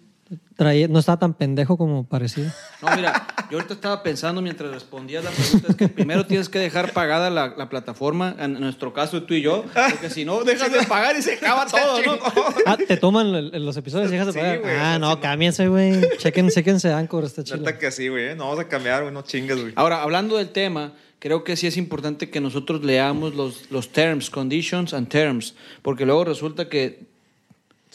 traía, 0.55 0.87
no 0.87 0.99
estaba 0.99 1.19
tan 1.19 1.33
pendejo 1.33 1.77
como 1.77 2.07
parecía. 2.07 2.53
No, 2.81 2.95
mira, 2.95 3.27
yo 3.51 3.57
ahorita 3.57 3.75
estaba 3.75 4.01
pensando 4.01 4.41
mientras 4.41 4.71
respondías 4.71 5.23
la 5.23 5.29
pregunta, 5.31 5.67
es 5.69 5.75
que 5.75 5.87
primero 5.87 6.25
tienes 6.25 6.49
que 6.49 6.57
dejar 6.59 6.93
pagada 6.93 7.29
la, 7.29 7.53
la 7.55 7.69
plataforma, 7.69 8.35
en 8.39 8.59
nuestro 8.59 8.91
caso 8.93 9.23
tú 9.23 9.33
y 9.35 9.41
yo, 9.41 9.65
porque 9.91 10.09
si 10.09 10.25
no 10.25 10.43
dejas 10.43 10.71
de 10.71 10.83
pagar 10.83 11.15
y 11.17 11.21
se 11.21 11.33
acaba 11.33 11.65
todo, 11.71 12.01
¿no? 12.01 12.17
Ah, 12.65 12.77
te 12.77 12.97
toman 12.97 13.51
los 13.63 13.77
episodios 13.77 14.09
y 14.09 14.13
dejas 14.13 14.27
de 14.27 14.33
Sí, 14.33 14.39
pagar. 14.39 14.59
güey, 14.61 14.75
ah, 14.75 14.97
no, 14.99 15.19
cámbiense, 15.19 15.67
güey. 15.67 16.01
Chequen, 16.17 16.49
chequense 16.49 16.91
Anchor, 16.91 17.25
está 17.25 17.43
chido. 17.43 17.63
Que 17.77 17.91
sí, 17.91 18.07
güey. 18.07 18.35
No 18.35 18.45
vamos 18.45 18.59
a 18.59 18.67
cambiar, 18.67 19.03
güey. 19.03 19.13
No 19.13 19.21
chingas, 19.21 19.59
güey. 19.59 19.73
Ahora, 19.75 20.01
hablando 20.01 20.37
del 20.37 20.49
tema, 20.49 20.93
creo 21.19 21.43
que 21.43 21.55
sí 21.55 21.67
es 21.67 21.77
importante 21.77 22.29
que 22.31 22.41
nosotros 22.41 22.83
leamos 22.83 23.35
los, 23.35 23.69
los 23.69 23.89
terms, 23.91 24.29
conditions 24.31 24.93
and 24.93 25.07
terms, 25.09 25.53
porque 25.83 26.05
luego 26.05 26.25
resulta 26.25 26.67
que 26.69 27.13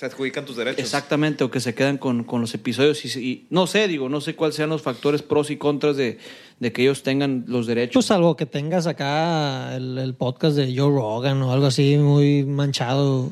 Se 0.00 0.06
adjudican 0.06 0.46
tus 0.46 0.56
derechos. 0.56 0.80
Exactamente, 0.80 1.44
o 1.44 1.50
que 1.50 1.60
se 1.60 1.74
quedan 1.74 1.98
con, 1.98 2.24
con 2.24 2.40
los 2.40 2.54
episodios. 2.54 3.04
Y, 3.04 3.20
y 3.20 3.46
no 3.50 3.66
sé, 3.66 3.86
digo, 3.86 4.08
no 4.08 4.22
sé 4.22 4.34
cuáles 4.34 4.56
sean 4.56 4.70
los 4.70 4.80
factores 4.80 5.20
pros 5.20 5.50
y 5.50 5.58
contras 5.58 5.94
de, 5.98 6.16
de 6.58 6.72
que 6.72 6.80
ellos 6.80 7.02
tengan 7.02 7.44
los 7.48 7.66
derechos. 7.66 7.92
Pues 7.92 8.06
salvo 8.06 8.34
que 8.34 8.46
tengas 8.46 8.86
acá 8.86 9.76
el, 9.76 9.98
el 9.98 10.14
podcast 10.14 10.56
de 10.56 10.74
Joe 10.74 10.88
Rogan 10.90 11.42
o 11.42 11.52
algo 11.52 11.66
así 11.66 11.98
muy 11.98 12.46
manchado, 12.46 13.30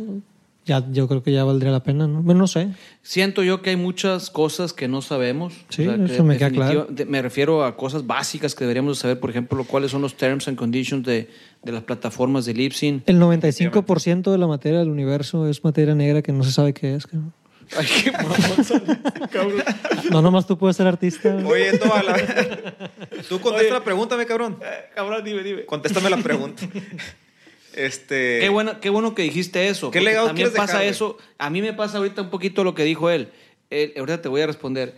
ya, 0.69 0.85
yo 0.93 1.09
creo 1.09 1.23
que 1.25 1.33
ya 1.33 1.43
valdría 1.43 1.73
la 1.73 1.83
pena, 1.83 2.07
¿no? 2.07 2.23
Bueno, 2.23 2.43
no 2.43 2.47
sé. 2.47 2.69
Siento 3.03 3.43
yo 3.43 3.61
que 3.63 3.71
hay 3.71 3.77
muchas 3.77 4.31
cosas 4.31 4.73
que 4.73 4.87
no 4.87 5.03
sabemos. 5.03 5.55
Sí, 5.71 5.85
que 5.87 6.05
eso 6.05 6.23
me 6.23 6.37
queda 6.39 6.51
claro. 6.51 6.87
de- 6.89 7.07
me 7.07 7.21
refiero 7.23 7.65
a 7.65 7.77
cosas 7.77 8.07
básicas 8.07 8.55
que 8.55 8.63
deberíamos 8.65 8.99
de 8.99 9.01
saber, 9.03 9.19
por 9.19 9.31
ejemplo, 9.31 9.65
cuáles 9.65 9.91
son 9.91 10.03
los 10.03 10.15
terms 10.17 10.47
and 10.47 10.57
conditions 10.57 11.05
de, 11.05 11.29
de 11.65 11.73
las 11.73 11.83
plataformas 11.83 12.45
de 12.45 12.55
Lipsin. 12.55 13.03
El 13.07 13.19
95% 13.19 14.31
de 14.31 14.39
la 14.39 14.47
materia 14.47 14.79
del 14.79 14.91
universo 14.91 15.49
es 15.49 15.65
materia 15.65 15.95
negra 15.97 16.23
que 16.23 16.33
no 16.33 16.45
se 16.45 16.53
sabe 16.53 16.73
qué 16.75 16.95
es. 16.95 17.07
cabrón. 17.07 17.33
Ay, 17.77 17.87
qué 18.05 18.13
cabrón. 19.33 19.63
No, 20.11 20.23
nomás 20.23 20.47
tú 20.47 20.57
puedes 20.57 20.77
ser 20.77 20.87
artista. 20.87 21.33
güey. 21.35 21.69
Oye, 21.71 21.81
a 21.83 22.03
la... 22.03 22.17
tú 23.29 23.41
contesta 23.41 23.75
la 23.75 23.85
pregunta, 23.85 24.17
me 24.17 24.25
cabrón. 24.27 24.59
Cabrón, 24.95 25.23
dime, 25.25 25.43
dime. 25.43 25.65
Contéstame 25.67 26.09
la 26.11 26.17
pregunta. 26.19 26.63
Este. 27.75 28.39
Qué 28.41 28.49
bueno, 28.49 28.81
qué 28.81 28.91
bueno 28.91 29.15
que 29.15 29.23
dijiste 29.23 29.69
eso. 29.69 29.91
¿Qué 29.91 30.01
legado 30.01 30.27
también 30.29 30.51
pasa 30.53 30.79
dejar, 30.79 30.85
eso. 30.93 31.19
A 31.39 31.51
mí 31.51 31.63
me 31.63 31.73
pasa 31.73 31.99
ahorita 31.99 32.23
un 32.23 32.31
poquito 32.31 32.65
lo 32.65 32.75
que 32.75 32.85
dijo 32.85 33.11
él. 33.11 33.31
Él- 33.71 33.93
ahorita 33.97 34.23
te 34.23 34.29
voy 34.29 34.41
a 34.41 34.47
responder. 34.47 34.95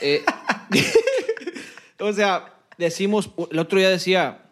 Eh, 0.00 0.24
o 2.00 2.12
sea, 2.12 2.54
decimos, 2.76 3.30
el 3.50 3.58
otro 3.58 3.78
día 3.78 3.90
decía, 3.90 4.42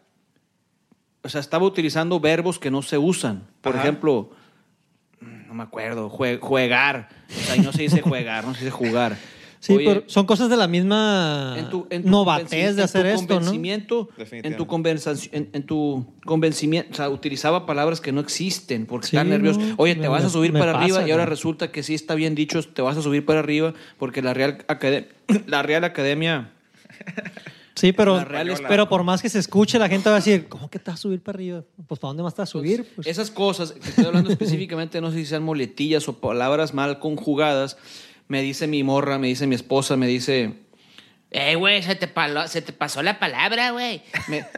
o 1.22 1.28
sea, 1.28 1.40
estaba 1.40 1.64
utilizando 1.64 2.20
verbos 2.20 2.58
que 2.58 2.70
no 2.70 2.82
se 2.82 2.98
usan. 2.98 3.46
Por 3.60 3.74
Ajá. 3.74 3.82
ejemplo, 3.82 4.30
no 5.20 5.54
me 5.54 5.62
acuerdo, 5.62 6.10
jue- 6.10 6.38
juegar. 6.40 7.08
O 7.28 7.32
sea, 7.46 7.56
y 7.56 7.60
no 7.60 7.72
se 7.72 7.82
dice 7.82 8.00
jugar, 8.02 8.44
no 8.44 8.54
se 8.54 8.60
dice 8.60 8.70
jugar. 8.70 9.16
Sí, 9.66 9.72
Oye, 9.74 9.84
pero 9.84 10.04
son 10.06 10.26
cosas 10.26 10.48
de 10.48 10.56
la 10.56 10.68
misma 10.68 11.54
en 11.58 11.68
tu, 11.70 11.88
en 11.90 12.04
tu 12.04 12.08
novatez 12.08 12.76
de 12.76 12.82
hacer 12.84 13.04
en 13.06 13.16
tu 13.16 13.20
esto, 13.20 13.34
¿no? 13.34 13.40
convencimiento, 13.40 14.08
En 14.30 14.56
tu, 14.56 14.66
conversación, 14.68 15.34
en, 15.34 15.48
en 15.54 15.62
tu 15.66 16.06
convencimiento, 16.24 16.90
o 16.92 16.94
sea, 16.94 17.08
utilizaba 17.10 17.66
palabras 17.66 18.00
que 18.00 18.12
no 18.12 18.20
existen 18.20 18.86
porque 18.86 19.08
Sí, 19.08 19.16
están 19.16 19.28
nerviosos. 19.28 19.60
no, 19.60 19.74
Oye, 19.78 19.96
te 19.96 20.02
me- 20.02 20.08
vas 20.08 20.22
a 20.24 20.28
subir 20.30 20.52
para 20.52 20.72
pasa, 20.72 20.84
arriba 20.84 21.08
y 21.08 21.10
ahora 21.10 21.26
resulta 21.26 21.72
que 21.72 21.82
sí 21.82 21.94
está 21.94 22.14
bien 22.14 22.36
dicho, 22.36 22.62
te 22.62 22.80
vas 22.80 22.96
a 22.96 23.02
subir 23.02 23.24
para 23.26 23.40
arriba 23.40 23.74
porque 23.98 24.22
la 24.22 24.34
Real, 24.34 24.64
Academia 24.68 25.08
la 25.48 25.62
Real 25.64 25.82
Academia... 25.82 26.52
Sí, 27.74 27.92
pero, 27.92 28.16
La 28.16 28.24
real 28.24 28.48
es- 28.48 28.62
pero 28.66 28.88
por 28.88 29.02
más 29.04 29.20
que 29.20 29.28
se 29.28 29.38
escuche, 29.38 29.78
la 29.78 29.88
gente 29.88 30.08
va 30.08 30.16
a 30.16 30.18
decir, 30.20 30.46
¿cómo 30.48 30.70
que 30.70 30.78
te 30.78 30.90
vas 30.90 30.98
a 31.00 31.02
subir 31.02 31.20
para 31.20 31.36
arriba? 31.36 31.62
Pues 31.86 32.00
¿para 32.00 32.08
dónde 32.08 32.22
más 32.22 32.34
te 32.34 32.40
vas 32.40 32.48
a 32.48 32.52
subir? 32.52 32.86
Pues, 32.94 33.06
Esas 33.06 33.30
cosas, 33.30 33.72
que 33.72 33.90
estoy 33.90 34.06
hablando 34.06 34.30
específicamente, 34.32 34.98
no 35.02 35.10
sé 35.10 35.18
si 35.18 35.26
sean 35.26 35.42
moletillas 35.42 36.08
o 36.08 36.14
palabras 36.18 36.72
mal 36.72 36.98
conjugadas, 37.00 37.76
me 38.28 38.42
dice 38.42 38.66
mi 38.66 38.82
morra, 38.82 39.18
me 39.18 39.28
dice 39.28 39.46
mi 39.46 39.54
esposa, 39.54 39.96
me 39.96 40.06
dice... 40.06 40.54
Eh, 41.32 41.56
güey, 41.56 41.82
se, 41.82 41.96
te 41.96 42.06
palo- 42.06 42.46
se 42.46 42.62
te 42.62 42.72
pasó 42.72 43.02
la 43.02 43.18
palabra, 43.18 43.72
güey. 43.72 44.00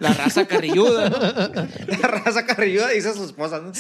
la 0.01 0.13
raza 0.13 0.47
carrilluda, 0.47 1.09
¿no? 1.09 1.19
La 2.03 2.09
raza 2.09 2.45
carrilluda 2.45 2.89
dice 2.91 3.09
a 3.09 3.15
su 3.15 3.25
esposa, 3.25 3.59
¿no? 3.61 3.73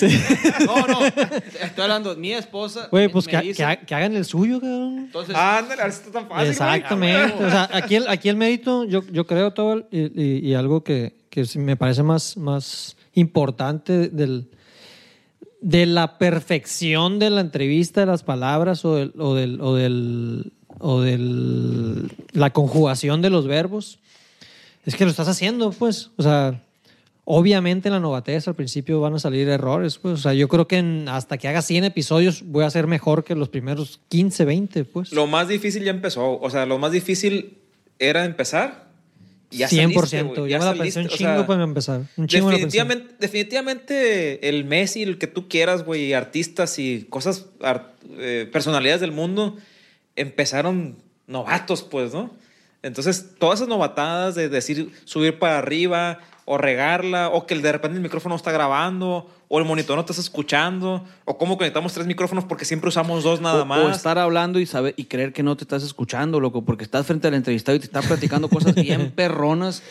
No, 0.66 0.86
no, 0.86 1.07
estoy 1.07 1.82
hablando, 1.82 2.16
mi 2.16 2.32
esposa... 2.32 2.89
Güey, 2.91 3.09
pues 3.09 3.26
me 3.26 3.32
que, 3.32 3.41
dice- 3.43 3.57
que 3.59 3.64
ha- 3.64 3.76
que 3.76 3.95
hagan 3.95 4.16
el 4.16 4.24
suyo, 4.24 4.59
cabrón. 4.61 4.99
Entonces, 5.01 5.36
Ándale, 5.36 5.82
a 5.82 5.84
ver 5.84 5.93
si 5.93 5.99
está 6.01 6.12
tan 6.12 6.28
fácil. 6.28 6.36
güey. 6.36 6.49
Exactamente. 6.51 7.45
O 7.45 7.51
sea, 7.51 7.68
aquí 7.72 7.97
el, 7.97 8.09
aquí 8.09 8.28
el 8.30 8.36
mérito, 8.36 8.84
yo, 8.84 9.05
yo 9.12 9.26
creo 9.26 9.53
todo, 9.53 9.86
y, 9.93 10.20
y- 10.20 10.39
y 10.49 10.55
algo 10.55 10.82
que, 10.82 11.14
que 11.28 11.45
sí 11.45 11.59
me 11.59 11.76
parece 11.76 12.03
más, 12.03 12.39
más 12.39 12.97
importante 13.12 14.09
del, 14.09 14.49
de 15.61 15.86
la 15.86 16.18
perfección 16.18 17.18
de 17.18 17.30
la 17.30 17.40
entrevista, 17.40 18.00
de 18.00 18.06
las 18.06 18.22
palabras 18.22 18.84
o 18.84 18.94
del, 18.94 19.12
o 19.18 19.34
del, 19.34 19.61
o 19.61 19.74
del, 19.74 20.52
o 20.78 21.00
del 21.00 22.11
la 22.32 22.50
conjugación 22.50 23.22
de 23.22 23.30
los 23.30 23.46
verbos, 23.46 23.98
es 24.84 24.94
que 24.94 25.04
lo 25.04 25.11
estás 25.11 25.28
haciendo, 25.28 25.70
pues. 25.72 26.11
O 26.16 26.22
sea, 26.22 26.62
obviamente 27.24 27.88
en 27.88 27.94
la 27.94 28.00
novatez 28.00 28.48
al 28.48 28.54
principio 28.54 29.00
van 29.00 29.14
a 29.14 29.18
salir 29.18 29.48
errores, 29.48 29.98
pues. 29.98 30.14
O 30.14 30.16
sea, 30.16 30.34
yo 30.34 30.48
creo 30.48 30.66
que 30.68 31.04
hasta 31.09 31.36
que 31.38 31.48
haga 31.48 31.62
100 31.62 31.84
episodios 31.84 32.42
voy 32.46 32.64
a 32.64 32.70
ser 32.70 32.86
mejor 32.86 33.24
que 33.24 33.34
los 33.34 33.48
primeros 33.48 34.00
15, 34.09 34.44
20, 34.44 34.84
pues. 34.84 35.12
Lo 35.12 35.26
más 35.26 35.48
difícil 35.48 35.84
ya 35.84 35.90
empezó. 35.90 36.40
O 36.40 36.50
sea, 36.50 36.64
lo 36.66 36.78
más 36.78 36.92
difícil 36.92 37.59
era 37.98 38.24
empezar. 38.24 38.88
Ya 39.51 39.68
100%. 39.68 40.07
saliste, 40.07 40.22
güey, 40.22 40.51
ya 40.51 40.59
me 40.59 40.64
la 40.66 40.74
pensé 40.74 41.01
un 41.01 41.07
o 41.07 41.09
chingo 41.09 41.34
sea, 41.36 41.46
para 41.46 41.64
empezar. 41.64 42.03
Un 42.16 42.26
chingo 42.26 42.51
definitivamente, 42.51 43.14
definitivamente 43.18 44.49
el 44.49 44.64
Messi, 44.64 45.03
el 45.03 45.16
que 45.18 45.26
tú 45.26 45.49
quieras, 45.49 45.84
güey, 45.84 46.12
artistas 46.12 46.78
y 46.78 47.07
cosas, 47.09 47.46
eh, 48.18 48.49
personalidades 48.53 49.01
del 49.01 49.12
mundo, 49.12 49.57
empezaron 50.16 50.96
novatos, 51.26 51.82
pues, 51.82 52.12
¿no? 52.12 52.30
Entonces, 52.82 53.30
todas 53.38 53.59
esas 53.61 53.68
novatadas 53.68 54.34
de 54.34 54.49
decir 54.49 54.92
subir 55.05 55.38
para 55.38 55.59
arriba 55.59 56.20
o 56.51 56.57
regarla, 56.57 57.28
o 57.28 57.46
que 57.46 57.55
de 57.55 57.72
repente 57.72 57.96
el 57.96 58.03
micrófono 58.03 58.32
no 58.32 58.36
está 58.36 58.51
grabando, 58.51 59.30
o 59.49 59.59
el 59.59 59.66
monitor 59.66 59.96
no 59.96 60.05
te 60.07 60.12
está 60.12 60.22
escuchando, 60.22 61.05
o 61.26 61.36
cómo 61.36 61.59
conectamos 61.59 61.92
tres 61.92 62.07
micrófonos 62.07 62.44
porque 62.44 62.64
siempre 62.64 62.88
usamos 62.88 63.22
dos 63.22 63.42
nada 63.42 63.62
o, 63.62 63.66
más. 63.66 63.84
o 63.84 63.90
estar 63.90 64.18
hablando 64.18 64.59
y 64.59 64.64
saber 64.64 64.94
y 64.96 65.05
creer 65.05 65.34
que 65.34 65.42
no 65.42 65.59
te 65.59 65.64
estás 65.64 65.82
escuchando, 65.82 66.40
loco, 66.40 66.62
porque 66.62 66.84
estás 66.84 67.07
frente 67.07 67.28
al 67.28 67.34
entrevistado 67.34 67.76
y 67.76 67.80
te 67.80 67.84
está 67.84 68.01
platicando 68.01 68.49
cosas 68.49 68.74
bien 68.74 69.11
perronas 69.11 69.82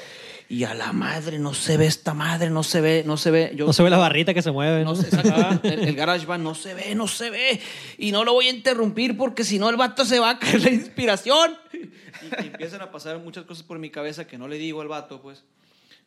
y 0.50 0.64
a 0.64 0.74
la 0.74 0.94
madre 0.94 1.38
no 1.38 1.54
se 1.54 1.78
ve 1.78 1.86
esta 1.86 2.16
madre, 2.16 2.50
no 2.50 2.64
se 2.64 2.82
ve, 2.82 3.04
no 3.06 3.18
se 3.18 3.30
ve. 3.30 3.52
Yo, 3.54 3.68
No 3.68 3.74
se 3.74 3.84
ve 3.84 3.90
la 3.90 3.98
barrita 3.98 4.34
que 4.34 4.42
se 4.42 4.50
mueve. 4.50 4.84
No 4.84 4.96
¿no? 4.96 4.96
se, 4.96 5.10
el, 5.64 5.90
el 5.90 5.96
GarageBand 5.96 6.44
no 6.44 6.56
se 6.56 6.74
ve, 6.74 6.96
no 6.96 7.08
se 7.08 7.30
ve. 7.30 7.60
Y 7.98 8.12
no 8.12 8.24
lo 8.24 8.34
voy 8.34 8.48
a 8.48 8.50
interrumpir 8.50 9.18
porque 9.18 9.44
si 9.44 9.60
no 9.60 9.70
el 9.70 9.76
vato 9.76 10.06
se 10.06 10.20
va 10.20 10.32
a 10.32 10.40
caer 10.40 10.62
la 10.64 10.72
inspiración. 10.72 11.52
Y, 11.74 12.44
y 12.44 12.48
empiezan 12.48 12.82
a 12.82 12.92
pasar 12.92 13.20
muchas 13.20 13.44
cosas 13.44 13.64
por 13.64 13.78
mi 13.78 13.90
cabeza 13.90 14.26
que 14.26 14.38
no 14.38 14.48
le 14.48 14.58
digo 14.58 14.82
al 14.82 14.88
vato, 14.88 15.22
pues. 15.22 15.44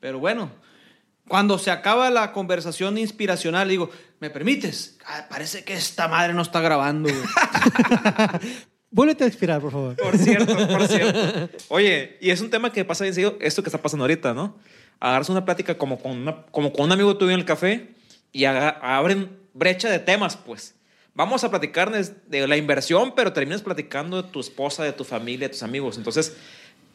Pero 0.00 0.18
bueno, 0.18 0.50
cuando 1.28 1.58
se 1.58 1.70
acaba 1.70 2.10
la 2.10 2.32
conversación 2.32 2.98
inspiracional, 2.98 3.68
digo, 3.68 3.90
¿me 4.18 4.30
permites? 4.30 4.98
Ah, 5.06 5.26
parece 5.30 5.62
que 5.64 5.74
esta 5.74 6.08
madre 6.08 6.32
no 6.34 6.42
está 6.42 6.60
grabando. 6.60 7.08
Vuélvete 8.92 9.22
a 9.24 9.26
expirar, 9.28 9.60
por 9.60 9.70
favor. 9.70 9.96
Por 9.96 10.18
cierto, 10.18 10.56
por 10.68 10.86
cierto. 10.88 11.48
Oye, 11.68 12.18
y 12.20 12.30
es 12.30 12.40
un 12.40 12.50
tema 12.50 12.72
que 12.72 12.84
pasa 12.84 13.04
bien 13.04 13.14
seguido, 13.14 13.36
esto 13.40 13.62
que 13.62 13.68
está 13.68 13.80
pasando 13.80 14.02
ahorita, 14.04 14.34
¿no? 14.34 14.56
Agarras 14.98 15.28
una 15.28 15.44
plática 15.44 15.78
como 15.78 15.98
con, 16.00 16.12
una- 16.18 16.42
como 16.46 16.72
con 16.72 16.86
un 16.86 16.92
amigo 16.92 17.16
tuyo 17.16 17.30
en 17.32 17.38
el 17.38 17.44
café 17.44 17.90
y 18.32 18.44
abren 18.46 19.38
brecha 19.54 19.88
de 19.88 20.00
temas, 20.00 20.36
pues. 20.36 20.74
Vamos 21.14 21.44
a 21.44 21.50
platicar 21.50 21.90
de, 21.90 22.02
de 22.26 22.48
la 22.48 22.56
inversión, 22.56 23.14
pero 23.14 23.32
terminas 23.32 23.62
platicando 23.62 24.22
de 24.22 24.28
tu 24.28 24.40
esposa, 24.40 24.82
de 24.82 24.92
tu 24.92 25.04
familia, 25.04 25.46
de 25.48 25.52
tus 25.52 25.62
amigos. 25.62 25.96
Entonces, 25.96 26.36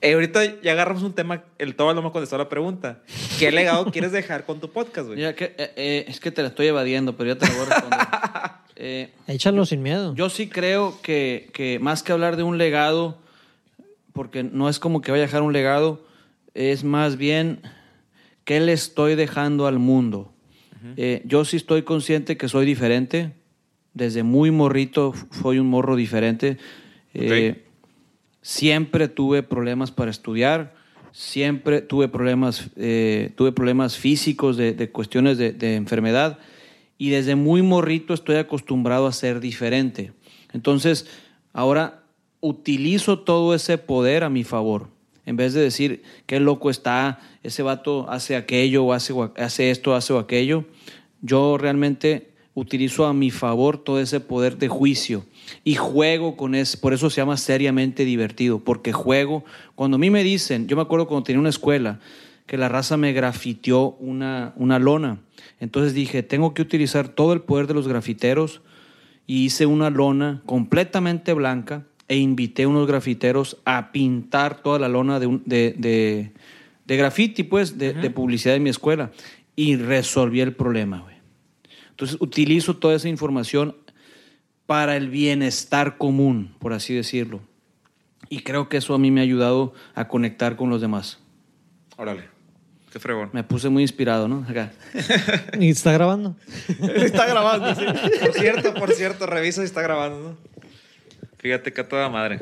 eh, 0.01 0.13
ahorita 0.13 0.61
ya 0.61 0.71
agarramos 0.73 1.03
un 1.03 1.13
tema, 1.13 1.43
el 1.57 1.75
Toba 1.75 1.93
no 1.93 2.01
me 2.01 2.11
contestó 2.11 2.37
la 2.37 2.49
pregunta. 2.49 3.01
¿Qué 3.39 3.51
legado 3.51 3.85
quieres 3.91 4.11
dejar 4.11 4.45
con 4.45 4.59
tu 4.59 4.69
podcast, 4.71 5.07
güey? 5.07 5.19
Que, 5.35 5.45
eh, 5.57 5.73
eh, 5.75 6.05
es 6.07 6.19
que 6.19 6.31
te 6.31 6.41
la 6.41 6.49
estoy 6.49 6.67
evadiendo, 6.67 7.15
pero 7.17 7.33
ya 7.33 7.37
te 7.39 7.47
la 7.47 7.53
voy 7.53 7.61
a 7.61 7.65
responder. 7.65 7.99
Eh, 8.77 9.13
Échalo 9.27 9.65
sin 9.65 9.81
miedo. 9.81 10.13
Yo 10.15 10.29
sí 10.29 10.49
creo 10.49 10.99
que, 11.01 11.49
que 11.53 11.79
más 11.79 12.03
que 12.03 12.11
hablar 12.11 12.35
de 12.35 12.43
un 12.43 12.57
legado, 12.57 13.17
porque 14.11 14.43
no 14.43 14.67
es 14.67 14.79
como 14.79 14.99
que 14.99 15.11
vaya 15.11 15.23
a 15.23 15.27
dejar 15.27 15.43
un 15.43 15.53
legado, 15.53 16.05
es 16.53 16.83
más 16.83 17.15
bien 17.15 17.61
qué 18.43 18.59
le 18.59 18.73
estoy 18.73 19.15
dejando 19.15 19.65
al 19.67 19.79
mundo. 19.79 20.33
Eh, 20.97 21.21
yo 21.23 21.45
sí 21.45 21.55
estoy 21.55 21.83
consciente 21.83 22.35
que 22.35 22.49
soy 22.49 22.65
diferente. 22.65 23.31
Desde 23.93 24.23
muy 24.23 24.51
morrito 24.51 25.13
f- 25.15 25.25
soy 25.41 25.57
un 25.59 25.67
morro 25.67 25.95
diferente. 25.95 26.57
Eh, 27.13 27.63
Siempre 28.45 29.07
tuve 29.07 29.41
problemas 29.41 29.89
para 29.89 30.11
estudiar, 30.11 30.75
siempre 31.11 31.81
tuve 31.81 32.09
problemas, 32.09 32.69
eh, 32.75 33.31
tuve 33.35 33.51
problemas 33.51 33.97
físicos 33.97 34.55
de, 34.55 34.73
de 34.73 34.91
cuestiones 34.91 35.39
de, 35.39 35.51
de 35.51 35.73
enfermedad 35.73 36.37
y 36.99 37.09
desde 37.09 37.33
muy 37.33 37.63
morrito 37.63 38.13
estoy 38.13 38.35
acostumbrado 38.35 39.07
a 39.07 39.13
ser 39.13 39.39
diferente. 39.39 40.13
Entonces, 40.53 41.07
ahora 41.53 42.03
utilizo 42.39 43.17
todo 43.17 43.55
ese 43.55 43.79
poder 43.79 44.23
a 44.23 44.29
mi 44.29 44.43
favor. 44.43 44.89
En 45.25 45.37
vez 45.37 45.55
de 45.55 45.61
decir, 45.61 46.03
qué 46.27 46.39
loco 46.39 46.69
está, 46.69 47.19
ese 47.41 47.63
vato 47.63 48.07
hace 48.11 48.35
aquello 48.35 48.93
hace, 48.93 49.11
hace 49.37 49.71
esto, 49.71 49.95
hace 49.95 50.15
aquello, 50.19 50.65
yo 51.23 51.57
realmente 51.57 52.29
utilizo 52.53 53.07
a 53.07 53.13
mi 53.15 53.31
favor 53.31 53.83
todo 53.83 53.99
ese 53.99 54.19
poder 54.19 54.59
de 54.59 54.67
juicio 54.67 55.25
y 55.63 55.75
juego 55.75 56.35
con 56.37 56.55
eso. 56.55 56.79
Por 56.79 56.93
eso 56.93 57.09
se 57.09 57.21
llama 57.21 57.37
seriamente 57.37 58.05
divertido, 58.05 58.59
porque 58.59 58.93
juego. 58.93 59.43
Cuando 59.75 59.95
a 59.95 59.99
mí 59.99 60.09
me 60.09 60.23
dicen, 60.23 60.67
yo 60.67 60.75
me 60.75 60.81
acuerdo 60.81 61.07
cuando 61.07 61.23
tenía 61.23 61.39
una 61.39 61.49
escuela, 61.49 61.99
que 62.45 62.57
la 62.57 62.69
raza 62.69 62.95
me 62.97 63.11
grafiteó 63.13 63.95
una, 63.99 64.53
una 64.55 64.77
lona. 64.79 65.19
Entonces 65.59 65.93
dije, 65.93 66.21
tengo 66.23 66.53
que 66.53 66.61
utilizar 66.61 67.07
todo 67.07 67.33
el 67.33 67.41
poder 67.41 67.67
de 67.67 67.73
los 67.73 67.87
grafiteros 67.87 68.61
y 69.25 69.45
hice 69.45 69.65
una 69.65 69.89
lona 69.89 70.43
completamente 70.45 71.33
blanca 71.33 71.85
e 72.07 72.17
invité 72.17 72.63
a 72.63 72.67
unos 72.67 72.85
grafiteros 72.87 73.57
a 73.65 73.91
pintar 73.91 74.61
toda 74.61 74.77
la 74.77 74.87
lona 74.89 75.19
de, 75.19 75.25
un- 75.25 75.41
de, 75.45 75.73
de, 75.77 76.31
de 76.85 76.97
graffiti, 76.97 77.41
pues, 77.41 77.79
de, 77.79 77.93
de 77.93 78.09
publicidad 78.11 78.53
de 78.53 78.59
mi 78.59 78.69
escuela. 78.69 79.11
Y 79.55 79.77
resolví 79.77 80.41
el 80.41 80.53
problema, 80.53 80.99
güey. 80.99 81.15
Entonces 81.89 82.17
utilizo 82.19 82.75
toda 82.75 82.93
esa 82.95 83.09
información 83.09 83.75
para 84.65 84.95
el 84.97 85.09
bienestar 85.09 85.97
común, 85.97 86.55
por 86.59 86.73
así 86.73 86.93
decirlo. 86.93 87.41
Y 88.29 88.39
creo 88.39 88.69
que 88.69 88.77
eso 88.77 88.93
a 88.93 88.97
mí 88.97 89.11
me 89.11 89.21
ha 89.21 89.23
ayudado 89.23 89.73
a 89.93 90.07
conectar 90.07 90.55
con 90.55 90.69
los 90.69 90.81
demás. 90.81 91.19
Órale. 91.97 92.23
Qué 92.91 92.99
fregón. 92.99 93.29
Me 93.33 93.43
puse 93.43 93.69
muy 93.69 93.83
inspirado, 93.83 94.27
¿no? 94.27 94.45
Acá. 94.49 94.71
¿Y 95.59 95.69
está 95.69 95.91
grabando? 95.91 96.35
está 96.95 97.25
grabando, 97.27 97.75
sí. 97.75 97.85
Por 98.21 98.33
cierto, 98.33 98.73
por 98.73 98.91
cierto, 98.93 99.25
revisa 99.27 99.61
si 99.61 99.65
está 99.65 99.81
grabando, 99.81 100.19
¿no? 100.29 100.37
Fíjate 101.37 101.71
que 101.73 101.81
a 101.81 101.87
toda 101.87 102.09
madre. 102.09 102.39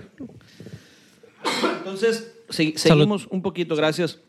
Entonces, 1.80 2.34
se- 2.50 2.78
seguimos 2.78 3.28
un 3.30 3.42
poquito, 3.42 3.76
gracias. 3.76 4.20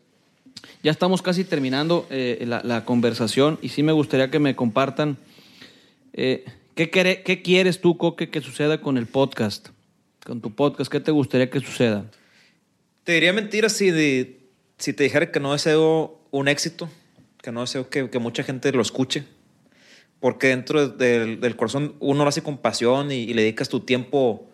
Ya 0.83 0.91
estamos 0.91 1.21
casi 1.21 1.43
terminando 1.43 2.05
eh, 2.09 2.43
la, 2.47 2.61
la 2.63 2.85
conversación 2.85 3.57
y 3.61 3.69
sí 3.69 3.83
me 3.83 3.91
gustaría 3.91 4.29
que 4.29 4.39
me 4.39 4.55
compartan 4.55 5.17
eh, 6.13 6.43
¿qué, 6.75 6.91
quere- 6.91 7.23
qué 7.23 7.41
quieres 7.41 7.81
tú, 7.81 7.97
Coque, 7.97 8.29
que 8.29 8.41
suceda 8.41 8.81
con 8.81 8.97
el 8.97 9.07
podcast, 9.07 9.69
con 10.25 10.41
tu 10.41 10.53
podcast, 10.53 10.91
¿qué 10.91 10.99
te 10.99 11.11
gustaría 11.11 11.49
que 11.49 11.59
suceda? 11.59 12.05
Te 13.03 13.13
diría 13.13 13.33
mentira 13.33 13.69
si, 13.69 13.91
de- 13.91 14.39
si 14.77 14.93
te 14.93 15.03
dijera 15.03 15.31
que 15.31 15.39
no 15.39 15.53
deseo 15.53 16.19
un 16.31 16.47
éxito, 16.47 16.89
que 17.41 17.51
no 17.51 17.61
deseo 17.61 17.89
que, 17.89 18.09
que 18.09 18.19
mucha 18.19 18.43
gente 18.43 18.71
lo 18.71 18.81
escuche, 18.81 19.23
porque 20.19 20.47
dentro 20.47 20.87
del, 20.89 21.39
del 21.39 21.55
corazón 21.55 21.95
uno 21.99 22.23
lo 22.23 22.29
hace 22.29 22.41
con 22.41 22.57
pasión 22.57 23.11
y, 23.11 23.15
y 23.15 23.33
le 23.33 23.43
dedicas 23.43 23.69
tu 23.69 23.81
tiempo 23.81 24.49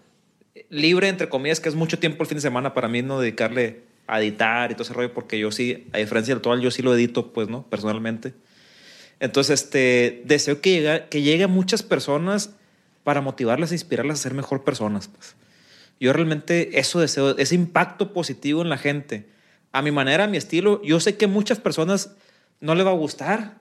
libre, 0.69 1.07
entre 1.07 1.29
comillas, 1.29 1.59
que 1.59 1.69
es 1.69 1.75
mucho 1.75 1.97
tiempo 1.99 2.23
el 2.23 2.27
fin 2.27 2.37
de 2.37 2.41
semana 2.41 2.73
para 2.73 2.87
mí, 2.89 3.01
no 3.01 3.19
dedicarle 3.19 3.83
a 4.07 4.19
editar 4.21 4.69
y 4.69 4.73
todo 4.73 4.83
ese 4.83 4.93
rollo, 4.93 5.13
porque 5.13 5.39
yo 5.39 5.51
sí, 5.51 5.87
a 5.93 5.99
diferencia 5.99 6.33
del 6.33 6.39
actual, 6.39 6.59
yo 6.59 6.69
sí 6.71 6.81
lo 6.81 6.93
edito, 6.93 7.31
pues, 7.31 7.47
¿no? 7.47 7.65
Personalmente. 7.69 8.33
Entonces, 9.21 9.61
este, 9.61 10.23
deseo 10.25 10.61
que 10.61 10.71
llegue, 10.71 11.05
que 11.09 11.21
llegue 11.21 11.43
a 11.43 11.47
muchas 11.47 11.83
personas 11.83 12.55
para 13.03 13.21
motivarlas 13.21 13.71
e 13.71 13.75
inspirarlas 13.75 14.19
a 14.19 14.23
ser 14.23 14.33
mejor 14.33 14.63
personas, 14.63 15.07
pues. 15.07 15.35
Yo 15.99 16.11
realmente 16.11 16.79
eso 16.79 16.99
deseo, 16.99 17.37
ese 17.37 17.53
impacto 17.53 18.11
positivo 18.13 18.63
en 18.63 18.69
la 18.69 18.79
gente. 18.79 19.29
A 19.71 19.83
mi 19.83 19.91
manera, 19.91 20.23
a 20.23 20.27
mi 20.27 20.37
estilo, 20.37 20.81
yo 20.81 20.99
sé 20.99 21.15
que 21.15 21.27
muchas 21.27 21.59
personas 21.59 22.15
no 22.59 22.73
les 22.73 22.83
va 22.83 22.89
a 22.89 22.95
gustar 22.95 23.59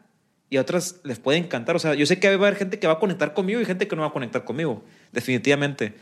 y 0.49 0.57
a 0.57 0.63
otras 0.63 1.01
les 1.05 1.19
puede 1.19 1.37
encantar. 1.37 1.77
O 1.77 1.79
sea, 1.79 1.95
yo 1.95 2.07
sé 2.07 2.19
que 2.19 2.29
va 2.29 2.33
a 2.33 2.49
haber 2.49 2.57
gente 2.57 2.79
que 2.79 2.87
va 2.87 2.95
a 2.95 2.99
conectar 2.99 3.35
conmigo 3.35 3.61
y 3.61 3.67
gente 3.67 3.87
que 3.87 3.95
no 3.95 4.01
va 4.01 4.09
a 4.09 4.13
conectar 4.13 4.45
conmigo, 4.45 4.83
definitivamente. 5.13 5.93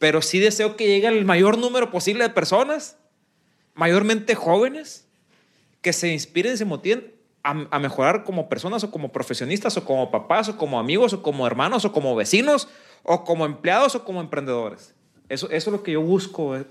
Pero 0.00 0.20
sí 0.20 0.40
deseo 0.40 0.76
que 0.76 0.88
llegue 0.88 1.06
el 1.06 1.24
mayor 1.24 1.56
número 1.58 1.92
posible 1.92 2.24
de 2.24 2.30
personas, 2.30 2.96
mayormente 3.74 4.34
jóvenes, 4.34 5.06
que 5.80 5.92
se 5.92 6.08
inspiren 6.08 6.58
se 6.58 6.64
motiven 6.64 7.19
a, 7.42 7.66
a 7.70 7.78
mejorar 7.78 8.24
como 8.24 8.48
personas 8.48 8.84
o 8.84 8.90
como 8.90 9.12
profesionistas 9.12 9.76
o 9.76 9.84
como 9.84 10.10
papás 10.10 10.48
o 10.48 10.56
como 10.56 10.78
amigos 10.78 11.12
o 11.12 11.22
como 11.22 11.46
hermanos 11.46 11.84
o 11.84 11.92
como 11.92 12.14
vecinos 12.14 12.68
o 13.02 13.24
como 13.24 13.46
empleados 13.46 13.94
o 13.94 14.04
como 14.04 14.20
emprendedores. 14.20 14.94
Eso, 15.28 15.48
eso 15.50 15.70
es 15.70 15.72
lo 15.72 15.82
que 15.82 15.92
yo 15.92 16.02
busco. 16.02 16.56
eh. 16.56 16.66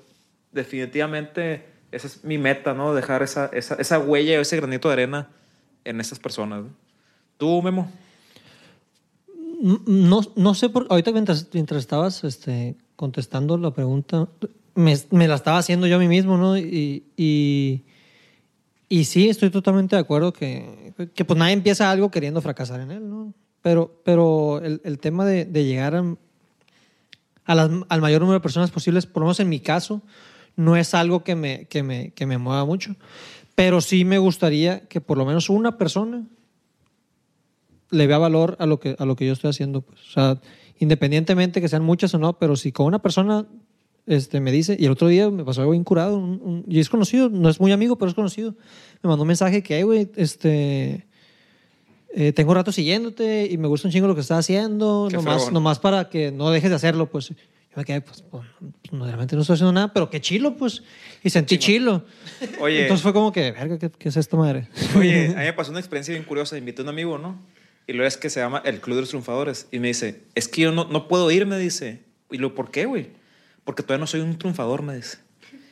Definitivamente 0.52 1.66
esa 1.92 2.08
es 2.08 2.24
mi 2.24 2.38
meta, 2.38 2.74
¿no? 2.74 2.94
Dejar 2.94 3.24
esa, 3.24 3.48
esa, 3.48 3.76
esa 3.76 4.00
huella, 4.00 4.40
ese 4.40 4.58
granito 4.58 4.90
de 4.90 4.94
arena 4.94 5.30
en 5.86 6.00
esas 6.00 6.20
personas. 6.20 6.64
¿Tú, 7.38 7.62
Memo? 7.62 7.90
No, 9.62 10.22
no 10.36 10.54
sé 10.54 10.70
por. 10.70 10.88
Ahorita 10.90 11.12
mientras, 11.12 11.48
mientras 11.52 11.80
estabas 11.82 12.24
este, 12.24 12.76
contestando 12.96 13.58
la 13.58 13.72
pregunta, 13.72 14.28
me, 14.76 14.96
me 15.12 15.28
la 15.28 15.36
estaba 15.36 15.58
haciendo 15.58 15.88
yo 15.88 15.96
a 15.96 16.00
mí 16.00 16.08
mismo, 16.08 16.38
¿no? 16.38 16.58
Y, 16.58 17.04
y, 17.18 17.84
y 18.90 19.06
sí, 19.06 19.30
estoy 19.30 19.50
totalmente 19.52 19.96
de 19.96 20.02
acuerdo 20.02 20.34
que, 20.34 20.94
que 21.14 21.24
pues 21.26 21.38
nadie 21.40 21.54
empieza 21.54 21.90
algo 21.92 22.10
queriendo 22.12 22.42
fracasar 22.42 22.80
en 22.82 22.92
él, 22.92 23.10
¿no? 23.10 23.34
Pero, 23.62 24.02
pero 24.04 24.60
el, 24.64 24.82
el 24.84 25.00
tema 25.00 25.26
de, 25.26 25.46
de 25.46 25.66
llegar 25.66 25.96
a, 25.96 26.16
a 27.46 27.56
las- 27.56 27.70
al 27.88 28.02
mayor 28.02 28.22
número 28.22 28.40
de 28.40 28.44
personas 28.44 28.72
posibles, 28.72 29.06
por 29.06 29.22
lo 29.22 29.28
menos 29.28 29.40
en 29.40 29.50
mi 29.50 29.60
caso, 29.60 30.02
no 30.56 30.76
es 30.76 30.94
algo 30.94 31.24
que 31.24 31.36
me, 31.36 31.66
que 31.66 31.84
me, 31.84 32.12
que 32.12 32.26
me 32.26 32.38
mueva 32.38 32.66
mucho. 32.66 32.96
Pero 33.56 33.82
sí 33.82 34.06
me 34.06 34.18
gustaría 34.18 34.88
que 34.88 35.02
por 35.02 35.18
lo 35.18 35.26
menos 35.26 35.50
una 35.50 35.78
persona 35.78 36.26
le 37.92 38.08
vea 38.08 38.18
valor 38.18 38.56
a 38.60 38.66
lo 38.66 38.80
que, 38.80 38.96
a 38.98 39.06
lo 39.06 39.16
que 39.16 39.26
yo 39.28 39.34
estoy 39.34 39.50
haciendo. 39.50 39.82
Pues. 39.82 40.00
O 40.08 40.12
sea, 40.12 40.42
independientemente 40.78 41.60
que 41.62 41.68
sean 41.68 41.84
muchas 41.84 42.14
o 42.14 42.18
no, 42.20 42.38
pero 42.40 42.56
si 42.56 42.72
con 42.72 42.86
una 42.86 43.00
persona 43.00 43.46
este, 44.08 44.40
me 44.40 44.52
dice, 44.52 44.76
y 44.80 44.86
el 44.86 44.92
otro 44.92 45.08
día 45.08 45.30
me 45.30 45.44
pasó 45.44 45.62
algo 45.62 45.74
incurado, 45.74 46.18
un, 46.18 46.42
un- 46.44 46.66
y 46.68 46.80
es 46.80 46.90
conocido, 46.90 47.30
no 47.30 47.50
es 47.50 47.60
muy 47.60 47.72
amigo, 47.72 47.98
pero 47.98 48.10
es 48.10 48.16
conocido, 48.16 48.56
me 49.04 49.08
mandó 49.08 49.22
un 49.24 49.28
mensaje 49.28 49.62
que, 49.64 49.76
"Hey, 49.78 49.84
güey, 49.84 50.10
este, 50.16 51.06
eh, 52.16 52.34
tengo 52.34 52.54
rato 52.54 52.72
siguiéndote 52.72 53.48
y 53.50 53.58
me 53.58 53.68
gusta 53.68 53.88
un 53.88 53.92
chingo 53.92 54.08
lo 54.08 54.16
que 54.16 54.22
estás 54.22 54.40
haciendo, 54.40 55.08
Qué 55.10 55.18
nomás, 55.18 55.36
fregón. 55.36 55.54
nomás 55.54 55.80
para 55.80 56.10
que 56.10 56.32
no 56.32 56.50
dejes 56.50 56.70
de 56.70 56.76
hacerlo, 56.76 57.10
pues. 57.10 57.30
Yo 57.30 57.36
me 57.76 57.86
quedé, 57.86 58.02
pues, 58.02 58.24
pues, 58.32 58.44
no, 58.92 59.06
realmente 59.06 59.36
no 59.36 59.44
estoy 59.44 59.54
haciendo 59.54 59.72
nada, 59.74 59.94
pero 59.94 60.10
qué 60.10 60.20
chilo, 60.20 60.58
pues. 60.58 60.82
Y 61.24 61.30
sentí 61.30 61.60
chilo. 61.60 62.04
Oye. 62.62 62.82
Entonces 62.82 63.04
fue 63.04 63.14
como 63.14 63.32
que, 63.32 63.52
verga, 63.52 63.78
¿qué, 63.78 63.92
qué 63.92 64.10
es 64.10 64.18
esto, 64.18 64.38
madre? 64.38 64.68
Oye, 64.98 65.28
a 65.36 65.40
mí 65.40 65.44
me 65.46 65.54
pasó 65.54 65.70
una 65.70 65.80
experiencia 65.80 66.14
bien 66.16 66.24
curiosa. 66.26 66.58
Invité 66.58 66.82
a 66.82 66.84
un 66.84 66.90
amigo, 66.90 67.20
¿no? 67.20 67.40
Y 67.86 67.94
luego 67.94 68.08
es 68.08 68.18
que 68.18 68.32
se 68.32 68.40
llama 68.40 68.62
el 68.66 68.82
Club 68.82 68.96
de 68.96 69.02
los 69.02 69.10
Triunfadores. 69.10 69.68
Y 69.72 69.78
me 69.78 69.90
dice, 69.90 70.24
es 70.34 70.48
que 70.48 70.62
yo 70.62 70.72
no, 70.72 70.86
no 70.86 71.08
puedo 71.08 71.30
ir, 71.30 71.46
me 71.46 71.60
dice. 71.60 72.02
Y 72.32 72.38
lo, 72.40 72.56
¿por 72.56 72.72
qué, 72.72 72.86
güey? 72.86 73.10
Porque 73.64 73.84
todavía 73.84 74.02
no 74.02 74.08
soy 74.08 74.22
un 74.22 74.38
triunfador, 74.38 74.82
me 74.82 74.96
dice. 74.96 75.18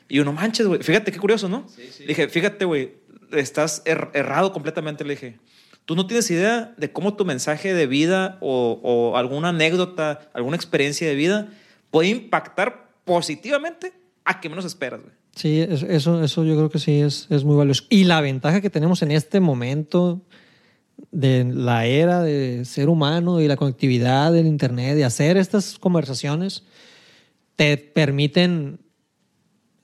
Y 0.09 0.15
yo, 0.17 0.25
no 0.25 0.33
manches, 0.33 0.67
güey. 0.67 0.81
Fíjate 0.83 1.11
qué 1.11 1.19
curioso, 1.19 1.49
¿no? 1.49 1.65
Le 1.99 2.07
dije, 2.07 2.27
fíjate, 2.29 2.65
güey, 2.65 2.93
estás 3.31 3.83
er- 3.85 4.09
errado 4.13 4.53
completamente, 4.53 5.03
le 5.03 5.11
dije. 5.15 5.39
Tú 5.85 5.95
no 5.95 6.05
tienes 6.07 6.29
idea 6.31 6.73
de 6.77 6.91
cómo 6.91 7.15
tu 7.15 7.25
mensaje 7.25 7.73
de 7.73 7.87
vida 7.87 8.37
o, 8.41 8.79
o 8.83 9.17
alguna 9.17 9.49
anécdota, 9.49 10.29
alguna 10.33 10.55
experiencia 10.57 11.07
de 11.07 11.15
vida 11.15 11.47
puede 11.91 12.09
impactar 12.09 12.89
positivamente 13.05 13.93
a 14.25 14.39
que 14.41 14.49
menos 14.49 14.65
esperas, 14.65 15.01
güey. 15.01 15.13
Sí, 15.35 15.61
es- 15.61 15.83
eso, 15.83 16.23
eso 16.23 16.43
yo 16.43 16.55
creo 16.55 16.69
que 16.69 16.79
sí 16.79 16.99
es, 17.01 17.27
es 17.29 17.43
muy 17.43 17.55
valioso. 17.55 17.83
Y 17.89 18.03
la 18.05 18.21
ventaja 18.21 18.59
que 18.61 18.69
tenemos 18.69 19.01
en 19.01 19.11
este 19.11 19.39
momento 19.39 20.21
de 21.11 21.45
la 21.45 21.85
era 21.85 22.21
de 22.23 22.65
ser 22.65 22.89
humano 22.89 23.39
y 23.39 23.47
la 23.47 23.55
conectividad 23.55 24.31
del 24.33 24.47
Internet, 24.47 24.95
de 24.95 25.05
hacer 25.05 25.37
estas 25.37 25.77
conversaciones, 25.79 26.63
te 27.57 27.77
permiten 27.77 28.79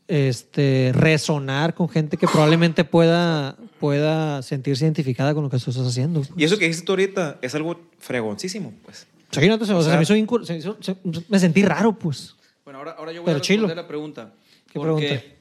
este, 0.08 0.92
resonar 0.94 1.74
con 1.74 1.90
gente 1.90 2.18
que 2.18 2.28
probablemente 2.28 2.84
pueda, 2.86 3.58
pueda 3.80 4.42
sentirse 4.42 4.86
identificada 4.86 5.34
con 5.34 5.44
lo 5.44 5.50
que 5.50 5.58
tú 5.58 5.72
estás 5.72 5.86
haciendo. 5.88 6.22
Y 6.38 6.44
eso 6.44 6.58
que 6.58 6.66
dijiste 6.66 6.86
tú 6.86 6.92
ahorita 6.94 7.40
es 7.42 7.56
algo 7.56 7.80
fregoncísimo, 8.00 8.74
pues. 8.86 9.08
Sí, 9.32 9.48
no, 9.48 9.56
o 9.56 9.66
sea, 9.66 9.76
O 9.76 9.82
sea- 9.82 9.92
se 9.92 9.98
me 9.98 10.04
hizo 10.04 10.46
se 10.46 10.54
me 10.54 10.60
hizo- 10.60 10.78
se- 10.80 10.98
me 11.28 11.40
sentí 11.40 11.64
raro, 11.64 11.98
pues. 11.98 12.36
Bueno, 12.64 12.80
ahora, 12.80 12.92
ahora 12.92 13.12
yo 13.12 13.22
voy 13.22 13.26
Pero 13.26 13.38
a 13.38 13.40
responder 13.40 13.68
chilo. 13.68 13.76
la 13.82 13.88
pregunta. 13.88 14.34
¿Qué 14.72 14.80
porque 14.80 15.06
pregunta? 15.08 15.34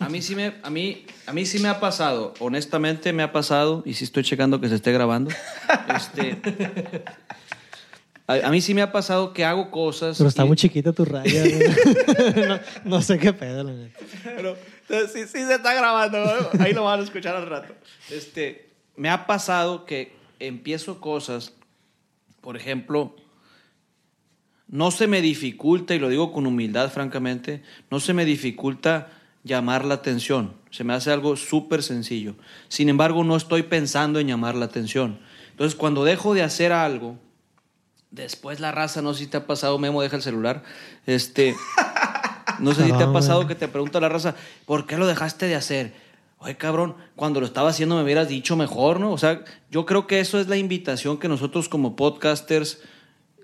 A 0.00 0.08
mí, 0.08 0.20
sí 0.22 0.34
me, 0.34 0.54
a, 0.62 0.70
mí, 0.70 1.04
a 1.26 1.32
mí 1.32 1.46
sí 1.46 1.58
me 1.58 1.68
ha 1.68 1.78
pasado, 1.80 2.34
honestamente 2.38 3.12
me 3.12 3.22
ha 3.22 3.32
pasado, 3.32 3.82
y 3.86 3.94
sí 3.94 4.04
estoy 4.04 4.22
checando 4.24 4.60
que 4.60 4.68
se 4.68 4.74
esté 4.76 4.92
grabando. 4.92 5.30
este, 5.96 6.40
a, 8.26 8.34
a 8.46 8.50
mí 8.50 8.60
sí 8.60 8.74
me 8.74 8.82
ha 8.82 8.90
pasado 8.92 9.32
que 9.32 9.44
hago 9.44 9.70
cosas. 9.70 10.16
Pero 10.18 10.28
está 10.28 10.44
y- 10.44 10.48
muy 10.48 10.56
chiquita 10.56 10.92
tu 10.92 11.04
raya. 11.04 11.44
no, 12.48 12.60
no 12.84 13.02
sé 13.02 13.18
qué 13.18 13.32
pedo, 13.32 13.64
la 13.64 13.72
neta. 13.72 13.98
Pero 14.24 14.56
sí, 15.08 15.22
sí 15.22 15.44
se 15.44 15.54
está 15.54 15.74
grabando, 15.74 16.18
ahí 16.60 16.72
lo 16.72 16.84
van 16.84 17.00
a 17.00 17.02
escuchar 17.02 17.36
al 17.36 17.46
rato. 17.46 17.74
Este, 18.10 18.70
me 18.96 19.10
ha 19.10 19.26
pasado 19.26 19.84
que 19.84 20.14
empiezo 20.40 21.00
cosas, 21.00 21.52
por 22.40 22.56
ejemplo, 22.56 23.14
no 24.68 24.90
se 24.90 25.06
me 25.06 25.20
dificulta, 25.20 25.94
y 25.94 25.98
lo 25.98 26.08
digo 26.08 26.32
con 26.32 26.46
humildad, 26.46 26.90
francamente, 26.90 27.62
no 27.90 28.00
se 28.00 28.12
me 28.14 28.24
dificulta 28.24 29.08
llamar 29.44 29.84
la 29.84 29.94
atención. 29.94 30.54
Se 30.70 30.84
me 30.84 30.94
hace 30.94 31.12
algo 31.12 31.36
súper 31.36 31.82
sencillo. 31.82 32.34
Sin 32.68 32.88
embargo, 32.88 33.22
no 33.24 33.36
estoy 33.36 33.62
pensando 33.64 34.18
en 34.18 34.26
llamar 34.26 34.54
la 34.54 34.64
atención. 34.64 35.20
Entonces, 35.50 35.76
cuando 35.76 36.02
dejo 36.04 36.34
de 36.34 36.42
hacer 36.42 36.72
algo, 36.72 37.18
después 38.14 38.60
la 38.60 38.72
raza, 38.72 39.02
no 39.02 39.12
sé 39.12 39.24
si 39.24 39.26
te 39.26 39.36
ha 39.36 39.46
pasado, 39.46 39.78
Memo, 39.78 40.02
deja 40.02 40.16
el 40.16 40.22
celular, 40.22 40.62
este... 41.06 41.54
No 42.60 42.72
sé 42.72 42.84
si 42.84 42.92
te 42.92 43.02
ha 43.02 43.12
pasado 43.12 43.48
que 43.48 43.56
te 43.56 43.66
pregunta 43.66 43.98
la 43.98 44.08
raza, 44.08 44.36
¿por 44.64 44.86
qué 44.86 44.96
lo 44.96 45.08
dejaste 45.08 45.46
de 45.46 45.56
hacer? 45.56 45.92
Oye, 46.38 46.56
cabrón, 46.56 46.94
cuando 47.16 47.40
lo 47.40 47.46
estaba 47.46 47.70
haciendo 47.70 47.96
me 47.96 48.04
hubieras 48.04 48.28
dicho 48.28 48.54
mejor, 48.54 49.00
¿no? 49.00 49.10
O 49.12 49.18
sea, 49.18 49.42
yo 49.72 49.86
creo 49.86 50.06
que 50.06 50.20
eso 50.20 50.38
es 50.38 50.46
la 50.46 50.56
invitación 50.56 51.18
que 51.18 51.26
nosotros 51.26 51.68
como 51.68 51.96
podcasters 51.96 52.80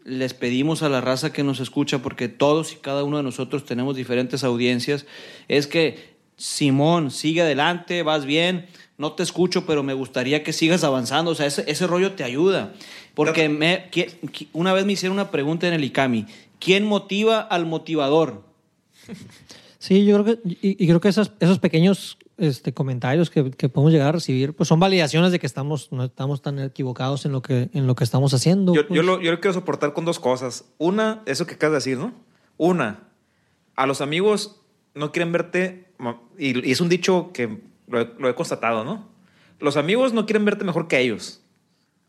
les 0.05 0.35
pedimos 0.35 0.83
a 0.83 0.89
la 0.89 1.01
raza 1.01 1.33
que 1.33 1.43
nos 1.43 1.61
escucha, 1.61 2.01
porque 2.01 2.29
todos 2.29 2.73
y 2.73 2.77
cada 2.77 3.03
uno 3.03 3.17
de 3.17 3.23
nosotros 3.23 3.65
tenemos 3.65 3.97
diferentes 3.97 4.45
audiencias, 4.45 5.07
es 5.49 5.67
que, 5.67 6.15
Simón, 6.37 7.11
sigue 7.11 7.43
adelante, 7.43 8.03
vas 8.03 8.25
bien, 8.27 8.67
no 9.01 9.15
te 9.15 9.23
escucho, 9.23 9.65
pero 9.65 9.83
me 9.83 9.95
gustaría 9.95 10.45
que 10.45 10.53
sigas 10.53 10.85
avanzando, 10.85 11.31
o 11.31 11.35
sea, 11.35 11.47
ese, 11.47 11.65
ese 11.67 11.87
rollo 11.87 12.13
te 12.13 12.23
ayuda. 12.23 12.75
Porque 13.15 13.49
me, 13.49 13.89
una 14.53 14.75
vez 14.75 14.85
me 14.85 14.93
hicieron 14.93 15.15
una 15.15 15.31
pregunta 15.31 15.67
en 15.67 15.73
el 15.73 15.83
ICAMI, 15.85 16.27
¿quién 16.59 16.85
motiva 16.85 17.41
al 17.41 17.65
motivador? 17.65 18.45
Sí, 19.79 20.05
yo 20.05 20.23
creo 20.23 20.37
que, 20.37 20.41
y, 20.45 20.85
y 20.85 20.87
creo 20.87 21.01
que 21.01 21.09
esos, 21.09 21.33
esos 21.41 21.59
pequeños 21.59 22.19
este, 22.37 22.75
comentarios 22.75 23.31
que, 23.31 23.51
que 23.53 23.71
podemos 23.71 23.91
llegar 23.91 24.09
a 24.09 24.13
recibir, 24.13 24.53
pues 24.53 24.69
son 24.69 24.79
validaciones 24.79 25.33
de 25.33 25.39
que 25.39 25.47
estamos, 25.47 25.91
no 25.93 26.05
estamos 26.05 26.43
tan 26.43 26.59
equivocados 26.59 27.25
en 27.25 27.33
lo 27.33 27.41
que, 27.41 27.71
en 27.73 27.87
lo 27.87 27.95
que 27.95 28.05
estamos 28.05 28.35
haciendo. 28.35 28.75
Yo, 28.75 28.87
pues. 28.87 28.95
yo 28.95 29.03
lo, 29.03 29.23
yo 29.23 29.31
lo 29.31 29.41
quiero 29.41 29.55
soportar 29.55 29.95
con 29.95 30.05
dos 30.05 30.21
cosas. 30.21 30.67
Una, 30.77 31.23
eso 31.25 31.47
que 31.47 31.55
acabas 31.55 31.73
de 31.73 31.93
decir, 31.93 31.97
¿no? 31.97 32.13
Una, 32.59 33.09
a 33.77 33.87
los 33.87 34.03
amigos 34.03 34.61
no 34.95 35.11
quieren 35.11 35.33
verte, 35.33 35.87
y 36.39 36.71
es 36.71 36.83
un 36.83 36.91
dicho 36.91 37.31
que 37.33 37.70
lo 37.91 38.01
he, 38.01 38.09
lo 38.19 38.29
he 38.29 38.35
constatado, 38.35 38.85
¿no? 38.85 39.09
Los 39.59 39.77
amigos 39.77 40.13
no 40.15 40.25
quieren 40.27 40.45
verte 40.45 40.65
mejor 40.65 40.89
que 40.89 40.99
ellos. 40.99 41.43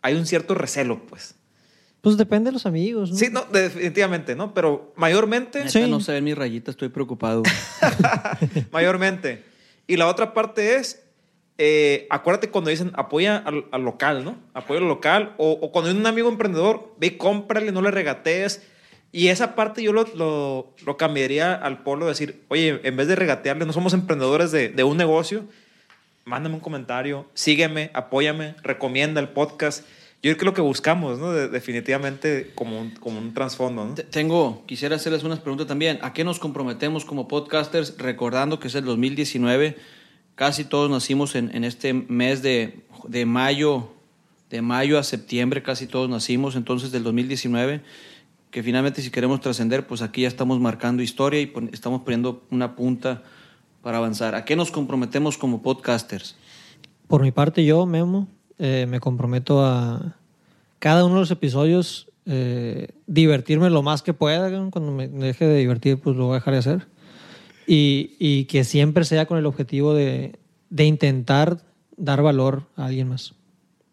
Hay 0.02 0.16
un 0.16 0.26
cierto 0.26 0.54
recelo, 0.56 1.06
pues. 1.08 1.36
Pues 2.02 2.18
depende 2.18 2.50
de 2.50 2.54
los 2.54 2.66
amigos, 2.66 3.12
¿no? 3.12 3.16
Sí, 3.18 3.28
no, 3.32 3.44
definitivamente, 3.52 4.36
¿no? 4.36 4.54
Pero 4.56 4.94
mayormente, 4.96 5.60
Neta, 5.60 5.70
Sí. 5.72 5.88
no 5.90 6.00
se 6.00 6.14
ven 6.14 6.24
mis 6.24 6.36
rayitas, 6.38 6.74
estoy 6.74 6.90
preocupado. 6.90 7.44
mayormente. 8.72 9.44
Y 9.88 9.98
la 9.98 10.08
otra 10.08 10.34
parte 10.34 10.76
es, 10.78 11.04
eh, 11.58 12.08
acuérdate 12.10 12.50
cuando 12.50 12.70
dicen 12.70 12.92
apoya 12.96 13.38
al, 13.38 13.66
al 13.72 13.82
local, 13.84 14.24
¿no? 14.24 14.38
Apoya 14.54 14.80
al 14.80 14.88
local. 14.88 15.36
O, 15.38 15.52
o 15.52 15.72
cuando 15.72 15.92
hay 15.92 15.98
un 15.98 16.06
amigo 16.06 16.30
emprendedor, 16.30 16.96
ve 17.00 17.08
y 17.08 17.12
cómprale, 17.18 17.72
no 17.72 17.82
le 17.82 17.92
regatees. 17.92 18.64
Y 19.12 19.28
esa 19.28 19.56
parte 19.56 19.84
yo 19.84 19.92
lo, 19.92 20.06
lo, 20.16 20.74
lo 20.86 20.98
cambiaría 20.98 21.54
al 21.54 21.84
polo, 21.84 22.08
decir, 22.08 22.46
oye, 22.48 22.80
en 22.84 22.96
vez 22.96 23.08
de 23.08 23.16
regatearle, 23.16 23.66
no 23.66 23.74
somos 23.74 23.94
emprendedores 23.94 24.52
de, 24.52 24.70
de 24.70 24.84
un 24.86 24.96
negocio, 24.96 25.44
mándame 26.32 26.56
un 26.56 26.62
comentario, 26.62 27.28
sígueme, 27.34 27.92
apóyame, 27.94 28.56
recomienda 28.64 29.20
el 29.22 29.30
podcast. 29.30 29.86
Yo 30.24 30.32
creo 30.32 30.38
que 30.38 30.46
lo 30.46 30.54
que 30.54 30.62
buscamos, 30.62 31.20
¿no? 31.20 31.32
De- 31.34 31.50
definitivamente 31.50 32.52
como 32.56 32.80
un, 32.80 32.92
como 32.92 33.20
un 33.20 33.34
trasfondo, 33.34 33.86
¿no? 33.86 33.94
Te- 33.96 34.04
Tengo, 34.04 34.64
quisiera 34.66 34.96
hacerles 34.96 35.24
unas 35.24 35.40
preguntas 35.40 35.68
también. 35.68 36.00
¿A 36.02 36.14
qué 36.14 36.24
nos 36.24 36.40
comprometemos 36.40 37.04
como 37.06 37.28
podcasters? 37.28 37.98
Recordando 37.98 38.60
que 38.60 38.70
es 38.70 38.76
el 38.76 38.86
2019, 38.86 39.76
casi 40.36 40.64
todos 40.64 40.90
nacimos 40.90 41.36
en, 41.36 41.54
en 41.54 41.64
este 41.66 41.94
mes 41.94 42.42
de, 42.42 42.80
de 43.08 43.26
mayo, 43.26 43.92
de 44.50 44.62
mayo 44.62 44.98
a 45.00 45.04
septiembre, 45.04 45.64
casi 45.64 45.86
todos 45.88 46.10
nacimos, 46.10 46.56
entonces 46.56 46.92
del 46.92 47.04
2019, 47.04 47.82
que 48.52 48.64
finalmente 48.64 49.02
si 49.02 49.10
queremos 49.12 49.42
trascender, 49.42 49.86
pues 49.88 50.02
aquí 50.02 50.22
ya 50.22 50.28
estamos 50.28 50.60
marcando 50.60 51.02
historia 51.04 51.42
y 51.42 51.52
estamos 51.74 52.02
poniendo 52.04 52.44
una 52.52 52.76
punta 52.76 53.24
para 53.82 53.98
avanzar. 53.98 54.36
¿A 54.36 54.46
qué 54.46 54.56
nos 54.56 54.72
comprometemos 54.72 55.38
como 55.38 55.62
podcasters? 55.62 56.36
Por 57.08 57.22
mi 57.22 57.32
parte, 57.32 57.66
yo, 57.66 57.86
Memo, 57.86 58.28
eh, 58.58 58.86
me 58.88 59.00
comprometo 59.00 59.66
a 59.66 60.16
cada 60.80 61.06
uno 61.06 61.16
de 61.16 61.20
los 61.22 61.32
episodios 61.32 62.08
eh, 62.26 62.90
divertirme 63.08 63.70
lo 63.70 63.84
más 63.84 64.02
que 64.02 64.14
pueda. 64.14 64.50
Cuando 64.70 64.92
me 64.92 65.08
deje 65.08 65.46
de 65.46 65.58
divertir, 65.58 66.00
pues 66.00 66.16
lo 66.16 66.26
voy 66.26 66.34
a 66.34 66.36
dejar 66.36 66.54
de 66.54 66.60
hacer. 66.60 66.88
Y, 67.68 68.16
y 68.20 68.46
que 68.46 68.64
siempre 68.64 69.04
sea 69.06 69.26
con 69.26 69.38
el 69.38 69.46
objetivo 69.46 69.94
de, 69.94 70.40
de 70.70 70.86
intentar 70.86 71.58
dar 71.98 72.22
valor 72.22 72.64
a 72.76 72.86
alguien 72.86 73.10
más. 73.10 73.34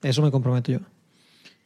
Eso 0.02 0.22
me 0.22 0.30
comprometo 0.30 0.72
yo. 0.72 0.78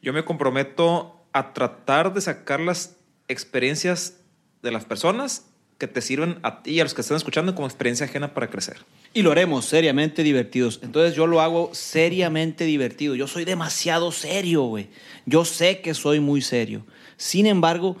Yo 0.01 0.11
me 0.11 0.25
comprometo 0.25 1.23
a 1.31 1.53
tratar 1.53 2.13
de 2.13 2.21
sacar 2.21 2.59
las 2.59 2.97
experiencias 3.27 4.19
de 4.61 4.71
las 4.71 4.85
personas 4.85 5.52
que 5.83 5.87
te 5.89 6.01
sirven 6.01 6.39
a 6.43 6.63
ti 6.63 6.71
y 6.71 6.79
a 6.79 6.83
los 6.83 6.93
que 6.93 7.01
están 7.01 7.17
escuchando 7.17 7.53
como 7.55 7.67
experiencia 7.67 8.05
ajena 8.05 8.33
para 8.33 8.49
crecer. 8.49 8.77
Y 9.13 9.21
lo 9.21 9.33
haremos 9.33 9.65
seriamente 9.65 10.23
divertidos. 10.23 10.79
Entonces 10.81 11.13
yo 11.13 11.27
lo 11.27 11.41
hago 11.41 11.71
seriamente 11.73 12.63
divertido. 12.63 13.15
Yo 13.15 13.27
soy 13.27 13.43
demasiado 13.43 14.13
serio, 14.13 14.63
güey. 14.63 14.87
Yo 15.25 15.43
sé 15.43 15.81
que 15.81 15.93
soy 15.93 16.21
muy 16.21 16.41
serio. 16.41 16.85
Sin 17.17 17.47
embargo, 17.47 17.97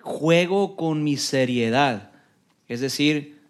juego 0.00 0.76
con 0.76 1.02
mi 1.02 1.16
seriedad. 1.16 2.12
Es 2.68 2.80
decir, 2.80 3.40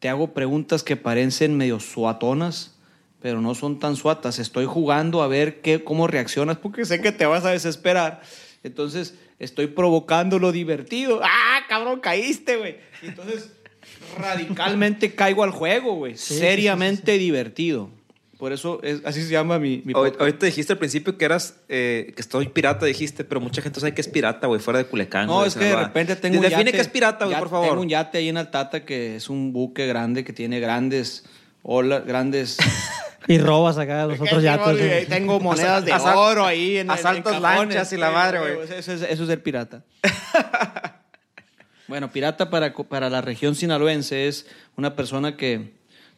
te 0.00 0.10
hago 0.10 0.34
preguntas 0.34 0.82
que 0.82 0.96
parecen 0.96 1.56
medio 1.56 1.80
suatonas, 1.80 2.76
pero 3.22 3.40
no 3.40 3.54
son 3.54 3.78
tan 3.78 3.96
suatas. 3.96 4.38
Estoy 4.38 4.66
jugando 4.66 5.22
a 5.22 5.28
ver 5.28 5.62
qué, 5.62 5.82
cómo 5.82 6.08
reaccionas 6.08 6.58
porque 6.58 6.84
sé 6.84 7.00
que 7.00 7.10
te 7.10 7.24
vas 7.24 7.46
a 7.46 7.52
desesperar. 7.52 8.20
Entonces, 8.62 9.14
estoy 9.38 9.68
provocando 9.68 10.38
lo 10.38 10.52
divertido. 10.52 11.20
¡Ah, 11.22 11.60
cabrón, 11.68 12.00
caíste, 12.00 12.56
güey! 12.56 12.76
Entonces, 13.02 13.50
radicalmente 14.18 15.12
caigo 15.14 15.44
al 15.44 15.50
juego, 15.50 15.94
güey. 15.94 16.16
Seriamente 16.16 17.18
divertido. 17.18 17.90
Por 18.38 18.52
eso 18.52 18.80
es, 18.82 19.00
así 19.04 19.22
se 19.22 19.30
llama 19.30 19.58
mi, 19.58 19.80
mi. 19.84 19.94
Ahorita 19.94 20.44
dijiste 20.44 20.72
al 20.72 20.78
principio 20.78 21.16
que 21.16 21.24
eras, 21.24 21.60
eh, 21.68 22.12
que 22.14 22.20
estoy 22.20 22.48
pirata, 22.48 22.84
dijiste, 22.84 23.24
pero 23.24 23.40
mucha 23.40 23.62
gente 23.62 23.80
sabe 23.80 23.94
que 23.94 24.00
es 24.00 24.08
pirata, 24.08 24.46
güey, 24.46 24.60
fuera 24.60 24.78
de 24.78 24.86
Culiacán. 24.86 25.26
No, 25.26 25.44
es 25.44 25.54
que 25.54 25.64
de 25.64 25.76
repente 25.76 26.16
tengo 26.16 26.36
un 26.36 26.42
Define 26.42 26.64
yate. 26.64 26.72
que 26.72 26.80
es 26.80 26.88
pirata, 26.88 27.24
güey, 27.24 27.38
por 27.38 27.48
favor. 27.48 27.68
Tengo 27.68 27.80
un 27.80 27.88
yate 27.88 28.18
ahí 28.18 28.28
en 28.28 28.36
Altata 28.36 28.84
que 28.84 29.16
es 29.16 29.30
un 29.30 29.52
buque 29.52 29.86
grande 29.86 30.24
que 30.24 30.32
tiene 30.32 30.60
grandes 30.60 31.24
olas, 31.62 32.04
grandes... 32.04 32.58
Y 33.26 33.38
robas 33.38 33.78
acá 33.78 34.06
los 34.06 34.20
otros. 34.20 34.42
¿no? 34.42 34.64
Ahí 34.66 35.06
Tengo 35.08 35.40
monedas 35.40 35.84
de 35.84 35.92
Asal- 35.92 36.16
oro 36.16 36.44
ahí 36.44 36.76
en 36.78 36.90
asaltos 36.90 37.34
en 37.34 37.42
cajones. 37.42 37.74
lanchas 37.74 37.92
y 37.92 37.96
la 37.96 38.10
madre, 38.10 38.38
güey. 38.38 38.52
Eso, 38.78 38.92
es- 38.92 39.02
eso 39.02 39.22
es 39.22 39.28
ser 39.28 39.42
pirata. 39.42 39.82
bueno, 41.88 42.10
pirata 42.10 42.50
para, 42.50 42.72
para 42.74 43.10
la 43.10 43.20
región 43.20 43.54
sinaloense 43.54 44.28
es 44.28 44.46
una 44.76 44.94
persona 44.96 45.36
que 45.36 45.72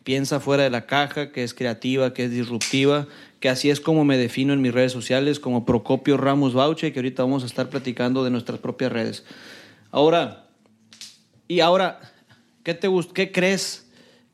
piensa 0.04 0.38
fuera 0.40 0.62
de 0.62 0.70
la 0.70 0.86
caja, 0.86 1.32
que 1.32 1.42
es 1.42 1.52
creativa, 1.54 2.14
que 2.14 2.24
es 2.24 2.30
disruptiva, 2.30 3.07
que 3.40 3.48
así 3.48 3.70
es 3.70 3.80
como 3.80 4.04
me 4.04 4.16
defino 4.16 4.52
en 4.52 4.61
mis 4.62 4.72
redes 4.72 4.92
sociales, 4.92 5.40
como 5.40 5.64
Procopio 5.66 6.16
Ramos 6.16 6.54
Bauche, 6.54 6.92
que 6.92 7.00
ahorita 7.00 7.22
vamos 7.24 7.42
a 7.42 7.46
estar 7.46 7.68
platicando 7.68 8.22
de 8.24 8.30
nuestras 8.30 8.59
propias 8.61 8.92
redes. 8.92 9.24
Ahora, 9.90 10.46
y 11.48 11.61
ahora, 11.61 12.00
¿qué 12.62 12.74
te 12.74 12.88
¿Qué 13.14 13.32
crees? 13.32 13.86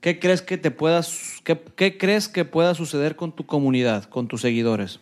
¿Qué 0.02 0.18
crees 0.18 0.42
que 0.42 0.58
te 0.58 0.70
puedas, 0.70 1.40
qué, 1.44 1.58
qué 1.76 1.96
crees 1.96 2.28
que 2.28 2.44
pueda 2.44 2.74
suceder 2.74 3.16
con 3.16 3.34
tu 3.34 3.46
comunidad, 3.46 4.04
con 4.04 4.28
tus 4.28 4.42
seguidores? 4.42 4.98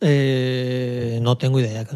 Eh, 0.00 1.20
no 1.22 1.38
tengo 1.38 1.60
idea. 1.60 1.86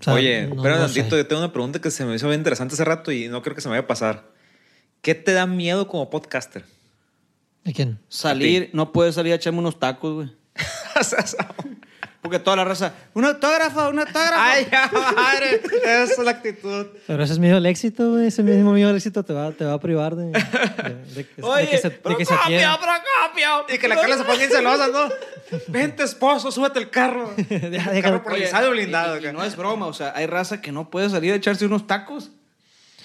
O 0.00 0.02
sea, 0.02 0.14
Oye, 0.14 0.46
no- 0.46 0.54
espera 0.56 0.76
no 0.78 0.84
tantito, 0.86 1.16
yo 1.16 1.26
tengo 1.26 1.42
una 1.42 1.52
pregunta 1.52 1.80
que 1.80 1.90
se 1.90 2.04
me 2.04 2.14
hizo 2.14 2.28
bien 2.28 2.40
interesante 2.40 2.74
hace 2.74 2.84
rato 2.84 3.10
y 3.10 3.28
no 3.28 3.42
creo 3.42 3.54
que 3.56 3.60
se 3.60 3.68
me 3.68 3.72
vaya 3.74 3.82
a 3.84 3.88
pasar. 3.88 4.30
¿Qué 5.02 5.14
te 5.16 5.32
da 5.32 5.46
miedo 5.46 5.88
como 5.88 6.08
podcaster? 6.08 6.64
¿De 7.64 7.72
quién? 7.72 7.98
Salir, 8.08 8.70
no 8.72 8.92
puedes 8.92 9.16
salir 9.16 9.32
a 9.32 9.36
echarme 9.36 9.58
unos 9.58 9.78
tacos, 9.80 10.14
güey. 10.14 10.32
Porque 12.24 12.38
toda 12.38 12.56
la 12.56 12.64
raza, 12.64 12.94
un 13.12 13.26
autógrafo, 13.26 13.86
un 13.90 13.98
autógrafo. 13.98 14.34
¡Ay, 14.38 14.66
ya, 14.72 14.90
madre! 15.14 15.60
Esa 15.84 16.04
es 16.04 16.18
la 16.20 16.30
actitud. 16.30 16.86
Pero 17.06 17.22
ese 17.22 17.34
es 17.34 17.38
miedo 17.38 17.58
al 17.58 17.66
éxito, 17.66 18.12
güey. 18.12 18.28
Ese 18.28 18.42
mismo 18.42 18.72
miedo 18.72 18.88
al 18.88 18.96
éxito 18.96 19.22
te 19.24 19.34
va, 19.34 19.52
te 19.52 19.62
va 19.66 19.74
a 19.74 19.78
privar 19.78 20.16
de, 20.16 20.30
de- 20.30 20.32
de 21.16 21.26
que, 21.28 21.42
de 21.42 21.46
Oye, 21.46 21.68
que 21.68 21.76
se, 21.76 21.90
de 21.90 21.96
que 22.16 22.24
se 22.24 22.32
Procopio, 22.32 22.46
quiera. 22.46 22.78
Procopio. 22.78 23.74
Y 23.74 23.78
que 23.78 23.88
la 23.88 23.96
Carla 23.96 24.16
se 24.16 24.24
ponga 24.24 24.38
bien 24.38 24.50
celosa, 24.50 24.88
¿no? 24.88 25.08
Vente, 25.68 26.02
esposo, 26.02 26.50
súbete 26.50 26.78
el 26.78 26.88
carro. 26.88 27.30
Deja- 27.36 27.92
El 27.94 28.02
carro 28.02 28.22
por 28.22 28.32
Oye, 28.32 28.44
blindado, 28.44 28.68
y- 28.68 28.72
blindado. 28.78 29.14
y- 29.18 29.22
y 29.22 29.26
acá. 29.26 29.32
no 29.34 29.44
es 29.44 29.54
broma, 29.54 29.86
o 29.86 29.92
sea, 29.92 30.14
hay 30.16 30.24
raza 30.24 30.62
que 30.62 30.72
no 30.72 30.88
puede 30.88 31.10
salir 31.10 31.30
a 31.34 31.36
echarse 31.36 31.66
unos 31.66 31.86
tacos. 31.86 32.30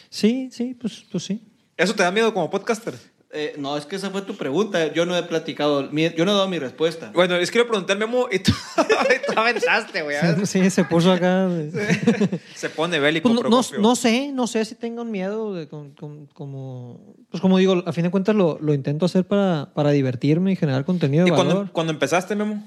Sí, 0.09 0.47
sí, 0.53 0.78
pues, 0.80 1.03
pues 1.11 1.26
sí. 1.26 1.43
¿Eso 1.76 1.93
te 1.93 2.03
da 2.03 2.11
miedo 2.11 2.34
como 2.34 2.49
podcaster? 2.49 2.93
Eh, 3.32 3.53
no, 3.59 3.77
es 3.77 3.86
que 3.86 3.95
esa 3.95 4.09
fue 4.09 4.23
tu 4.23 4.36
pregunta. 4.36 4.91
Yo 4.91 5.05
no 5.05 5.15
he 5.15 5.21
platicado, 5.21 5.88
mi- 5.91 6.11
yo 6.15 6.25
no 6.25 6.32
he 6.32 6.34
dado 6.34 6.47
mi 6.49 6.57
respuesta. 6.57 7.11
Bueno, 7.13 7.36
es 7.36 7.51
que 7.51 7.59
le 7.59 7.65
pregunté 7.65 7.93
al 7.93 7.99
Memo 7.99 8.27
y 8.32 8.39
tú, 8.39 8.51
y 8.77 9.32
tú 9.34 9.39
aventaste, 9.39 10.01
güey. 10.01 10.17
¿eh? 10.17 10.45
Sí, 10.47 10.67
se 10.71 10.84
puso 10.84 11.11
acá. 11.11 11.47
de- 11.47 12.39
Se 12.55 12.69
pone 12.71 12.99
bélico. 12.99 13.30
Pues 13.30 13.43
no, 13.43 13.80
no, 13.80 13.95
sé, 13.95 14.32
no 14.34 14.47
sé 14.47 14.65
si 14.65 14.73
tengo 14.73 15.03
un 15.03 15.11
miedo 15.11 15.53
de 15.53 15.67
con- 15.67 15.91
con- 15.91 16.25
como... 16.34 17.15
Pues 17.30 17.39
como 17.39 17.59
digo, 17.59 17.84
a 17.86 17.93
fin 17.93 18.03
de 18.03 18.09
cuentas 18.09 18.36
lo, 18.36 18.57
lo 18.59 18.73
intento 18.73 19.05
hacer 19.05 19.23
para, 19.25 19.69
para 19.75 19.91
divertirme 19.91 20.51
y 20.51 20.55
generar 20.55 20.84
contenido 20.84 21.25
de 21.25 21.27
¿Y 21.27 21.32
valor. 21.32 21.53
cuando, 21.53 21.71
cuando 21.73 21.93
empezaste, 21.93 22.36
Memo? 22.36 22.63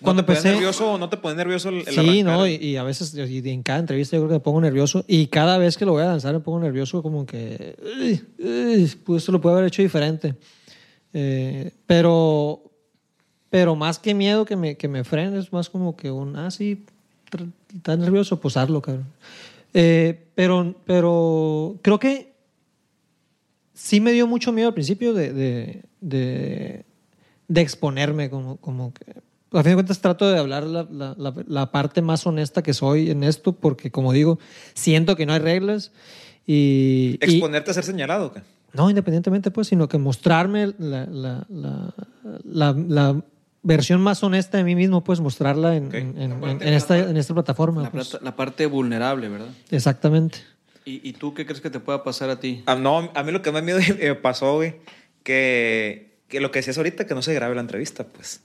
Cuando 0.00 0.22
¿No 0.22 0.26
te 0.26 0.32
empecé- 0.32 0.50
nervioso 0.52 0.92
o 0.92 0.98
no 0.98 1.08
te 1.08 1.16
pones 1.16 1.36
nervioso 1.36 1.70
el, 1.70 1.78
el 1.78 1.86
Sí, 1.94 2.22
no, 2.22 2.46
y, 2.46 2.54
y 2.54 2.76
a 2.76 2.82
veces 2.84 3.14
y 3.14 3.48
en 3.50 3.62
cada 3.62 3.80
entrevista 3.80 4.16
yo 4.16 4.20
creo 4.22 4.28
que 4.28 4.34
me 4.34 4.40
pongo 4.40 4.60
nervioso 4.60 5.04
y 5.08 5.26
cada 5.26 5.58
vez 5.58 5.76
que 5.76 5.84
lo 5.84 5.92
voy 5.92 6.02
a 6.02 6.06
lanzar 6.06 6.32
me 6.34 6.40
pongo 6.40 6.60
nervioso 6.60 7.02
como 7.02 7.26
que 7.26 7.74
"Uy, 7.82 8.24
uy, 8.38 8.92
pues 9.04 9.22
esto 9.22 9.32
lo 9.32 9.40
puedo 9.40 9.56
haber 9.56 9.66
hecho 9.68 9.82
diferente. 9.82 10.36
Eh, 11.12 11.72
pero 11.86 12.62
pero 13.50 13.74
más 13.76 13.98
que 13.98 14.14
miedo 14.14 14.44
que 14.44 14.56
me, 14.56 14.76
que 14.76 14.88
me 14.88 15.04
frene 15.04 15.38
es 15.38 15.52
más 15.52 15.70
como 15.70 15.96
que 15.96 16.10
un, 16.10 16.36
ah, 16.36 16.50
sí, 16.50 16.84
estás 17.74 17.98
nervioso, 17.98 18.38
pues 18.40 18.56
hazlo, 18.58 18.82
cabrón. 18.82 19.06
Eh, 19.74 20.26
pero, 20.34 20.74
pero 20.84 21.76
creo 21.82 21.98
que 21.98 22.34
sí 23.74 24.00
me 24.00 24.12
dio 24.12 24.26
mucho 24.26 24.52
miedo 24.52 24.68
al 24.68 24.74
principio 24.74 25.14
de, 25.14 25.32
de, 25.32 25.82
de, 26.02 26.84
de 27.48 27.60
exponerme, 27.60 28.28
como, 28.30 28.56
como 28.58 28.92
que. 28.92 29.14
A 29.52 29.62
fin 29.62 29.70
de 29.70 29.74
cuentas, 29.76 30.00
trato 30.00 30.30
de 30.30 30.38
hablar 30.38 30.64
la, 30.64 30.86
la, 30.90 31.14
la, 31.16 31.32
la 31.46 31.70
parte 31.70 32.02
más 32.02 32.26
honesta 32.26 32.62
que 32.62 32.74
soy 32.74 33.10
en 33.10 33.22
esto, 33.24 33.52
porque, 33.54 33.90
como 33.90 34.12
digo, 34.12 34.38
siento 34.74 35.16
que 35.16 35.24
no 35.26 35.32
hay 35.32 35.38
reglas. 35.38 35.90
Y, 36.46 37.18
y- 37.20 37.24
Exponerte 37.24 37.70
a 37.70 37.74
ser 37.74 37.84
señalado. 37.84 38.32
¿qué? 38.32 38.40
no, 38.74 38.90
independientemente, 38.90 39.50
pues, 39.50 39.68
sino 39.68 39.88
que 39.88 39.96
mostrarme 39.98 40.74
la, 40.78 41.06
la, 41.06 41.46
la, 41.48 41.94
la- 42.44 42.72
la 42.72 43.22
versión 43.62 44.00
más 44.02 44.22
honesta 44.22 44.58
de 44.58 44.64
mí 44.64 44.74
mismo, 44.74 45.02
pues, 45.02 45.20
mostrarla 45.20 45.76
en, 45.76 45.86
Ok. 45.88 45.94
en, 45.94 46.18
en- 46.18 46.42
en- 46.44 46.62
esta, 46.74 46.98
en 46.98 47.16
esta 47.16 47.32
plataforma. 47.34 47.82
La, 47.82 47.90
pues. 47.90 48.08
plata- 48.08 48.24
la 48.24 48.36
parte 48.36 48.66
vulnerable, 48.66 49.28
¿verdad? 49.30 49.48
Exactamente. 49.70 50.38
¿Y, 50.84 51.06
y 51.08 51.12
tú 51.14 51.32
qué 51.34 51.44
crees 51.46 51.60
que 51.62 51.70
te 51.70 51.80
pueda 51.80 52.04
pasar 52.04 52.28
a 52.30 52.38
ti? 52.40 52.62
Ah, 52.66 52.74
no, 52.76 53.10
a 53.14 53.22
mí 53.22 53.32
lo 53.32 53.40
que 53.42 53.50
más 53.50 53.62
miedo 53.62 53.78
me 53.98 54.14
pasó, 54.14 54.56
güey, 54.56 54.76
que, 55.22 56.18
que 56.28 56.40
lo 56.40 56.50
que 56.50 56.58
decías 56.60 56.76
ahorita, 56.78 57.06
que 57.06 57.14
no 57.14 57.22
se 57.22 57.34
grabe 57.34 57.54
la 57.54 57.60
entrevista, 57.62 58.04
pues. 58.04 58.42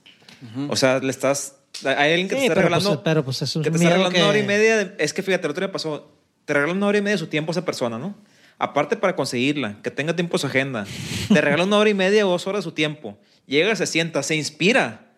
O 0.68 0.76
sea, 0.76 0.98
le 0.98 1.10
estás... 1.10 1.56
Hay 1.84 2.12
alguien 2.12 2.28
que 2.28 2.34
Sí, 2.36 2.40
te 2.42 2.46
está 2.46 2.54
pero, 2.54 2.68
regalando... 2.68 2.90
pues, 2.90 3.00
pero, 3.04 3.24
pues, 3.24 3.42
es 3.42 3.56
un 3.56 3.62
que 3.62 3.70
te 3.70 3.76
está 3.76 3.88
regalando 3.90 4.18
una 4.18 4.28
hora 4.28 4.38
y 4.38 4.42
que- 4.42 4.46
media. 4.46 4.76
de- 4.76 4.94
es 5.04 5.12
que 5.12 5.22
fíjate, 5.22 5.46
el 5.46 5.50
otro 5.50 5.64
día 5.66 5.72
pasó. 5.72 6.12
Te 6.44 6.52
regalan 6.54 6.76
una 6.76 6.86
hora 6.86 6.98
y 6.98 7.02
media 7.02 7.14
de 7.14 7.18
su 7.18 7.26
tiempo 7.28 7.52
esa 7.52 7.64
persona, 7.64 7.98
¿no? 7.98 8.14
Aparte 8.58 8.96
para 8.96 9.16
conseguirla, 9.16 9.80
que 9.82 9.90
tenga 9.90 10.14
tiempo 10.14 10.38
su 10.38 10.46
agenda. 10.46 10.86
Te 11.32 11.40
regalan 11.40 11.66
una 11.68 11.78
hora 11.78 11.90
y 11.90 11.94
media 11.94 12.26
o 12.26 12.30
dos 12.30 12.46
horas 12.46 12.60
de 12.60 12.62
su 12.70 12.72
tiempo. 12.72 13.18
Llega, 13.46 13.74
se 13.74 13.86
sienta, 13.86 14.22
se 14.22 14.36
inspira. 14.36 15.10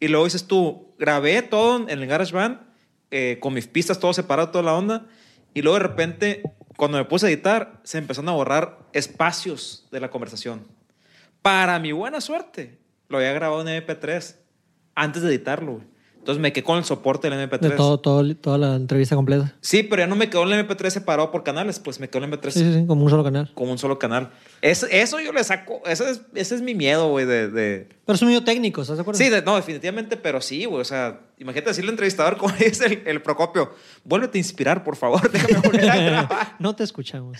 Y 0.00 0.08
luego 0.08 0.24
dices 0.24 0.46
tú, 0.46 0.94
grabé 0.98 1.42
todo 1.42 1.88
en 1.88 1.90
el 2.02 2.06
GarageBand, 2.06 2.60
eh, 3.10 3.38
con 3.40 3.52
mis 3.52 3.66
pistas, 3.66 3.98
todo 4.00 4.14
separado, 4.14 4.48
toda 4.50 4.64
la 4.64 4.74
onda. 4.74 5.06
Y 5.52 5.60
luego 5.62 5.78
de 5.78 5.84
repente, 5.84 6.42
cuando 6.76 6.96
me 6.98 7.04
puse 7.04 7.26
a 7.26 7.28
editar, 7.28 7.80
se 7.82 7.98
empezaron 7.98 8.28
a 8.30 8.32
borrar 8.32 8.78
espacios 8.92 9.86
de 9.90 10.00
la 10.00 10.10
conversación. 10.10 10.66
Para 11.42 11.78
mi 11.78 11.92
buena 11.92 12.20
suerte, 12.20 12.78
lo 13.08 13.18
había 13.18 13.32
grabado 13.32 13.60
en 13.68 13.82
MP3 13.84 14.36
antes 15.02 15.22
de 15.22 15.28
editarlo. 15.28 15.72
güey. 15.74 15.84
Entonces 16.18 16.42
me 16.42 16.52
quedé 16.52 16.62
con 16.64 16.76
el 16.76 16.84
soporte 16.84 17.30
del 17.30 17.48
MP3. 17.48 17.58
De 17.60 17.70
todo, 17.70 18.00
todo, 18.00 18.36
toda 18.36 18.58
la 18.58 18.74
entrevista 18.76 19.16
completa. 19.16 19.54
Sí, 19.62 19.82
pero 19.82 20.02
ya 20.02 20.06
no 20.06 20.14
me 20.14 20.28
quedó 20.28 20.42
el 20.42 20.50
MP3 20.68 20.90
separado 20.90 21.30
por 21.30 21.42
canales, 21.42 21.78
pues 21.78 22.00
me 22.00 22.10
quedó 22.10 22.22
el 22.24 22.30
MP3 22.30 22.50
Sí, 22.50 22.60
sí, 22.60 22.74
sí, 22.74 22.86
como 22.86 23.04
un 23.04 23.10
solo 23.10 23.24
canal. 23.24 23.50
como 23.54 23.72
un 23.72 23.78
solo 23.78 23.98
canal. 23.98 24.30
Es- 24.60 24.82
eso 24.90 25.20
yo 25.20 25.32
le 25.32 25.44
saco, 25.44 25.82
ese 25.86 26.10
es, 26.10 26.20
ese 26.34 26.54
es 26.56 26.62
mi 26.62 26.74
miedo, 26.74 27.08
güey, 27.10 27.26
de, 27.26 27.48
de- 27.48 27.88
Pero 28.04 28.16
es 28.16 28.22
un 28.22 28.28
medio 28.28 28.42
técnico, 28.42 28.82
¿estás 28.82 28.96
de 28.96 29.02
acuerdo? 29.02 29.18
Sí, 29.18 29.28
de- 29.28 29.42
no, 29.42 29.54
definitivamente, 29.56 30.16
pero 30.16 30.40
sí, 30.40 30.64
güey, 30.64 30.80
o 30.80 30.84
sea, 30.84 31.20
imagínate 31.38 31.70
decirle 31.70 31.90
al 31.90 31.92
entrevistador 31.94 32.36
como 32.38 32.52
dice 32.56 32.86
el, 32.86 33.02
el 33.06 33.22
Procopio, 33.22 33.72
vuélvete 34.04 34.38
a 34.38 34.40
inspirar, 34.40 34.82
por 34.82 34.96
favor, 34.96 35.30
déjame 35.32 35.60
volver 35.60 35.90
a 35.90 35.96
grabar. 36.00 36.56
no 36.58 36.74
te 36.74 36.82
escuchamos. 36.84 37.38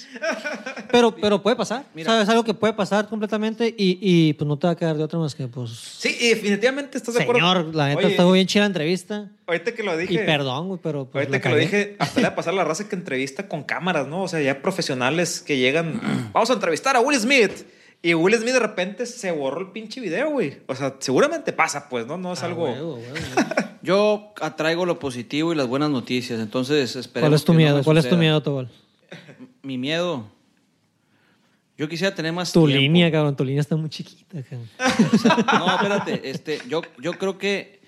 Pero, 0.92 1.14
pero 1.16 1.42
puede 1.42 1.56
pasar. 1.56 1.84
Mira. 1.94 2.10
¿Sabes? 2.12 2.28
Algo 2.28 2.44
que 2.44 2.54
puede 2.54 2.72
pasar 2.72 3.08
completamente 3.08 3.74
y, 3.76 3.98
y 4.00 4.32
pues 4.34 4.46
no 4.46 4.56
te 4.58 4.66
va 4.68 4.74
a 4.74 4.76
quedar 4.76 4.96
de 4.96 5.02
otra 5.04 5.18
más 5.18 5.34
que, 5.34 5.48
pues. 5.48 5.70
Sí, 5.70 6.16
y 6.20 6.28
definitivamente 6.28 6.98
estás 6.98 7.14
de 7.14 7.22
acuerdo. 7.22 7.40
Señor, 7.40 7.74
la 7.74 7.88
neta 7.88 8.06
está 8.08 8.24
muy 8.24 8.34
bien 8.38 8.46
chida 8.46 8.62
la 8.62 8.66
entrevista. 8.68 9.30
Ahorita 9.48 9.72
que 9.74 9.82
lo 9.82 9.96
dije. 9.96 10.14
Y 10.14 10.18
perdón, 10.18 10.68
güey, 10.68 10.78
pero. 10.82 11.06
Pues, 11.06 11.26
Ahorita 11.26 11.40
que 11.42 11.48
lo 11.48 11.56
dije, 11.56 11.96
hasta 11.98 12.20
le 12.20 12.26
va 12.28 12.32
a 12.32 12.36
pasar 12.36 12.54
la 12.54 12.64
raza 12.64 12.88
que 12.88 12.94
entrevista 12.94 13.48
con 13.48 13.64
cámaras, 13.64 14.06
¿no? 14.06 14.22
O 14.22 14.28
sea, 14.28 14.40
ya 14.40 14.62
profesionales 14.62 15.40
que 15.40 15.56
llegan, 15.56 16.00
vamos 16.32 16.50
a 16.50 16.52
entrevistar 16.52 16.94
a 16.96 17.00
Will 17.00 17.18
Smith. 17.18 17.66
Y 18.00 18.14
Will 18.14 18.34
Smith 18.36 18.52
de 18.52 18.60
repente 18.60 19.06
se 19.06 19.32
borró 19.32 19.60
el 19.62 19.72
pinche 19.72 20.00
video, 20.00 20.30
güey. 20.30 20.58
O 20.68 20.74
sea, 20.76 20.94
seguramente 21.00 21.52
pasa, 21.52 21.88
pues, 21.88 22.06
¿no? 22.06 22.16
No 22.16 22.34
es 22.34 22.42
Ah, 22.42 22.46
algo... 22.46 22.64
huevo, 22.66 22.94
huevo. 22.98 23.16
Yo 23.82 24.32
atraigo 24.40 24.86
lo 24.86 24.98
positivo 25.00 25.52
y 25.52 25.56
las 25.56 25.66
buenas 25.66 25.90
noticias, 25.90 26.38
entonces 26.38 26.94
esperemos 26.94 27.28
¿Cuál 27.30 27.34
es 27.34 27.44
tu 27.44 27.52
que 27.52 27.56
miedo? 27.56 27.82
¿Cuál 27.82 27.98
es 27.98 28.08
tu 28.08 28.16
miedo, 28.16 28.40
Tobal? 28.42 28.68
Mi 29.62 29.78
miedo. 29.78 30.28
Yo 31.76 31.88
quisiera 31.88 32.14
tener 32.14 32.32
más 32.32 32.52
Tu 32.52 32.66
tiempo. 32.66 32.80
línea, 32.82 33.10
cabrón. 33.10 33.34
Tu 33.36 33.44
línea 33.44 33.60
está 33.60 33.76
muy 33.76 33.88
chiquita, 33.88 34.42
cabrón. 34.42 34.68
No, 35.58 35.74
espérate. 35.76 36.28
Este, 36.30 36.58
yo, 36.68 36.82
yo 37.00 37.12
creo 37.14 37.38
que 37.38 37.80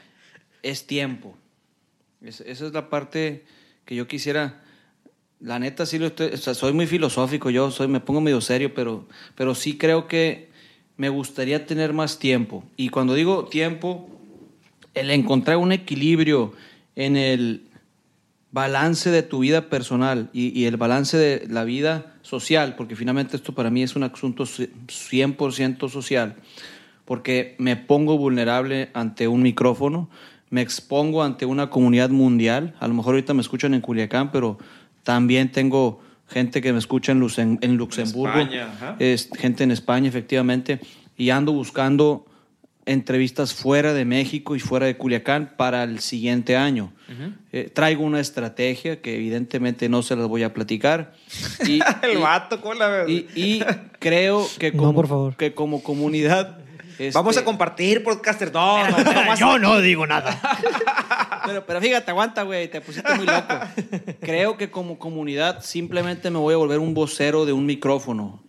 es 0.62 0.86
tiempo. 0.86 1.36
Es- 2.22 2.40
esa 2.42 2.66
es 2.66 2.72
la 2.72 2.90
parte 2.90 3.44
que 3.84 3.94
yo 3.94 4.06
quisiera. 4.06 4.62
La 5.40 5.58
neta, 5.58 5.86
sí 5.86 5.98
lo 5.98 6.06
estoy. 6.08 6.36
Soy 6.36 6.72
muy 6.72 6.86
filosófico, 6.86 7.50
yo 7.50 7.70
soy, 7.70 7.88
me 7.88 8.00
pongo 8.00 8.20
medio 8.20 8.40
serio, 8.40 8.74
pero, 8.74 9.06
pero 9.34 9.54
sí 9.54 9.78
creo 9.78 10.06
que 10.06 10.50
me 10.96 11.08
gustaría 11.08 11.64
tener 11.66 11.94
más 11.94 12.18
tiempo. 12.18 12.62
Y 12.76 12.90
cuando 12.90 13.14
digo 13.14 13.46
tiempo, 13.46 14.10
el 14.92 15.10
encontrar 15.10 15.56
un 15.56 15.72
equilibrio 15.72 16.52
en 16.94 17.16
el 17.16 17.62
balance 18.52 19.10
de 19.10 19.22
tu 19.22 19.38
vida 19.38 19.70
personal 19.70 20.28
y, 20.34 20.58
y 20.58 20.66
el 20.66 20.76
balance 20.76 21.16
de 21.16 21.46
la 21.48 21.64
vida 21.64 22.16
social, 22.20 22.74
porque 22.76 22.96
finalmente 22.96 23.36
esto 23.36 23.54
para 23.54 23.70
mí 23.70 23.82
es 23.82 23.96
un 23.96 24.02
asunto 24.02 24.44
100% 24.44 25.88
social, 25.88 26.34
porque 27.06 27.54
me 27.58 27.76
pongo 27.76 28.18
vulnerable 28.18 28.90
ante 28.92 29.26
un 29.28 29.42
micrófono, 29.42 30.10
me 30.51 30.61
expongo 30.62 31.22
ante 31.22 31.46
una 31.46 31.70
comunidad 31.70 32.11
mundial, 32.11 32.74
a 32.80 32.88
lo 32.88 32.94
mejor 32.94 33.14
ahorita 33.14 33.34
me 33.34 33.40
escuchan 33.40 33.72
en 33.74 33.80
Culiacán, 33.80 34.30
pero 34.32 34.59
también 35.05 35.51
tengo 35.53 36.01
gente 36.28 36.61
que 36.61 36.72
me 36.72 36.78
escucha 36.78 37.12
en, 37.12 37.20
Luxem- 37.20 37.59
en 37.61 37.76
Luxemburgo, 37.76 38.38
España, 38.38 38.96
es 38.98 39.28
gente 39.38 39.64
en 39.64 39.70
España, 39.70 40.09
efectivamente, 40.09 40.80
y 41.16 41.30
ando 41.30 41.53
buscando 41.53 42.26
entrevistas 42.86 43.55
fuera 43.55 43.92
de 43.92 44.05
México 44.05 44.57
y 44.57 44.61
fuera 44.61 44.86
de 44.86 44.96
Culiacán 44.96 45.53
para 45.57 45.84
el 45.84 46.01
siguiente 46.01 46.57
año. 46.57 46.92
Eh, 47.53 47.70
traigo 47.72 48.05
una 48.05 48.20
estrategia 48.20 49.01
que 49.03 49.16
evidentemente 49.16 49.88
no 49.88 50.03
se 50.03 50.16
las 50.16 50.26
voy 50.28 50.42
a 50.44 50.53
platicar. 50.55 51.12
Y, 51.68 51.80
el 52.03 52.18
y- 52.18 52.20
vato, 52.20 52.61
¿cómo 52.61 52.74
la 52.74 53.05
y- 53.09 53.26
y 53.34 53.62
creo 53.98 54.46
que 54.59 54.72
No, 54.72 54.78
como, 54.78 54.94
por 54.94 55.07
favor. 55.09 55.36
que 55.36 55.55
como 55.55 55.82
comunidad... 55.82 56.59
Vamos 57.14 57.30
este, 57.36 57.42
a 57.42 57.44
compartir, 57.44 58.03
podcaster. 58.05 58.53
No, 58.53 58.86
no, 58.88 58.98
no 58.98 59.24
más- 59.24 59.38
Yo 59.38 59.59
no 59.59 59.80
digo 59.80 60.07
nada. 60.07 60.38
Pero, 61.46 61.64
pero 61.66 61.80
fíjate, 61.80 62.11
aguanta, 62.11 62.42
güey, 62.42 62.68
te 62.70 62.80
pusiste 62.82 63.12
muy 63.14 63.24
loco. 63.26 63.55
Creo 64.20 64.57
que 64.59 64.70
como 64.70 64.98
comunidad 64.98 65.62
simplemente 65.62 66.30
me 66.30 66.38
voy 66.38 66.53
a 66.55 66.59
volver 66.59 66.78
un 66.78 66.92
vocero 66.92 67.46
de 67.46 67.53
un 67.53 67.64
micrófono. 67.66 68.40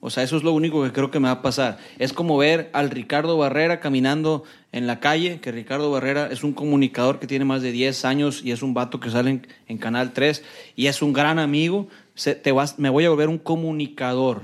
O 0.00 0.10
sea, 0.10 0.22
eso 0.22 0.36
es 0.36 0.44
lo 0.44 0.52
único 0.52 0.82
que 0.84 0.92
creo 0.92 1.10
que 1.10 1.18
me 1.18 1.26
va 1.26 1.32
a 1.34 1.42
pasar. 1.42 1.78
Es 1.98 2.12
como 2.12 2.38
ver 2.38 2.70
al 2.72 2.90
Ricardo 2.90 3.36
Barrera 3.36 3.80
caminando 3.80 4.44
en 4.70 4.86
la 4.86 5.00
calle, 5.00 5.40
que 5.40 5.50
Ricardo 5.50 5.90
Barrera 5.90 6.28
es 6.30 6.44
un 6.44 6.52
comunicador 6.52 7.18
que 7.18 7.26
tiene 7.26 7.44
más 7.44 7.62
de 7.62 7.72
10 7.72 8.04
años 8.04 8.40
y 8.44 8.52
es 8.52 8.62
un 8.62 8.72
vato 8.74 9.00
que 9.00 9.10
sale 9.10 9.30
en, 9.30 9.46
en 9.66 9.78
Canal 9.78 10.12
3 10.12 10.44
y 10.76 10.86
es 10.86 11.02
un 11.02 11.12
gran 11.12 11.40
amigo. 11.40 11.88
Se- 12.14 12.36
te 12.36 12.52
vas, 12.52 12.78
me 12.78 12.88
voy 12.90 13.04
a 13.06 13.10
volver 13.10 13.28
un 13.28 13.38
comunicador. 13.38 14.42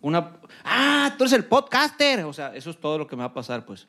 Una, 0.00 0.32
ah, 0.70 1.14
tú 1.16 1.24
eres 1.24 1.32
el 1.32 1.44
podcaster. 1.44 2.24
O 2.24 2.32
sea, 2.32 2.54
eso 2.54 2.70
es 2.70 2.76
todo 2.78 2.98
lo 2.98 3.06
que 3.06 3.16
me 3.16 3.20
va 3.20 3.26
a 3.28 3.34
pasar, 3.34 3.64
pues. 3.64 3.86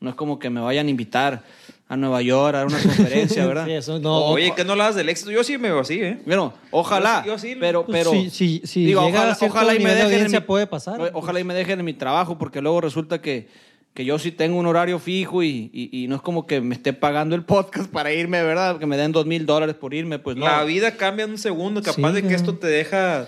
No 0.00 0.08
es 0.08 0.16
como 0.16 0.38
que 0.38 0.48
me 0.48 0.60
vayan 0.60 0.86
a 0.86 0.90
invitar 0.90 1.42
a 1.86 1.96
Nueva 1.96 2.22
York 2.22 2.54
a 2.54 2.58
dar 2.58 2.66
una 2.68 2.78
conferencia, 2.82 3.46
¿verdad? 3.46 3.66
Sí, 3.66 3.72
eso 3.72 3.98
no. 3.98 4.16
Oye, 4.26 4.54
que 4.54 4.64
no 4.64 4.72
hablas 4.72 4.94
del 4.94 5.08
éxito. 5.10 5.30
Yo 5.30 5.44
sí 5.44 5.58
me 5.58 5.68
veo 5.68 5.80
así, 5.80 6.00
¿eh? 6.00 6.18
Bueno, 6.24 6.54
ojalá. 6.70 7.22
Yo 7.26 7.36
sí- 7.38 7.48
yo 7.48 7.54
sí- 7.54 7.58
pero, 7.60 7.84
Pues 7.84 7.98
pero. 7.98 8.10
si- 8.12 8.30
si- 8.30 8.62
si 8.64 8.86
digo, 8.86 9.02
llega 9.04 9.18
ojalá, 9.18 9.32
a 9.32 9.34
cierto 9.34 9.56
ojalá 9.56 9.74
y 9.74 9.80
me 9.80 9.94
dejen. 9.94 10.26
en 10.26 10.32
mi- 10.32 10.40
puede 10.40 10.66
pasar. 10.66 10.96
pues. 10.98 11.10
Ojalá 11.14 11.40
y 11.40 11.44
me 11.44 11.52
dejen 11.54 11.78
en 11.80 11.84
mi 11.84 11.92
trabajo, 11.92 12.38
porque 12.38 12.62
luego 12.62 12.80
resulta 12.80 13.20
que, 13.20 13.48
que 13.92 14.04
yo 14.06 14.18
sí 14.18 14.30
tengo 14.32 14.58
un 14.58 14.66
horario 14.66 14.98
fijo 15.00 15.42
y, 15.42 15.68
y- 15.74 16.04
y 16.04 16.08
no 16.08 16.16
es 16.16 16.22
como 16.22 16.46
que 16.46 16.60
me 16.62 16.76
esté 16.76 16.92
pagando 16.94 17.34
el 17.34 17.44
podcast 17.44 17.90
para 17.92 18.10
irme, 18.14 18.42
¿verdad? 18.42 18.78
Que 18.78 18.86
me 18.86 18.96
den 18.96 19.12
dos 19.12 19.26
mil 19.26 19.44
dólares 19.44 19.74
por 19.74 19.92
irme, 19.92 20.18
pues 20.18 20.34
no. 20.36 20.46
La 20.46 20.64
vida 20.64 20.96
cambia 20.96 21.24
en 21.26 21.32
un 21.32 21.38
segundo. 21.38 21.82
Capaz 21.82 22.08
Sí, 22.08 22.14
de 22.14 22.26
que 22.26 22.34
esto 22.34 22.54
te 22.56 22.68
deja... 22.68 23.26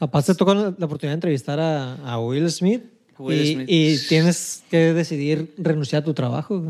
Aparte, 0.00 0.32
te 0.32 0.38
tocó 0.38 0.54
la 0.54 0.74
la 0.76 0.86
oportunidad 0.86 1.12
de 1.12 1.14
entrevistar 1.14 1.58
a, 1.60 1.94
a 1.94 2.18
Will 2.20 2.50
Smith. 2.50 2.82
Will 3.18 3.40
y, 3.40 3.54
Smith. 3.54 3.66
y 3.68 3.98
tienes 4.08 4.62
que 4.70 4.92
decidir 4.92 5.54
renunciar 5.58 6.02
a 6.02 6.04
tu 6.04 6.12
trabajo. 6.14 6.62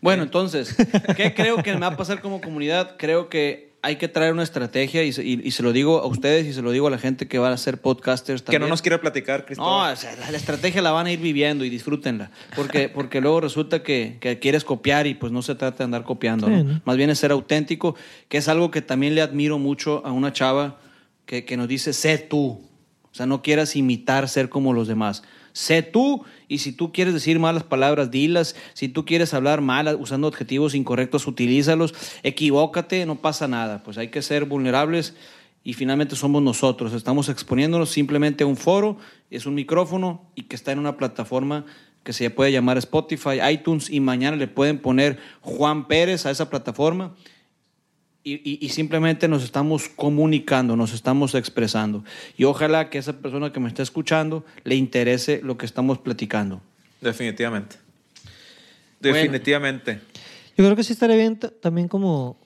Bueno, 0.00 0.22
entonces, 0.22 0.74
¿qué 1.16 1.34
creo 1.34 1.62
que 1.62 1.74
me 1.74 1.80
va 1.80 1.88
a 1.88 1.96
pasar 1.98 2.20
como 2.22 2.40
comunidad? 2.40 2.96
Creo 2.98 3.28
que 3.28 3.72
hay 3.84 3.96
que 3.96 4.06
traer 4.08 4.32
una 4.32 4.44
estrategia 4.44 5.02
y 5.02 5.12
se, 5.12 5.22
y- 5.24 5.40
y 5.44 5.50
se 5.50 5.62
lo 5.62 5.72
digo 5.72 5.98
a 6.00 6.06
ustedes 6.06 6.46
y 6.46 6.52
se 6.54 6.62
lo 6.62 6.70
digo 6.70 6.86
a 6.86 6.90
la 6.90 6.98
gente 6.98 7.26
que 7.28 7.38
va 7.38 7.52
a 7.52 7.56
ser 7.58 7.78
podcasters 7.78 8.40
Que 8.40 8.46
también. 8.46 8.62
no 8.62 8.68
nos 8.68 8.80
quiere 8.80 8.96
platicar, 9.00 9.40
No, 9.40 9.46
Cristóbal. 9.46 9.92
o 9.92 9.96
sea, 9.96 10.14
la, 10.16 10.30
la 10.30 10.36
estrategia 10.38 10.80
la 10.80 10.92
van 10.92 11.06
a 11.06 11.12
ir 11.12 11.18
viviendo 11.18 11.64
y 11.64 11.68
disfrútenla. 11.68 12.30
Porque, 12.56 12.88
porque 12.88 13.20
luego 13.20 13.40
resulta 13.42 13.82
que, 13.82 14.18
que 14.20 14.38
quieres 14.38 14.64
copiar 14.64 15.06
y 15.08 15.14
pues 15.14 15.32
no 15.32 15.42
se 15.42 15.56
trata 15.56 15.78
de 15.78 15.84
andar 15.84 16.04
copiando. 16.04 16.48
¿no? 16.48 16.56
Sí, 16.58 16.64
¿no? 16.64 16.80
Más 16.86 16.96
bien 16.96 17.10
es 17.10 17.18
ser 17.18 17.32
auténtico, 17.32 17.96
que 18.28 18.38
es 18.38 18.48
algo 18.48 18.70
que 18.70 18.82
también 18.82 19.14
le 19.16 19.20
admiro 19.20 19.58
mucho 19.58 20.00
a 20.06 20.12
una 20.12 20.32
chava 20.32 20.78
que, 21.26 21.44
que 21.44 21.56
nos 21.56 21.68
dice, 21.68 21.92
sé 21.92 22.18
tú. 22.18 22.60
O 23.10 23.14
sea, 23.14 23.26
no 23.26 23.42
quieras 23.42 23.76
imitar 23.76 24.28
ser 24.28 24.48
como 24.48 24.72
los 24.72 24.88
demás. 24.88 25.22
Sé 25.52 25.82
tú 25.82 26.24
y 26.48 26.58
si 26.58 26.72
tú 26.72 26.92
quieres 26.92 27.12
decir 27.12 27.38
malas 27.38 27.62
palabras, 27.62 28.10
dilas. 28.10 28.56
Si 28.72 28.88
tú 28.88 29.04
quieres 29.04 29.34
hablar 29.34 29.60
mal 29.60 29.96
usando 30.00 30.28
adjetivos 30.28 30.74
incorrectos, 30.74 31.26
utilízalos. 31.26 31.94
Equivócate, 32.22 33.04
no 33.04 33.16
pasa 33.16 33.48
nada. 33.48 33.82
Pues 33.82 33.98
hay 33.98 34.08
que 34.08 34.22
ser 34.22 34.46
vulnerables 34.46 35.14
y 35.62 35.74
finalmente 35.74 36.16
somos 36.16 36.42
nosotros. 36.42 36.94
Estamos 36.94 37.28
exponiéndonos 37.28 37.90
simplemente 37.90 38.44
a 38.44 38.46
un 38.46 38.56
foro, 38.56 38.96
es 39.30 39.46
un 39.46 39.54
micrófono 39.54 40.30
y 40.34 40.44
que 40.44 40.56
está 40.56 40.72
en 40.72 40.78
una 40.78 40.96
plataforma 40.96 41.66
que 42.02 42.12
se 42.12 42.30
puede 42.30 42.50
llamar 42.50 42.78
Spotify, 42.78 43.38
iTunes 43.50 43.88
y 43.88 44.00
mañana 44.00 44.36
le 44.36 44.48
pueden 44.48 44.78
poner 44.78 45.18
Juan 45.40 45.86
Pérez 45.86 46.26
a 46.26 46.30
esa 46.30 46.50
plataforma 46.50 47.14
y, 48.24 48.34
y- 48.48 48.58
y 48.60 48.68
simplemente 48.68 49.26
nos 49.28 49.42
estamos 49.44 49.88
comunicando, 49.88 50.76
nos 50.76 50.92
estamos 50.94 51.34
expresando. 51.34 52.04
Y 52.36 52.44
ojalá 52.44 52.88
que 52.90 52.98
esa 52.98 53.14
persona 53.14 53.52
que 53.52 53.60
me 53.60 53.68
está 53.68 53.82
escuchando 53.82 54.44
le 54.64 54.76
interese 54.76 55.40
lo 55.42 55.56
que 55.58 55.66
estamos 55.66 55.98
platicando. 55.98 56.60
Definitivamente. 57.00 57.76
Bueno. 59.00 59.16
Definitivamente. 59.16 60.00
Yo 60.56 60.64
creo 60.64 60.76
que 60.76 60.84
sí 60.84 60.92
estaría 60.92 61.16
bien 61.16 61.38
también 61.60 61.88
como... 61.88 62.36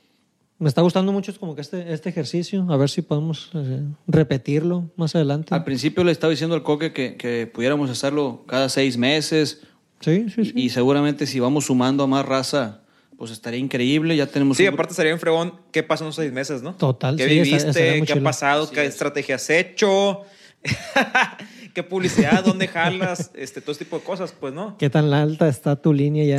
Me 0.59 0.71
está 0.71 0.81
gustando 0.81 1.13
mucho 1.13 1.31
es 1.31 1.39
como 1.39 1.55
que 1.55 1.61
este, 1.61 1.93
este 1.93 2.09
ejercicio, 2.09 2.67
a 2.71 2.79
ver 2.79 2.89
si 2.89 3.03
podemos 3.03 3.51
eh, 3.53 3.83
repetirlo 4.07 4.91
más 4.97 5.15
adelante. 5.15 5.55
Al 5.55 5.65
principio 5.65 6.03
le 6.03 6.13
estaba 6.13 6.31
diciendo 6.31 6.55
al 6.57 6.63
Coque 6.63 6.95
que, 6.95 7.17
que 7.17 7.47
pudiéramos 7.47 7.91
hacerlo 7.91 8.43
cada 8.47 8.71
seis 8.71 8.97
meses 8.97 9.61
Sí, 10.01 10.27
sí, 10.35 10.47
sí. 10.47 10.53
y, 10.55 10.63
y 10.63 10.69
seguramente 10.71 11.27
si 11.27 11.41
vamos 11.41 11.67
sumando 11.67 12.05
a 12.05 12.07
más 12.07 12.25
raza, 12.25 12.81
pues 13.19 13.31
estaría 13.31 13.59
increíble. 13.61 14.17
Ya 14.17 14.27
tenemos 14.27 14.57
Sí, 14.57 14.67
un- 14.67 14.75
aparte 14.75 14.95
sería 14.95 15.15
un 15.15 15.21
fregón 15.21 15.55
qué 15.73 15.83
pasó 15.83 16.05
en 16.05 16.09
esos 16.11 16.23
seis 16.23 16.33
meses, 16.33 16.63
¿no? 16.63 16.75
Total, 16.75 17.17
¿Qué 17.17 17.25
sí, 17.29 17.31
viviste? 17.31 17.69
estaría 17.69 18.05
¿Qué 18.05 18.13
ha 18.13 18.23
pasado? 18.23 18.71
¿Qué 18.71 18.85
estrategia 18.85 19.37
has 19.37 19.49
hecho? 19.51 20.23
¿Qué 21.75 21.83
publicidad? 21.83 22.43
¿Dónde 22.43 22.69
jalas? 22.69 23.31
Este, 23.35 23.61
todo 23.61 23.73
ese 23.73 23.85
tipo 23.85 23.99
de 23.99 24.05
cosas, 24.05 24.33
pues, 24.39 24.55
¿no? 24.55 24.77
¿Qué 24.79 24.89
tan 24.89 25.13
alta 25.13 25.47
está 25.47 25.77
tu 25.77 25.93
línea 25.93 26.25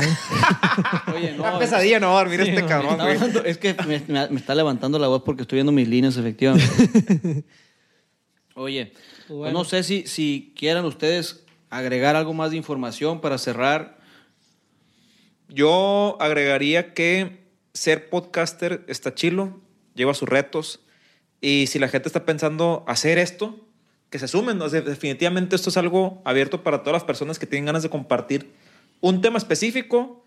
Oye, 1.14 1.32
no, 1.36 1.44
Una 1.44 1.58
pesadilla 1.60 2.00
no 2.00 2.08
va 2.12 2.20
a 2.20 2.24
dormir 2.24 2.40
este 2.40 2.60
Me 2.62 2.68
cabrón, 2.68 2.98
güey. 2.98 3.16
es 3.44 3.56
que 3.58 3.74
me, 3.86 4.02
me- 4.08 4.28
me 4.28 4.40
está 4.40 4.54
levantando 4.56 4.98
la 4.98 5.06
voz 5.06 5.22
porque 5.24 5.42
estoy 5.42 5.58
viendo 5.58 5.70
mis 5.72 5.86
líneas, 5.88 6.16
efectivamente. 6.16 7.44
Oye, 8.54 8.92
pues 9.28 9.52
no 9.52 9.64
sé 9.64 9.82
si, 9.84 10.06
si 10.08 10.52
quieran 10.56 10.84
ustedes 10.84 11.44
agregar 11.70 12.16
algo 12.16 12.34
más 12.34 12.50
de 12.50 12.56
información 12.56 13.20
para 13.20 13.38
cerrar. 13.38 13.97
Yo 15.48 16.16
agregaría 16.20 16.94
que 16.94 17.48
ser 17.72 18.10
podcaster 18.10 18.84
está 18.88 19.14
chilo, 19.14 19.60
lleva 19.94 20.14
sus 20.14 20.28
retos. 20.28 20.80
Y 21.40 21.66
si 21.68 21.78
la 21.78 21.88
gente 21.88 22.08
está 22.08 22.24
pensando 22.24 22.84
hacer 22.86 23.18
esto, 23.18 23.58
que 24.10 24.18
se 24.18 24.28
sumen. 24.28 24.60
O 24.60 24.68
sea, 24.68 24.80
definitivamente 24.80 25.56
esto 25.56 25.70
es 25.70 25.76
algo 25.76 26.20
abierto 26.24 26.62
para 26.62 26.82
todas 26.82 26.94
las 26.94 27.04
personas 27.04 27.38
que 27.38 27.46
tienen 27.46 27.66
ganas 27.66 27.82
de 27.82 27.90
compartir 27.90 28.52
un 29.00 29.20
tema 29.20 29.38
específico, 29.38 30.24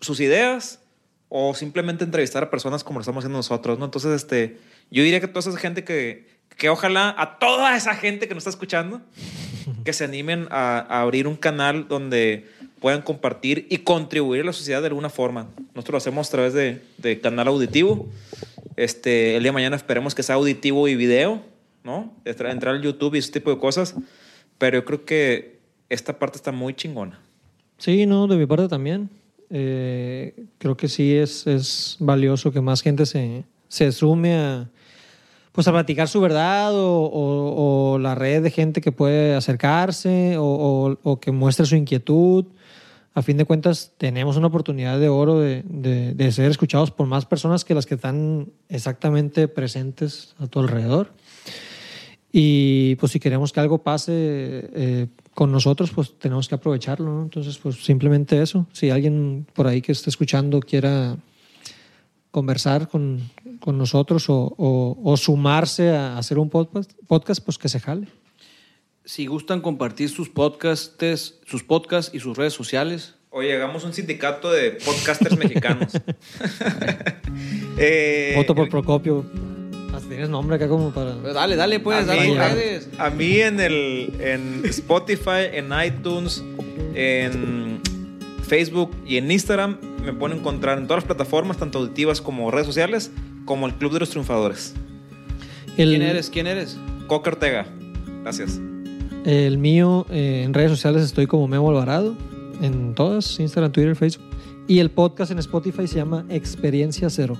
sus 0.00 0.20
ideas, 0.20 0.80
o 1.28 1.54
simplemente 1.54 2.04
entrevistar 2.04 2.42
a 2.42 2.50
personas 2.50 2.84
como 2.84 2.98
lo 2.98 3.02
estamos 3.02 3.22
haciendo 3.22 3.38
nosotros, 3.38 3.78
¿no? 3.78 3.84
Entonces, 3.84 4.12
este, 4.12 4.58
yo 4.90 5.02
diría 5.02 5.20
que 5.20 5.28
toda 5.28 5.50
esa 5.50 5.58
gente 5.58 5.84
que, 5.84 6.26
que 6.56 6.70
ojalá 6.70 7.14
a 7.18 7.38
toda 7.38 7.76
esa 7.76 7.94
gente 7.94 8.28
que 8.28 8.34
nos 8.34 8.42
está 8.42 8.50
escuchando, 8.50 9.02
que 9.84 9.92
se 9.92 10.04
animen 10.04 10.48
a 10.50 11.00
abrir 11.02 11.26
un 11.26 11.36
canal 11.36 11.86
donde 11.86 12.48
puedan 12.80 13.02
compartir 13.02 13.66
y 13.70 13.78
contribuir 13.78 14.42
a 14.42 14.44
la 14.44 14.52
sociedad 14.52 14.80
de 14.80 14.88
alguna 14.88 15.10
forma. 15.10 15.48
Nosotros 15.74 15.92
lo 15.92 15.98
hacemos 15.98 16.28
a 16.28 16.30
través 16.30 16.54
de, 16.54 16.82
de 16.98 17.20
canal 17.20 17.48
auditivo. 17.48 18.08
Este, 18.76 19.36
el 19.36 19.42
día 19.42 19.50
de 19.50 19.54
mañana 19.54 19.76
esperemos 19.76 20.14
que 20.14 20.22
sea 20.22 20.36
auditivo 20.36 20.86
y 20.88 20.94
video, 20.94 21.42
¿no? 21.82 22.12
Entrar 22.24 22.68
al 22.74 22.82
YouTube 22.82 23.14
y 23.16 23.18
ese 23.18 23.32
tipo 23.32 23.50
de 23.50 23.58
cosas. 23.58 23.94
Pero 24.58 24.78
yo 24.78 24.84
creo 24.84 25.04
que 25.04 25.58
esta 25.88 26.18
parte 26.18 26.36
está 26.36 26.52
muy 26.52 26.74
chingona. 26.74 27.20
Sí, 27.78 28.06
no, 28.06 28.26
de 28.26 28.36
mi 28.36 28.46
parte 28.46 28.68
también. 28.68 29.08
Eh, 29.50 30.44
creo 30.58 30.76
que 30.76 30.88
sí 30.88 31.14
es, 31.14 31.46
es 31.46 31.96
valioso 31.98 32.52
que 32.52 32.60
más 32.60 32.82
gente 32.82 33.06
se, 33.06 33.44
se 33.68 33.92
sume 33.92 34.34
a, 34.34 34.68
pues 35.52 35.66
a 35.68 35.72
platicar 35.72 36.08
su 36.08 36.20
verdad 36.20 36.74
o, 36.74 37.02
o- 37.04 37.92
o 37.94 37.98
la 37.98 38.14
red 38.14 38.42
de 38.42 38.50
gente 38.50 38.80
que 38.80 38.92
puede 38.92 39.34
acercarse 39.34 40.36
o, 40.38 40.96
o- 41.02 41.20
que 41.20 41.32
muestre 41.32 41.66
su 41.66 41.76
inquietud. 41.76 42.44
A 43.14 43.22
fin 43.22 43.36
de 43.36 43.44
cuentas, 43.44 43.92
tenemos 43.98 44.36
una 44.36 44.46
oportunidad 44.46 45.00
de 45.00 45.08
oro 45.08 45.40
de, 45.40 45.62
de- 45.66 46.14
de 46.14 46.32
ser 46.32 46.50
escuchados 46.50 46.90
por 46.92 47.06
más 47.08 47.26
personas 47.26 47.64
que 47.64 47.74
las 47.74 47.86
que 47.86 47.94
están 47.96 48.48
exactamente 48.68 49.48
presentes 49.48 50.34
a 50.38 50.46
tu 50.46 50.60
alrededor. 50.60 51.12
Y 52.30 52.94
pues 52.96 53.12
si 53.12 53.18
queremos 53.20 53.52
que 53.52 53.60
algo 53.60 53.78
pase 53.82 54.12
eh, 54.14 55.06
con 55.34 55.50
nosotros, 55.50 55.90
pues 55.90 56.16
tenemos 56.18 56.46
que 56.46 56.54
aprovecharlo, 56.54 57.06
¿no? 57.12 57.22
Entonces, 57.22 57.56
pues 57.58 57.82
simplemente 57.82 58.40
eso. 58.42 58.66
Si 58.72 58.90
alguien 58.90 59.46
por 59.54 59.66
ahí 59.66 59.80
que 59.80 59.92
esté 59.92 60.10
escuchando 60.10 60.60
quiera 60.60 61.16
conversar 62.30 62.88
con, 62.88 63.30
con 63.60 63.78
nosotros 63.78 64.28
o, 64.30 64.54
o- 64.56 64.98
o 65.02 65.16
sumarse 65.16 65.90
a 65.90 66.18
hacer 66.18 66.38
un 66.38 66.50
podcast, 66.50 66.92
podcast, 67.06 67.44
pues 67.44 67.58
que 67.58 67.68
se 67.68 67.80
jale. 67.80 68.08
Si 69.04 69.26
gustan 69.26 69.60
compartir 69.60 70.10
sus 70.10 70.28
podcasts, 70.28 71.34
sus 71.46 71.62
podcasts 71.64 72.14
y 72.14 72.20
sus 72.20 72.36
redes 72.36 72.52
sociales, 72.54 73.14
Oye, 73.30 73.54
hagamos 73.54 73.84
un 73.84 73.92
sindicato 73.92 74.50
de 74.50 74.72
podcasters 74.72 75.36
mexicanos. 75.44 75.92
Eh, 77.78 78.32
Voto 78.36 78.54
por 78.54 78.68
Procopio. 78.68 79.24
Hasta 79.94 80.08
tienes 80.08 80.28
nombre 80.28 80.56
acá 80.56 80.68
como 80.68 80.92
para... 80.92 81.14
dale, 81.16 81.56
dale, 81.56 81.80
pues, 81.80 81.98
a, 81.98 82.04
dale 82.04 82.20
mí, 82.22 82.28
tus 82.30 82.38
a- 82.38 82.48
redes. 82.48 82.88
a 82.98 83.10
mí 83.10 83.36
en, 83.40 83.60
el, 83.60 84.12
en 84.20 84.62
Spotify, 84.64 85.46
en 85.52 85.68
iTunes, 85.84 86.42
en 86.94 87.80
Facebook 88.42 88.90
y 89.06 89.16
en 89.18 89.30
Instagram 89.30 89.78
me 90.04 90.12
pueden 90.12 90.38
encontrar 90.38 90.78
en 90.78 90.86
todas 90.86 91.02
las 91.02 91.06
plataformas, 91.06 91.56
tanto 91.58 91.78
auditivas 91.78 92.20
como 92.20 92.50
redes 92.50 92.66
sociales, 92.66 93.10
como 93.44 93.66
el 93.66 93.74
Club 93.74 93.92
de 93.92 94.00
los 94.00 94.10
Triunfadores. 94.10 94.74
El, 95.76 95.90
¿Quién 95.90 96.02
eres? 96.02 96.30
¿Quién 96.30 96.46
eres? 96.46 96.78
Coca 97.06 97.30
Ortega. 97.30 97.66
Gracias. 98.22 98.60
El 99.24 99.58
mío, 99.58 100.06
eh, 100.10 100.42
en 100.44 100.54
redes 100.54 100.70
sociales 100.70 101.02
estoy 101.02 101.26
como 101.26 101.48
Memo 101.48 101.68
Alvarado, 101.70 102.16
en 102.62 102.94
todas, 102.94 103.38
Instagram, 103.40 103.72
Twitter, 103.72 103.96
Facebook. 103.96 104.24
Y 104.66 104.80
el 104.80 104.90
podcast 104.90 105.30
en 105.32 105.38
Spotify 105.38 105.86
se 105.86 105.96
llama 105.96 106.24
Experiencia 106.28 107.08
Cero. 107.10 107.36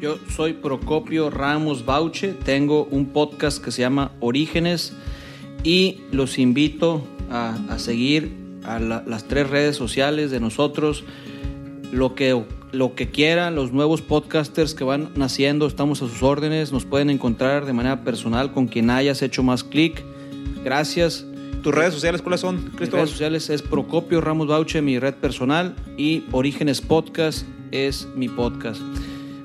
Yo 0.00 0.16
soy 0.34 0.54
Procopio 0.54 1.28
Ramos 1.28 1.84
Bauche, 1.84 2.28
tengo 2.44 2.84
un 2.90 3.06
podcast 3.06 3.62
que 3.62 3.70
se 3.70 3.82
llama 3.82 4.12
Orígenes 4.20 4.94
y 5.62 6.00
los 6.10 6.38
invito 6.38 7.02
a, 7.30 7.58
a 7.68 7.78
seguir 7.78 8.32
a 8.64 8.78
la- 8.80 9.04
las 9.06 9.24
tres 9.24 9.50
redes 9.50 9.76
sociales 9.76 10.30
de 10.30 10.40
nosotros, 10.40 11.04
lo 11.92 12.14
que, 12.14 12.42
lo 12.72 12.94
que 12.94 13.10
quieran, 13.10 13.54
los 13.54 13.72
nuevos 13.72 14.02
podcasters 14.02 14.74
que 14.74 14.84
van 14.84 15.10
naciendo, 15.16 15.66
estamos 15.66 16.02
a 16.02 16.08
sus 16.08 16.22
órdenes, 16.22 16.72
nos 16.72 16.84
pueden 16.84 17.10
encontrar 17.10 17.66
de 17.66 17.72
manera 17.72 18.04
personal 18.04 18.52
con 18.52 18.68
quien 18.68 18.90
hayas 18.90 19.22
hecho 19.22 19.42
más 19.42 19.64
clic. 19.64 20.04
Gracias. 20.64 21.24
¿Tus 21.62 21.74
redes 21.74 21.92
sociales 21.92 22.22
cuáles 22.22 22.40
son, 22.40 22.56
Mis 22.56 22.74
Cristóbal? 22.74 23.00
redes 23.02 23.10
sociales 23.10 23.50
es 23.50 23.62
Procopio 23.62 24.20
Ramos 24.20 24.46
Bauche, 24.46 24.80
mi 24.80 24.98
red 24.98 25.14
personal, 25.14 25.74
y 25.96 26.24
Orígenes 26.32 26.80
Podcast 26.80 27.46
es 27.70 28.08
mi 28.14 28.28
podcast. 28.28 28.80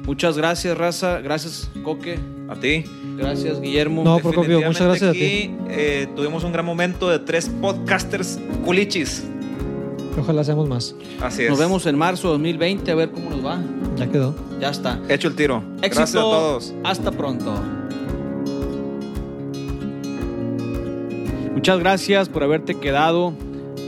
Muchas 0.05 0.37
gracias, 0.37 0.77
Raza. 0.77 1.19
Gracias, 1.19 1.69
Coque. 1.83 2.19
A 2.47 2.55
ti. 2.55 2.85
Gracias, 3.17 3.59
Guillermo. 3.59 4.03
No, 4.03 4.19
Procopio, 4.19 4.61
muchas 4.61 4.87
gracias 4.87 5.09
a 5.09 5.13
ti. 5.13 5.17
Aquí 5.17 5.55
eh, 5.69 6.07
tuvimos 6.15 6.43
un 6.43 6.51
gran 6.51 6.65
momento 6.65 7.09
de 7.09 7.19
tres 7.19 7.49
podcasters 7.49 8.39
culichis. 8.63 9.25
Ojalá 10.17 10.43
seamos 10.43 10.67
más. 10.69 10.95
Así 11.21 11.43
es. 11.43 11.49
Nos 11.49 11.59
vemos 11.59 11.85
en 11.85 11.97
marzo 11.97 12.27
de 12.27 12.33
2020 12.33 12.91
a 12.91 12.95
ver 12.95 13.11
cómo 13.11 13.29
nos 13.29 13.45
va. 13.45 13.61
Ya 13.97 14.07
quedó. 14.07 14.35
Ya 14.59 14.69
está. 14.69 14.99
Hecho 15.09 15.27
el 15.27 15.35
tiro. 15.35 15.63
Éxito. 15.81 15.95
Gracias 15.95 16.15
a 16.15 16.19
todos. 16.19 16.73
Hasta 16.83 17.11
pronto. 17.11 17.53
Muchas 21.53 21.79
gracias 21.79 22.29
por 22.29 22.43
haberte 22.43 22.75
quedado 22.75 23.33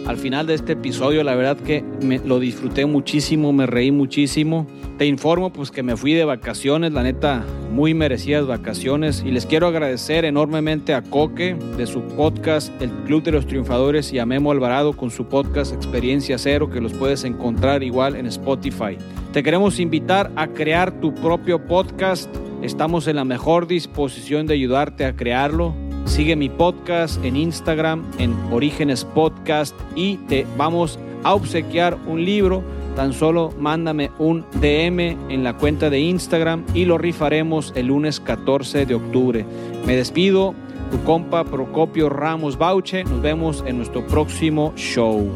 al 0.08 0.18
final 0.18 0.48
de 0.48 0.56
este 0.56 0.74
episodio. 0.74 1.24
La 1.24 1.36
verdad 1.36 1.58
que 1.58 1.84
me, 2.02 2.20
lo 2.20 2.40
disfruté 2.40 2.86
muchísimo, 2.86 3.54
me 3.54 3.66
reí 3.66 3.92
muchísimo. 3.92 4.66
Te 4.98 5.06
informo 5.06 5.54
pues 5.54 5.70
que 5.70 5.84
me 5.84 5.96
fui 5.96 6.16
de 6.16 6.26
vacaciones, 6.26 6.92
la 6.92 7.04
neta, 7.04 7.46
muy 7.72 7.94
merecidas 7.94 8.48
vacaciones. 8.48 9.24
Y 9.24 9.30
les 9.30 9.46
quiero 9.46 9.68
agradecer 9.68 10.26
enormemente 10.26 10.96
a 10.96 11.04
Coque 11.04 11.56
de 11.78 11.86
su 11.86 12.02
podcast 12.02 12.72
El 12.82 12.90
Club 13.06 13.22
de 13.22 13.34
los 13.34 13.46
Triunfadores 13.46 14.12
y 14.12 14.18
a 14.18 14.26
Memo 14.26 14.50
Alvarado 14.50 14.94
con 14.94 15.12
su 15.12 15.26
podcast 15.26 15.72
Experiencia 15.72 16.40
Cero 16.40 16.72
que 16.72 16.82
los 16.82 16.94
puedes 16.94 17.26
encontrar 17.26 17.84
igual 17.84 18.16
en 18.16 18.26
Spotify. 18.26 18.98
Te 19.34 19.44
queremos 19.44 19.80
invitar 19.80 20.32
a 20.36 20.48
crear 20.48 21.00
tu 21.00 21.14
propio 21.14 21.64
podcast. 21.64 22.36
Estamos 22.64 23.08
en 23.08 23.18
la 23.18 23.24
mejor 23.24 23.68
disposición 23.68 24.48
de 24.48 24.56
ayudarte 24.56 25.06
a 25.06 25.16
crearlo. 25.16 25.76
Sigue 26.06 26.36
mi 26.36 26.50
podcast 26.50 27.24
en 27.24 27.36
Instagram, 27.36 28.04
en 28.18 28.34
Orígenes 28.52 29.06
Podcast, 29.06 29.76
y 29.96 30.18
te 30.28 30.48
vamos 30.58 30.98
a 31.24 31.36
obsequiar 31.36 32.00
un 32.08 32.26
libro. 32.26 32.64
Tan 32.98 33.14
solo 33.14 33.54
mándame 33.60 34.10
un 34.18 34.44
DM 34.60 35.30
en 35.30 35.44
la 35.44 35.56
cuenta 35.56 35.92
de 35.92 36.00
Instagram 36.00 36.66
y 36.74 36.86
lo 36.86 36.98
rifaremos 36.98 37.72
el 37.76 37.86
lunes 37.86 38.20
14 38.20 38.88
de 38.88 38.96
octubre. 38.96 39.46
Me 39.86 39.96
despido, 39.96 40.56
tu 40.90 41.04
compa 41.04 41.44
Procopio 41.44 42.10
Ramos 42.10 42.58
Bauche. 42.58 43.04
Nos 43.04 43.22
vemos 43.22 43.64
en 43.68 43.78
nuestro 43.78 44.04
próximo 44.08 44.74
show. 44.76 45.30